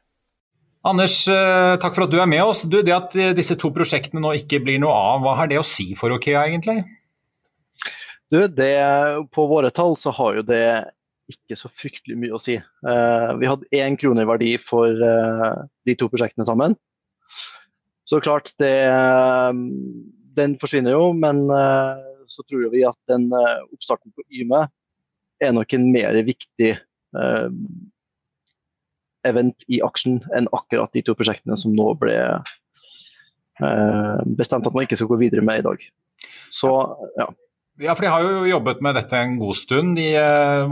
Anders, 0.84 1.22
eh, 1.32 1.76
takk 1.80 1.94
for 1.96 2.08
at 2.08 2.12
du 2.12 2.18
er 2.20 2.28
med 2.28 2.42
oss. 2.44 2.66
Du, 2.68 2.82
det 2.84 2.92
at 2.92 3.14
eh, 3.16 3.36
disse 3.38 3.56
to 3.56 3.70
prosjektene 3.72 4.20
nå 4.24 4.34
ikke 4.42 4.60
blir 4.66 4.82
noe 4.84 4.92
av, 4.92 5.22
hva 5.24 5.38
har 5.38 5.48
det 5.52 5.62
å 5.62 5.68
si 5.68 5.94
for 5.96 6.12
Okea 6.18 6.48
egentlig? 6.50 6.82
Du, 8.34 8.42
det, 8.50 8.74
på 9.32 9.46
våre 9.48 9.70
tall 9.72 9.96
så 10.02 10.12
har 10.18 10.42
jo 10.42 10.44
det 10.50 10.66
ikke 11.32 11.56
så 11.56 11.70
fryktelig 11.72 12.18
mye 12.20 12.34
å 12.36 12.42
si. 12.42 12.58
Uh, 12.84 13.32
vi 13.40 13.48
hadde 13.48 13.70
én 13.80 13.96
krone 14.00 14.26
i 14.26 14.28
verdi 14.28 14.50
for 14.60 14.90
uh, 14.90 15.62
de 15.88 15.96
to 15.96 16.10
prosjektene 16.12 16.46
sammen. 16.48 16.76
Så 18.10 18.20
klart, 18.20 18.52
det 18.60 18.74
den 20.38 20.58
forsvinner 20.62 20.96
jo, 20.96 21.12
men 21.18 21.46
eh, 21.54 22.04
så 22.32 22.46
tror 22.48 22.72
vi 22.74 22.84
at 22.88 23.00
den 23.12 23.30
eh, 23.36 23.62
oppstarten 23.74 24.14
på 24.16 24.26
Yme 24.42 24.66
er 25.44 25.54
nok 25.56 25.76
en 25.76 25.90
mer 25.94 26.18
viktig 26.26 26.72
eh, 26.74 27.48
event 29.28 29.68
i 29.72 29.80
aksjen 29.86 30.22
enn 30.36 30.50
akkurat 30.56 30.94
de 30.96 31.04
to 31.06 31.16
prosjektene 31.20 31.58
som 31.60 31.76
nå 31.76 31.94
ble 32.00 32.18
bestemt 34.34 34.66
at 34.66 34.74
man 34.74 34.88
ikke 34.88 34.98
skal 34.98 35.12
gå 35.12 35.18
videre 35.22 35.44
med 35.46 35.62
i 35.62 35.64
dag. 35.64 35.82
Så, 36.52 36.72
ja. 37.20 37.28
Ja, 37.80 37.94
for 37.94 38.04
De 38.04 38.10
har 38.10 38.26
jo 38.26 38.48
jobbet 38.50 38.82
med 38.84 38.98
dette 38.98 39.20
en 39.22 39.36
god 39.38 39.60
stund. 39.60 39.94
De 39.96 40.08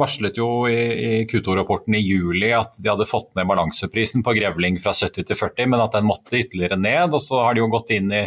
varslet 0.01 0.39
jo 0.41 0.47
i, 0.67 0.79
i 0.81 1.11
Q2-rapporten 1.29 1.93
i 1.95 2.01
juli 2.01 2.49
at 2.57 2.81
de 2.81 2.89
hadde 2.89 3.07
fått 3.07 3.29
ned 3.37 3.47
balanseprisen 3.53 4.25
på 4.25 4.33
grevling 4.35 4.81
fra 4.81 4.95
70 4.97 5.29
til 5.29 5.39
40, 5.39 5.69
men 5.71 5.85
at 5.85 5.93
den 5.93 6.09
måtte 6.09 6.41
ytterligere 6.41 6.79
ned. 6.81 7.13
og 7.13 7.21
Så 7.21 7.37
har 7.45 7.53
de 7.53 7.61
jo 7.61 7.69
gått 7.71 7.93
inn 7.95 8.09
i 8.17 8.25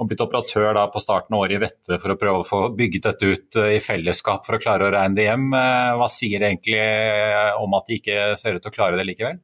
og 0.00 0.10
blitt 0.10 0.22
operatør 0.24 0.72
da 0.76 0.84
på 0.90 1.02
starten 1.02 1.36
av 1.36 1.44
året 1.44 1.56
i 1.56 1.62
Vette 1.62 1.98
for 2.02 2.14
å 2.14 2.18
prøve 2.18 2.42
å 2.42 2.46
få 2.46 2.60
bygget 2.76 3.08
dette 3.08 3.30
ut 3.30 3.58
eh, 3.60 3.76
i 3.76 3.82
fellesskap 3.82 4.46
for 4.46 4.56
å 4.56 4.62
klare 4.62 4.88
å 4.88 4.92
regne 4.94 5.18
det 5.18 5.28
hjem. 5.28 5.48
Eh, 5.54 5.90
hva 6.00 6.08
sier 6.10 6.42
det 6.42 6.50
egentlig 6.50 6.80
eh, 6.80 7.50
om 7.62 7.76
at 7.78 7.90
de 7.90 7.98
ikke 8.00 8.24
ser 8.40 8.58
ut 8.58 8.64
til 8.64 8.72
å 8.72 8.74
klare 8.74 8.98
det 8.98 9.06
likevel? 9.06 9.38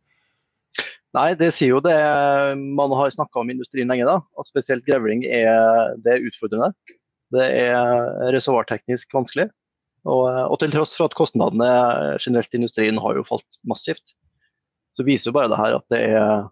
Nei, 1.17 1.29
det 1.39 1.51
sier 1.57 1.75
jo 1.75 1.83
det 1.83 1.97
man 2.79 2.93
har 2.95 3.11
snakka 3.11 3.43
om 3.43 3.49
i 3.51 3.57
industrien 3.57 3.91
lenge, 3.91 4.07
da. 4.07 4.21
At 4.39 4.51
spesielt 4.51 4.87
grevling 4.87 5.25
er, 5.27 5.97
er 6.07 6.27
utfordrende. 6.29 6.71
Det 7.35 7.47
er 7.47 8.31
reservoarteknisk 8.35 9.11
vanskelig. 9.15 9.49
Og, 10.07 10.23
og, 10.31 10.55
til 10.63 10.71
tross 10.73 10.95
for 10.97 11.11
at 11.11 11.17
kostnadene 11.19 11.67
generelt 12.23 12.55
i 12.55 12.61
industrien 12.63 13.01
har 13.03 13.19
jo 13.19 13.27
falt 13.27 13.59
massivt, 13.69 14.15
så 14.97 15.05
viser 15.07 15.29
jo 15.29 15.37
bare 15.37 15.51
det 15.53 15.59
her 15.61 15.77
at 15.77 15.87
det 15.93 16.01
er 16.15 16.47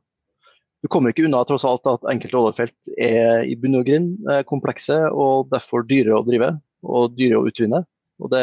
du 0.82 0.88
kommer 0.92 1.10
ikke 1.10 1.26
unna 1.26 1.40
tross 1.46 1.66
alt 1.66 1.86
at 1.90 2.06
enkelte 2.10 2.38
oljefelt 2.38 2.92
er 2.94 3.44
i 3.48 3.56
bunn 3.58 3.80
og 3.80 3.86
grunn 3.88 4.10
eh, 4.30 4.44
komplekse 4.46 4.98
og 5.10 5.48
derfor 5.52 5.86
dyrere 5.88 6.20
å 6.20 6.26
drive 6.26 6.52
og 6.86 7.16
dyrere 7.18 7.42
å 7.42 7.48
utvinne. 7.50 7.82
Og 8.18 8.30
det, 8.32 8.42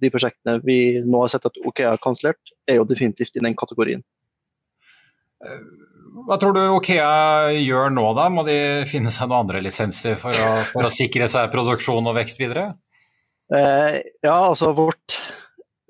De 0.00 0.10
prosjektene 0.12 0.60
vi 0.64 0.78
nå 1.04 1.24
har 1.24 1.32
sett 1.32 1.48
at 1.48 1.58
OKEA 1.68 1.92
har 1.94 2.02
kansellert, 2.02 2.54
er 2.68 2.80
jo 2.80 2.88
definitivt 2.88 3.36
i 3.36 3.44
den 3.44 3.56
kategorien. 3.56 4.04
Hva 6.26 6.38
tror 6.40 6.54
du 6.56 6.62
Okea 6.78 7.52
gjør 7.60 7.92
nå, 7.92 8.06
da? 8.16 8.28
Må 8.32 8.46
de 8.46 8.58
finne 8.88 9.12
seg 9.12 9.28
noen 9.28 9.44
andre 9.44 9.60
lisenser 9.64 10.16
for 10.20 10.32
å, 10.32 10.52
for 10.70 10.88
å 10.88 10.92
sikre 10.92 11.28
seg 11.28 11.52
produksjon 11.52 12.08
og 12.08 12.16
vekst 12.16 12.40
videre? 12.40 12.70
Eh, 13.52 14.00
ja, 14.24 14.36
altså 14.38 14.72
vårt 14.74 15.20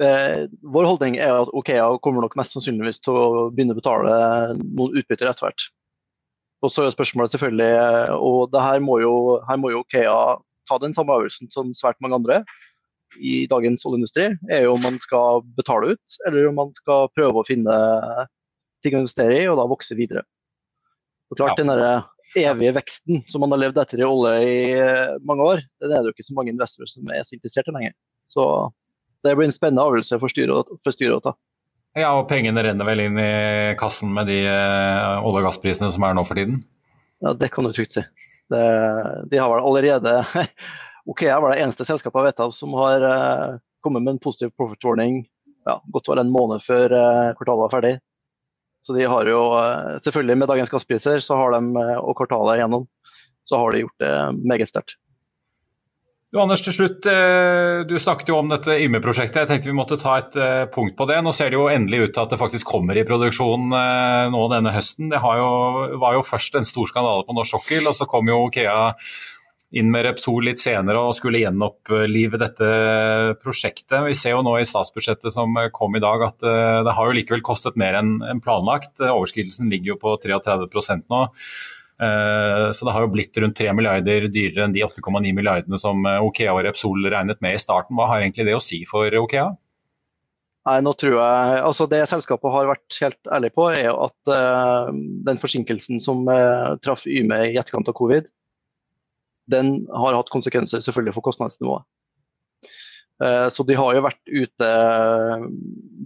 Eh, 0.02 0.44
vår 0.60 0.84
holdning 0.84 1.16
er 1.16 1.32
at 1.32 1.52
Okea 1.56 1.86
kommer 2.04 2.24
nok 2.24 2.36
mest 2.36 2.52
sannsynligvis 2.56 3.00
til 3.00 3.16
å 3.16 3.26
begynne 3.54 3.72
å 3.72 3.78
betale 3.78 4.16
noen 4.60 4.96
utbytter 5.00 5.30
etter 5.30 5.48
hvert. 5.48 5.66
Og 6.64 6.72
så 6.72 6.84
er 6.84 6.94
spørsmålet 6.94 7.32
selvfølgelig, 7.32 7.72
og 8.16 8.52
det 8.52 8.64
her 8.64 8.80
må 8.84 8.98
jo, 9.02 9.14
her 9.48 9.60
må 9.60 9.72
jo 9.72 9.82
Okea 9.84 10.16
ta 10.68 10.78
den 10.82 10.96
samme 10.96 11.16
øvelsen 11.20 11.52
som 11.52 11.72
svært 11.76 12.00
mange 12.04 12.18
andre 12.18 12.40
i 13.22 13.44
dagens 13.48 13.84
oljeindustri, 13.88 14.30
er 14.52 14.66
jo 14.66 14.74
om 14.74 14.82
man 14.84 14.98
skal 15.00 15.44
betale 15.56 15.94
ut, 15.94 16.16
eller 16.28 16.50
om 16.50 16.58
man 16.58 16.72
skal 16.76 17.08
prøve 17.16 17.40
å 17.40 17.46
finne 17.46 17.76
ting 18.84 18.96
å 18.96 19.04
investere 19.04 19.38
i, 19.38 19.46
og 19.48 19.56
da 19.60 19.68
vokse 19.70 19.96
videre. 19.96 20.24
Og 21.30 21.40
klart, 21.40 21.60
ja. 21.60 21.64
Den 21.64 22.02
evige 22.36 22.74
veksten 22.76 23.22
som 23.30 23.40
man 23.44 23.54
har 23.54 23.62
levd 23.64 23.78
etter 23.80 24.02
i 24.02 24.06
olje 24.06 24.34
i 24.44 24.58
mange 25.24 25.46
år, 25.46 25.62
den 25.80 25.94
er 25.94 26.02
det 26.02 26.10
jo 26.10 26.16
ikke 26.16 26.26
så 26.28 26.36
mange 26.36 26.52
investorer 26.52 26.90
som 26.90 27.14
er 27.14 27.24
så 27.24 27.38
interessert 27.38 27.70
i 27.70 27.76
lenger. 27.78 27.96
Så 28.32 28.44
det 29.24 29.34
blir 29.36 29.48
en 29.48 29.54
spennende 29.54 29.84
avgjørelse 29.84 30.18
for 30.22 30.32
styret, 30.32 30.72
for 30.84 30.94
styret 30.94 31.18
å 31.18 31.24
ta. 31.28 31.36
Ja, 31.96 32.10
og 32.12 32.26
pengene 32.28 32.60
renner 32.60 32.84
vel 32.84 33.06
inn 33.06 33.16
i 33.16 33.76
kassen 33.80 34.10
med 34.12 34.28
de 34.28 34.42
eh, 34.44 35.24
olje- 35.24 35.40
og 35.40 35.46
gassprisene 35.48 35.88
som 35.94 36.04
er 36.04 36.16
nå 36.16 36.26
for 36.28 36.36
tiden? 36.36 36.58
Ja, 37.24 37.32
det 37.32 37.48
kan 37.54 37.64
du 37.64 37.72
trygt 37.72 37.96
si. 37.96 38.02
Det, 38.52 38.64
de 39.30 39.38
har 39.40 39.48
vel 39.50 39.64
allerede 39.64 40.20
Okea 41.10 41.38
var 41.40 41.54
det 41.54 41.62
eneste 41.64 41.86
selskapet 41.86 42.20
jeg 42.20 42.28
vet 42.28 42.42
av 42.44 42.52
som 42.54 42.74
har 42.78 43.02
uh, 43.02 43.56
kommet 43.82 44.04
med 44.04 44.12
en 44.12 44.20
positiv 44.22 44.52
profit 44.58 44.86
warning 44.86 45.16
ja, 45.66 45.80
godt 45.94 46.10
var 46.10 46.20
en 46.22 46.30
måned 46.30 46.62
før 46.62 46.92
uh, 46.94 47.32
kvartalet 47.38 47.62
var 47.64 47.72
ferdig. 47.72 47.92
Så 48.86 48.94
de 48.94 49.06
har 49.10 49.26
jo, 49.30 49.40
uh, 49.54 49.96
selvfølgelig 50.04 50.38
med 50.38 50.50
dagens 50.52 50.70
gasspriser 50.70 51.22
så 51.22 51.38
har 51.40 51.56
de, 51.56 51.86
og 52.02 52.14
kvartalet 52.18 52.60
igjennom, 52.60 52.86
så 53.46 53.62
har 53.62 53.74
de 53.74 53.82
gjort 53.82 54.04
det 54.04 54.14
meget 54.42 54.70
sterkt. 54.70 54.98
Anders, 56.42 56.62
til 56.64 56.74
slutt, 56.74 57.06
eh, 57.06 57.84
du 57.88 57.94
snakket 58.02 58.28
jo 58.32 58.38
om 58.40 58.48
dette 58.50 58.74
Yme-prosjektet. 58.82 59.44
Jeg 59.44 59.48
tenkte 59.48 59.70
vi 59.70 59.76
måtte 59.76 59.98
ta 60.00 60.16
et 60.18 60.34
eh, 60.36 60.64
punkt 60.72 60.96
på 60.98 61.06
det. 61.08 61.20
Nå 61.22 61.32
ser 61.36 61.52
det 61.52 61.56
jo 61.58 61.68
endelig 61.72 62.00
ut 62.02 62.12
til 62.16 62.22
at 62.24 62.32
det 62.34 62.38
faktisk 62.40 62.66
kommer 62.66 62.98
i 62.98 63.04
produksjon 63.06 63.70
eh, 63.72 64.24
nå 64.34 64.42
denne 64.52 64.72
høsten. 64.74 65.08
Det 65.12 65.20
jo, 65.22 65.50
var 66.02 66.16
jo 66.18 66.24
først 66.26 66.58
en 66.58 66.68
stor 66.68 66.90
skandale 66.90 67.24
på 67.28 67.36
norsk 67.36 67.56
sokkel, 67.56 67.86
og 67.86 67.96
så 67.96 68.08
kom 68.10 68.28
jo 68.32 68.40
Okea 68.48 68.76
inn 69.76 69.88
med 69.92 70.06
Repsol 70.06 70.46
litt 70.46 70.62
senere 70.62 71.00
og 71.04 71.16
skulle 71.18 71.40
gjenopplive 71.42 72.40
dette 72.42 72.68
prosjektet. 73.42 73.98
Vi 74.06 74.18
ser 74.18 74.36
jo 74.36 74.42
nå 74.46 74.58
i 74.60 74.66
statsbudsjettet 74.68 75.34
som 75.34 75.56
kom 75.74 75.96
i 75.98 76.02
dag 76.02 76.22
at 76.28 76.44
det 76.86 76.94
har 76.96 77.08
jo 77.08 77.16
likevel 77.16 77.42
kostet 77.44 77.78
mer 77.80 77.98
enn 77.98 78.42
planlagt. 78.44 78.94
Overskridelsen 79.02 79.72
ligger 79.72 79.94
jo 79.94 79.98
på 80.04 80.14
33% 80.22 81.10
nå. 81.10 81.24
Eh, 81.96 82.72
så 82.76 82.84
det 82.84 82.92
har 82.92 83.06
jo 83.06 83.12
blitt 83.14 83.38
rundt 83.40 83.56
3 83.56 83.72
milliarder 83.72 84.26
dyrere 84.28 84.66
enn 84.66 84.74
de 84.74 84.84
8,9 84.84 85.32
milliardene 85.36 85.78
som 85.80 86.04
eh, 86.04 86.24
Okea 86.24 86.52
og 86.52 86.64
Repsol 86.66 87.08
regnet 87.08 87.40
med 87.44 87.56
i 87.56 87.62
starten. 87.62 87.96
Hva 87.96 88.10
har 88.10 88.24
egentlig 88.24 88.48
det 88.48 88.56
å 88.56 88.62
si 88.64 88.82
for 88.88 89.12
Okea? 89.22 89.48
Nei, 90.66 90.80
nå 90.82 90.92
tror 90.98 91.14
jeg, 91.14 91.58
altså 91.62 91.86
Det 91.86 92.00
selskapet 92.10 92.50
har 92.50 92.68
vært 92.72 92.96
helt 92.98 93.28
ærlig 93.30 93.52
på, 93.54 93.68
er 93.70 93.86
at 93.92 94.30
uh, 94.34 94.88
den 95.28 95.38
forsinkelsen 95.38 96.00
som 96.02 96.24
traff 96.82 97.04
Yme 97.06 97.38
i 97.52 97.52
etterkant 97.54 97.86
av 97.86 97.94
covid, 97.94 98.26
den 99.46 99.70
har 99.94 100.16
hatt 100.18 100.32
konsekvenser 100.34 100.82
selvfølgelig 100.82 101.14
for 101.14 101.28
kostnadsnivået. 101.28 101.86
Eh, 103.24 103.48
så 103.48 103.64
de 103.64 103.76
har 103.78 103.96
jo 103.96 104.04
vært 104.04 104.20
ute 104.28 104.70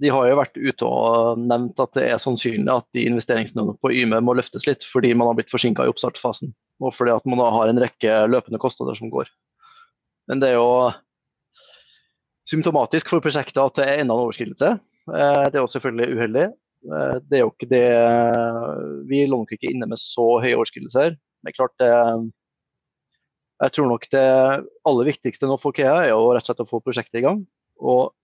de 0.00 0.12
har 0.14 0.28
jo 0.30 0.36
vært 0.38 0.56
ute 0.56 0.86
og 0.86 1.40
nevnt 1.42 1.82
at 1.82 1.92
det 1.98 2.06
er 2.06 2.22
sannsynlig 2.22 2.70
at 2.70 2.86
de 2.96 3.04
investeringsnivåene 3.10 3.76
på 3.82 3.92
Yme 3.98 4.20
må 4.24 4.36
løftes 4.38 4.68
litt, 4.68 4.86
fordi 4.86 5.10
man 5.18 5.28
har 5.30 5.38
blitt 5.38 5.52
forsinka 5.52 5.84
i 5.84 5.92
oppstartfasen. 5.92 6.54
Og 6.80 6.94
fordi 6.96 7.12
at 7.12 7.26
man 7.28 7.42
har 7.42 7.68
en 7.68 7.82
rekke 7.82 8.22
løpende 8.30 8.60
kostnader 8.62 8.96
som 8.96 9.10
går. 9.12 9.28
Men 10.30 10.40
det 10.40 10.52
er 10.52 10.60
jo 10.60 10.70
symptomatisk 12.50 13.10
for 13.10 13.22
prosjektet 13.24 13.60
at 13.60 13.76
det 13.78 13.86
er 13.86 14.02
enda 14.04 14.14
en 14.14 14.26
overskridelse. 14.28 14.72
Eh, 15.10 15.44
det 15.50 15.58
er 15.58 15.62
jo 15.64 15.72
selvfølgelig 15.74 16.16
uheldig. 16.16 16.46
Eh, 16.88 17.16
det 17.26 17.38
er 17.38 17.44
jo 17.44 17.52
ikke 17.52 17.70
det 17.70 17.86
Vi 19.10 19.24
lå 19.26 19.42
nok 19.42 19.52
ikke 19.56 19.72
inne 19.74 19.90
med 19.90 20.00
så 20.00 20.26
høye 20.40 20.56
overskridelser. 20.56 21.18
Men 21.44 21.56
klart 21.56 21.74
det 21.82 21.90
Jeg 23.60 23.74
tror 23.76 23.90
nok 23.90 24.06
det 24.12 24.26
aller 24.88 25.08
viktigste 25.10 25.48
nå 25.48 25.58
for 25.60 25.76
Kea 25.76 26.06
er 26.06 26.14
å 26.16 26.30
rett 26.32 26.46
og 26.46 26.54
slett 26.54 26.70
få 26.70 26.80
prosjektet 26.84 27.20
i 27.20 27.24
gang. 27.26 27.42
Og 27.80 28.14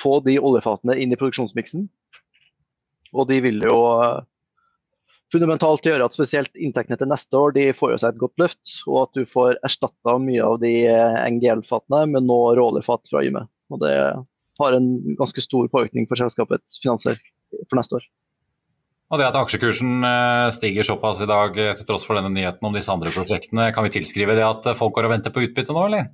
få 0.00 0.18
de 0.24 0.38
oljefatene 0.40 0.96
inn 1.00 1.12
i 1.12 1.18
produksjonsmiksen. 1.18 1.86
Og 3.16 3.28
de 3.30 3.38
vil 3.44 3.62
jo 3.64 3.76
eh, 4.02 4.24
fundamentalt 5.32 5.86
gjøre 5.88 6.08
at 6.08 6.16
spesielt 6.16 6.52
inntektene 6.56 6.98
til 7.00 7.10
neste 7.10 7.38
år 7.38 7.54
de 7.56 7.68
får 7.76 7.94
jo 7.94 8.00
seg 8.02 8.14
et 8.14 8.22
godt 8.22 8.42
løft, 8.42 8.74
og 8.86 8.98
at 9.06 9.16
du 9.16 9.28
får 9.28 9.60
erstatta 9.66 10.16
mye 10.22 10.44
av 10.44 10.58
de 10.64 10.74
eh, 10.90 11.20
NGL-fatene 11.36 12.04
med 12.12 12.28
nå 12.28 12.40
råoljefat 12.58 13.12
fra 13.12 13.24
Yme. 13.26 13.46
Og 13.72 13.82
det 13.82 13.94
har 14.60 14.76
en 14.76 14.90
ganske 15.18 15.42
stor 15.44 15.68
påvirkning 15.72 16.08
for 16.08 16.20
selskapets 16.20 16.80
finanser 16.82 17.20
for 17.68 17.78
neste 17.78 18.00
år. 18.00 18.06
Og 19.06 19.20
Det 19.20 19.26
at 19.28 19.36
aksjekursen 19.38 20.02
eh, 20.02 20.48
stiger 20.56 20.86
såpass 20.86 21.20
i 21.22 21.28
dag 21.30 21.54
til 21.54 21.86
tross 21.86 22.06
for 22.08 22.18
denne 22.18 22.32
nyheten 22.34 22.66
om 22.66 22.74
disse 22.74 22.90
andre 22.90 23.12
prosjektene, 23.14 23.70
kan 23.74 23.86
vi 23.86 23.92
tilskrive 23.94 24.34
det 24.34 24.46
at 24.46 24.66
folk 24.78 24.96
går 24.96 25.06
og 25.06 25.14
venter 25.14 25.34
på 25.34 25.44
utbytte 25.46 25.74
nå, 25.76 25.84
eller? 25.86 26.08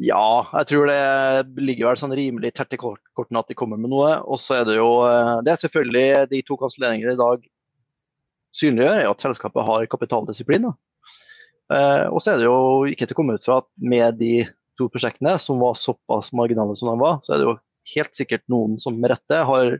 Ja, 0.00 0.46
jeg 0.54 0.68
tror 0.70 0.88
det 0.88 1.60
ligger 1.60 1.90
vel 1.90 1.98
sånn 2.00 2.14
rimelig 2.16 2.54
tett 2.56 2.72
i 2.72 2.78
kortene 2.80 3.42
at 3.42 3.50
de 3.50 3.56
kommer 3.58 3.76
med 3.76 3.92
noe. 3.92 4.14
Og 4.24 4.40
så 4.40 4.62
er 4.62 4.68
det 4.68 4.78
jo 4.78 4.88
eh, 5.04 5.40
Det 5.44 5.52
er 5.52 5.60
selvfølgelig 5.60 6.30
de 6.30 6.40
to 6.48 6.56
kanselleringene 6.60 7.16
i 7.16 7.20
dag 7.20 7.44
synliggjør, 8.56 9.02
er 9.02 9.10
at 9.10 9.26
selskapet 9.26 9.66
har 9.66 9.90
kapitaldisiplin. 9.92 10.70
Eh, 11.70 12.06
og 12.08 12.16
så 12.24 12.32
er 12.32 12.40
det 12.40 12.48
jo 12.48 12.88
ikke 12.88 13.10
til 13.10 13.18
å 13.18 13.20
komme 13.20 13.36
ut 13.36 13.44
fra 13.44 13.60
at 13.60 13.68
med 13.76 14.16
de 14.22 14.46
to 14.80 14.88
prosjektene, 14.88 15.36
som 15.36 15.60
var 15.60 15.76
såpass 15.76 16.32
marginale 16.32 16.78
som 16.80 16.88
de 16.88 16.96
var, 17.02 17.20
så 17.20 17.36
er 17.36 17.42
det 17.42 17.50
jo 17.50 17.58
helt 17.94 18.16
sikkert 18.16 18.46
noen 18.48 18.80
som 18.80 18.96
med 18.96 19.12
rette 19.12 19.44
har 19.52 19.76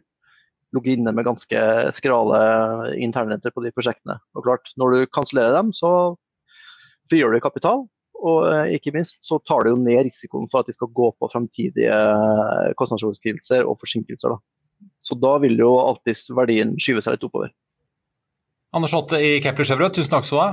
ligget 0.77 0.99
inne 0.99 1.15
med 1.15 1.27
ganske 1.27 1.63
skrale 1.97 2.41
internrenter 3.03 3.55
på 3.55 3.65
de 3.65 3.73
prosjektene. 3.75 4.19
Og 4.37 4.47
klart, 4.47 4.71
når 4.81 4.95
du 4.95 5.09
kansellerer 5.15 5.57
dem, 5.57 5.73
så 5.77 6.15
frigjør 7.11 7.35
du 7.35 7.43
kapital. 7.45 7.87
Og 8.21 8.45
eh, 8.51 8.77
ikke 8.77 8.93
minst 8.95 9.19
så 9.25 9.41
tar 9.49 9.65
det 9.65 9.73
jo 9.73 9.81
ned 9.81 10.05
risikoen 10.07 10.49
for 10.53 10.61
at 10.61 10.69
de 10.69 10.77
skal 10.77 10.93
gå 10.97 11.09
på 11.17 11.31
framtidige 11.33 11.95
eh, 11.95 12.73
kostnadsoverskridelser 12.79 13.65
og 13.69 13.81
forsinkelser. 13.81 14.35
Da. 14.35 14.91
Så 15.05 15.17
da 15.21 15.37
vil 15.43 15.57
jo 15.61 15.73
alltids 15.81 16.29
verdien 16.37 16.77
skyve 16.81 17.03
seg 17.05 17.17
litt 17.17 17.27
oppover. 17.27 17.55
Anders 18.77 18.95
Hotte 18.95 19.19
i 19.19 19.39
Kepler 19.43 19.67
Chevrolet, 19.67 19.97
tusen 19.97 20.13
takk 20.13 20.29
skal 20.29 20.37
du 20.37 20.43
ha. 20.45 20.51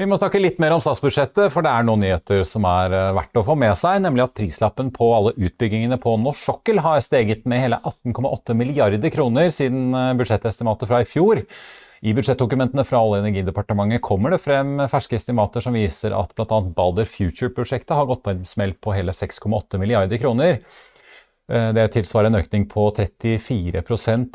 Vi 0.00 0.06
må 0.08 0.16
snakke 0.16 0.40
litt 0.40 0.56
mer 0.56 0.72
om 0.72 0.80
statsbudsjettet, 0.80 1.50
for 1.52 1.60
det 1.60 1.68
er 1.76 1.84
noen 1.84 2.00
nyheter 2.00 2.40
som 2.48 2.64
er 2.64 2.94
eh, 2.96 3.10
verdt 3.18 3.36
å 3.36 3.42
få 3.44 3.52
med 3.60 3.76
seg. 3.76 3.98
Nemlig 4.00 4.22
at 4.24 4.32
prislappen 4.38 4.88
på 4.94 5.10
alle 5.12 5.34
utbyggingene 5.36 5.98
på 6.00 6.14
norsk 6.22 6.40
sokkel 6.40 6.80
har 6.80 7.02
steget 7.04 7.44
med 7.44 7.60
hele 7.66 7.76
18,8 7.84 8.56
milliarder 8.56 9.12
kroner 9.12 9.52
siden 9.52 9.92
budsjettestimatet 10.16 10.88
fra 10.88 11.02
i 11.04 11.08
fjor. 11.10 11.42
I 12.00 12.14
budsjettdokumentene 12.16 12.86
fra 12.88 13.02
Olje- 13.04 13.20
og 13.20 13.26
energidepartementet 13.26 14.00
kommer 14.00 14.32
det 14.32 14.40
frem 14.40 14.78
ferske 14.88 15.18
estimater 15.20 15.60
som 15.60 15.76
viser 15.76 16.16
at 16.16 16.32
bl.a. 16.32 16.62
Balder 16.78 17.04
Future-prosjektet 17.04 17.92
har 17.92 18.08
gått 18.08 18.24
på 18.24 18.32
en 18.32 18.46
smell 18.48 18.72
på 18.80 18.96
hele 18.96 19.12
6,8 19.12 19.82
milliarder 19.82 20.22
kroner. 20.22 20.62
Eh, 21.50 21.70
det 21.74 21.88
tilsvarer 21.96 22.30
en 22.30 22.38
økning 22.38 22.66
på 22.70 22.84
34 22.94 23.82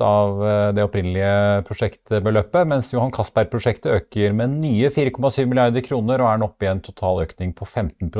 av 0.03 0.41
eh, 0.43 0.69
det 0.75 0.83
opprinnelige 0.83 1.63
prosjektbeløpet, 1.69 2.67
mens 2.67 2.91
Johan 2.91 3.13
Castberg-prosjektet 3.15 3.93
øker 4.01 4.35
med 4.35 4.57
nye 4.59 4.91
4,7 4.91 5.45
milliarder 5.47 5.85
kroner 5.85 6.19
og 6.19 6.31
er 6.33 6.41
nå 6.41 6.49
oppe 6.49 6.67
i 6.67 6.71
en 6.73 6.83
total 6.83 7.23
økning 7.23 7.55
på 7.55 7.67
15 7.67 8.11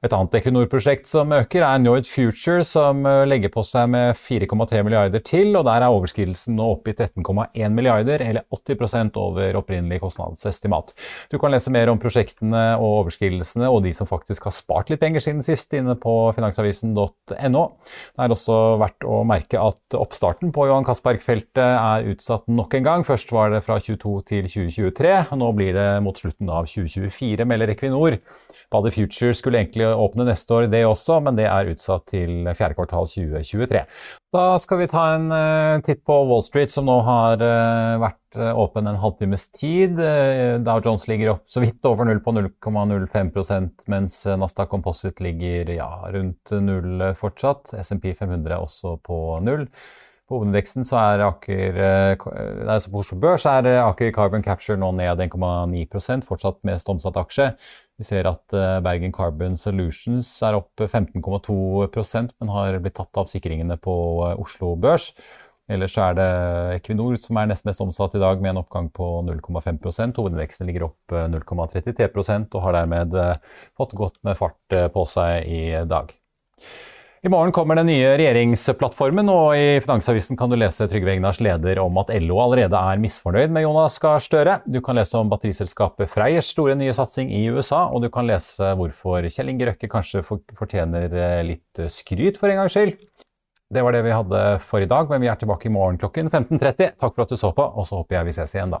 et 0.00 0.14
annet 0.16 0.32
Equinor-prosjekt 0.38 1.08
som 1.10 1.32
øker, 1.36 1.60
er 1.60 1.80
Njord 1.82 2.06
Future, 2.08 2.62
som 2.64 3.02
eh, 3.04 3.26
legger 3.28 3.50
på 3.52 3.60
seg 3.68 3.90
med 3.92 4.16
4,3 4.16 4.80
milliarder 4.86 5.20
til. 5.20 5.52
og 5.58 5.66
Der 5.68 5.84
er 5.84 5.92
overskridelsen 5.92 6.56
nå 6.56 6.70
oppe 6.72 6.94
i 6.94 6.96
13,1 6.96 7.74
milliarder, 7.76 8.24
eller 8.24 8.46
80 8.48 9.12
over 9.20 9.58
opprinnelig 9.60 10.00
kostnadsestimat. 10.00 10.94
Du 11.28 11.36
kan 11.40 11.52
lese 11.52 11.72
mer 11.74 11.92
om 11.92 12.00
prosjektene 12.00 12.62
og 12.78 13.02
overskridelsene 13.02 13.68
og 13.68 13.82
de 13.84 13.92
som 13.96 14.08
faktisk 14.08 14.48
har 14.48 14.56
spart 14.56 14.88
litt 14.88 15.02
penger 15.02 15.20
siden 15.20 15.44
sist, 15.44 15.68
inne 15.76 15.98
på 16.00 16.16
finansavisen.no. 16.38 17.64
Det 17.84 18.24
er 18.24 18.36
også 18.36 18.58
verdt 18.80 19.04
å 19.04 19.20
merke 19.28 19.60
at 19.60 20.00
oppstarten 20.00 20.54
på 20.56 20.70
Johan 20.70 20.88
Castberg-feltet 20.88 21.60
er 21.60 22.08
utsatt 22.14 22.48
nok 22.48 22.78
en 22.78 22.88
gang. 22.88 23.04
Først 23.04 23.36
var 23.36 23.52
det 23.52 23.66
fra 23.68 23.76
22 23.76 24.16
til 24.32 24.48
2023, 24.48 25.16
og 25.28 25.42
nå 25.44 25.52
blir 25.60 25.76
det 25.76 25.90
mot 26.06 26.16
slutten 26.16 26.48
av 26.48 26.72
2024, 26.72 27.44
melder 27.44 27.76
Equinor. 27.76 28.16
Body 28.72 28.92
Future 28.94 29.34
skulle 29.36 29.60
egentlig 29.62 29.88
åpne 29.90 30.28
neste 30.28 30.56
år, 30.56 30.70
det 30.72 30.84
også, 30.88 31.20
men 31.24 31.38
det 31.38 31.48
er 31.50 31.70
utsatt 31.72 32.08
til 32.12 32.48
fjerde 32.56 32.78
kvartal 32.78 33.08
2023. 33.10 33.84
Da 34.30 34.42
skal 34.62 34.78
vi 34.78 34.86
ta 34.86 35.04
en 35.16 35.24
uh, 35.34 35.80
titt 35.82 36.04
på 36.06 36.14
Wall 36.28 36.44
Street, 36.46 36.70
som 36.70 36.86
nå 36.86 37.00
har 37.02 37.40
uh, 37.42 37.96
vært 37.98 38.38
uh, 38.38 38.52
åpen 38.62 38.86
en 38.86 39.00
halvtimes 39.02 39.48
tid. 39.58 39.98
Dow 40.62 40.78
Jones 40.84 41.08
ligger 41.10 41.32
opp 41.32 41.48
så 41.50 41.62
vidt 41.64 41.88
over 41.88 42.06
null 42.06 42.20
på 42.22 42.36
0,05% 42.36 43.90
mens 43.90 44.20
Nasdaq 44.38 44.70
Composite 44.70 45.24
ligger 45.26 45.72
ja, 45.74 45.90
rundt 46.14 46.54
null 46.62 47.10
fortsatt. 47.18 47.74
SMP 47.82 48.12
500 48.14 48.60
også 48.62 48.94
på 49.02 49.18
null. 49.42 49.66
På 50.30 50.38
hovedindeksen 50.38 50.86
så 50.86 50.94
er 51.00 51.24
Aker 51.26 51.78
altså 52.70 52.92
på 52.92 53.00
Oslo 53.00 53.16
Børs 53.18 53.48
er 53.50 53.66
Aker 53.80 54.12
Carbon 54.14 54.44
Capture 54.46 54.78
nå 54.78 54.92
ned 54.94 55.24
1,9% 55.26 56.22
fortsatt 56.28 56.60
mest 56.70 56.92
omsatt 56.92 57.18
aksje. 57.18 57.48
Vi 58.00 58.06
ser 58.08 58.24
at 58.30 58.54
eh, 58.56 58.78
Bergen 58.80 59.12
Carbon 59.12 59.58
Solutions 59.60 60.28
er 60.46 60.56
opp 60.56 60.80
15,2% 60.80 62.32
men 62.40 62.52
har 62.54 62.78
blitt 62.80 62.96
tatt 62.96 63.20
av 63.20 63.28
sikringene 63.28 63.76
på 63.76 63.94
eh, 64.24 64.40
Oslo 64.40 64.72
Børs. 64.80 65.10
Ellers 65.70 65.94
er 66.00 66.16
det 66.16 66.30
Equinor 66.78 67.18
som 67.20 67.36
er 67.38 67.50
nest 67.50 67.66
mest 67.68 67.82
omsatt 67.84 68.16
i 68.16 68.22
dag, 68.22 68.40
med 68.40 68.54
en 68.54 68.62
oppgang 68.62 68.88
på 68.90 69.10
0,5% 69.28 70.16
Hovedindeksen 70.16 70.66
ligger 70.66 70.88
opp 70.88 71.12
0,33 71.12 71.92
eh, 72.08 72.46
og 72.48 72.64
har 72.64 72.78
dermed 72.80 73.20
fått 73.76 73.92
godt 74.00 74.16
med 74.26 74.40
fart 74.40 74.78
på 74.96 75.04
seg 75.12 75.44
i 75.44 75.62
dag. 75.84 76.16
I 77.20 77.28
morgen 77.28 77.52
kommer 77.52 77.76
den 77.76 77.90
nye 77.90 78.14
regjeringsplattformen, 78.16 79.28
og 79.28 79.50
i 79.52 79.80
Finansavisen 79.84 80.38
kan 80.40 80.48
du 80.48 80.56
lese 80.56 80.86
Trygve 80.88 81.10
Egnars 81.12 81.36
leder 81.44 81.76
om 81.82 81.98
at 82.00 82.08
LO 82.16 82.38
allerede 82.40 82.80
er 82.80 83.02
misfornøyd 83.02 83.52
med 83.52 83.66
Jonas 83.66 83.98
Gahr 84.00 84.22
Støre. 84.24 84.54
Du 84.64 84.78
kan 84.80 84.96
lese 84.96 85.20
om 85.20 85.28
batteriselskapet 85.28 86.08
Freyers 86.08 86.48
store 86.54 86.78
nye 86.80 86.94
satsing 86.96 87.28
i 87.28 87.42
USA, 87.52 87.82
og 87.92 88.06
du 88.06 88.08
kan 88.14 88.24
lese 88.24 88.72
hvorfor 88.72 89.28
Kjell 89.28 89.52
Inge 89.52 89.68
Røkke 89.68 89.92
kanskje 89.92 90.24
fortjener 90.24 91.12
eh, 91.12 91.42
litt 91.44 91.84
skryt 91.92 92.40
for 92.40 92.48
en 92.48 92.62
gangs 92.62 92.78
skyld. 92.78 92.96
Det 93.68 93.84
var 93.84 93.92
det 93.92 94.06
vi 94.08 94.16
hadde 94.16 94.44
for 94.64 94.80
i 94.80 94.88
dag, 94.88 95.12
men 95.12 95.20
vi 95.20 95.28
er 95.28 95.44
tilbake 95.44 95.68
i 95.68 95.76
morgen 95.76 96.00
klokken 96.00 96.32
15.30. 96.32 96.96
Takk 96.96 97.12
for 97.12 97.28
at 97.28 97.36
du 97.36 97.36
så 97.36 97.52
på, 97.52 97.68
og 97.68 97.84
så 97.84 98.00
håper 98.00 98.22
jeg 98.22 98.30
vi 98.30 98.38
ses 98.40 98.56
igjen 98.56 98.72
da. 98.72 98.80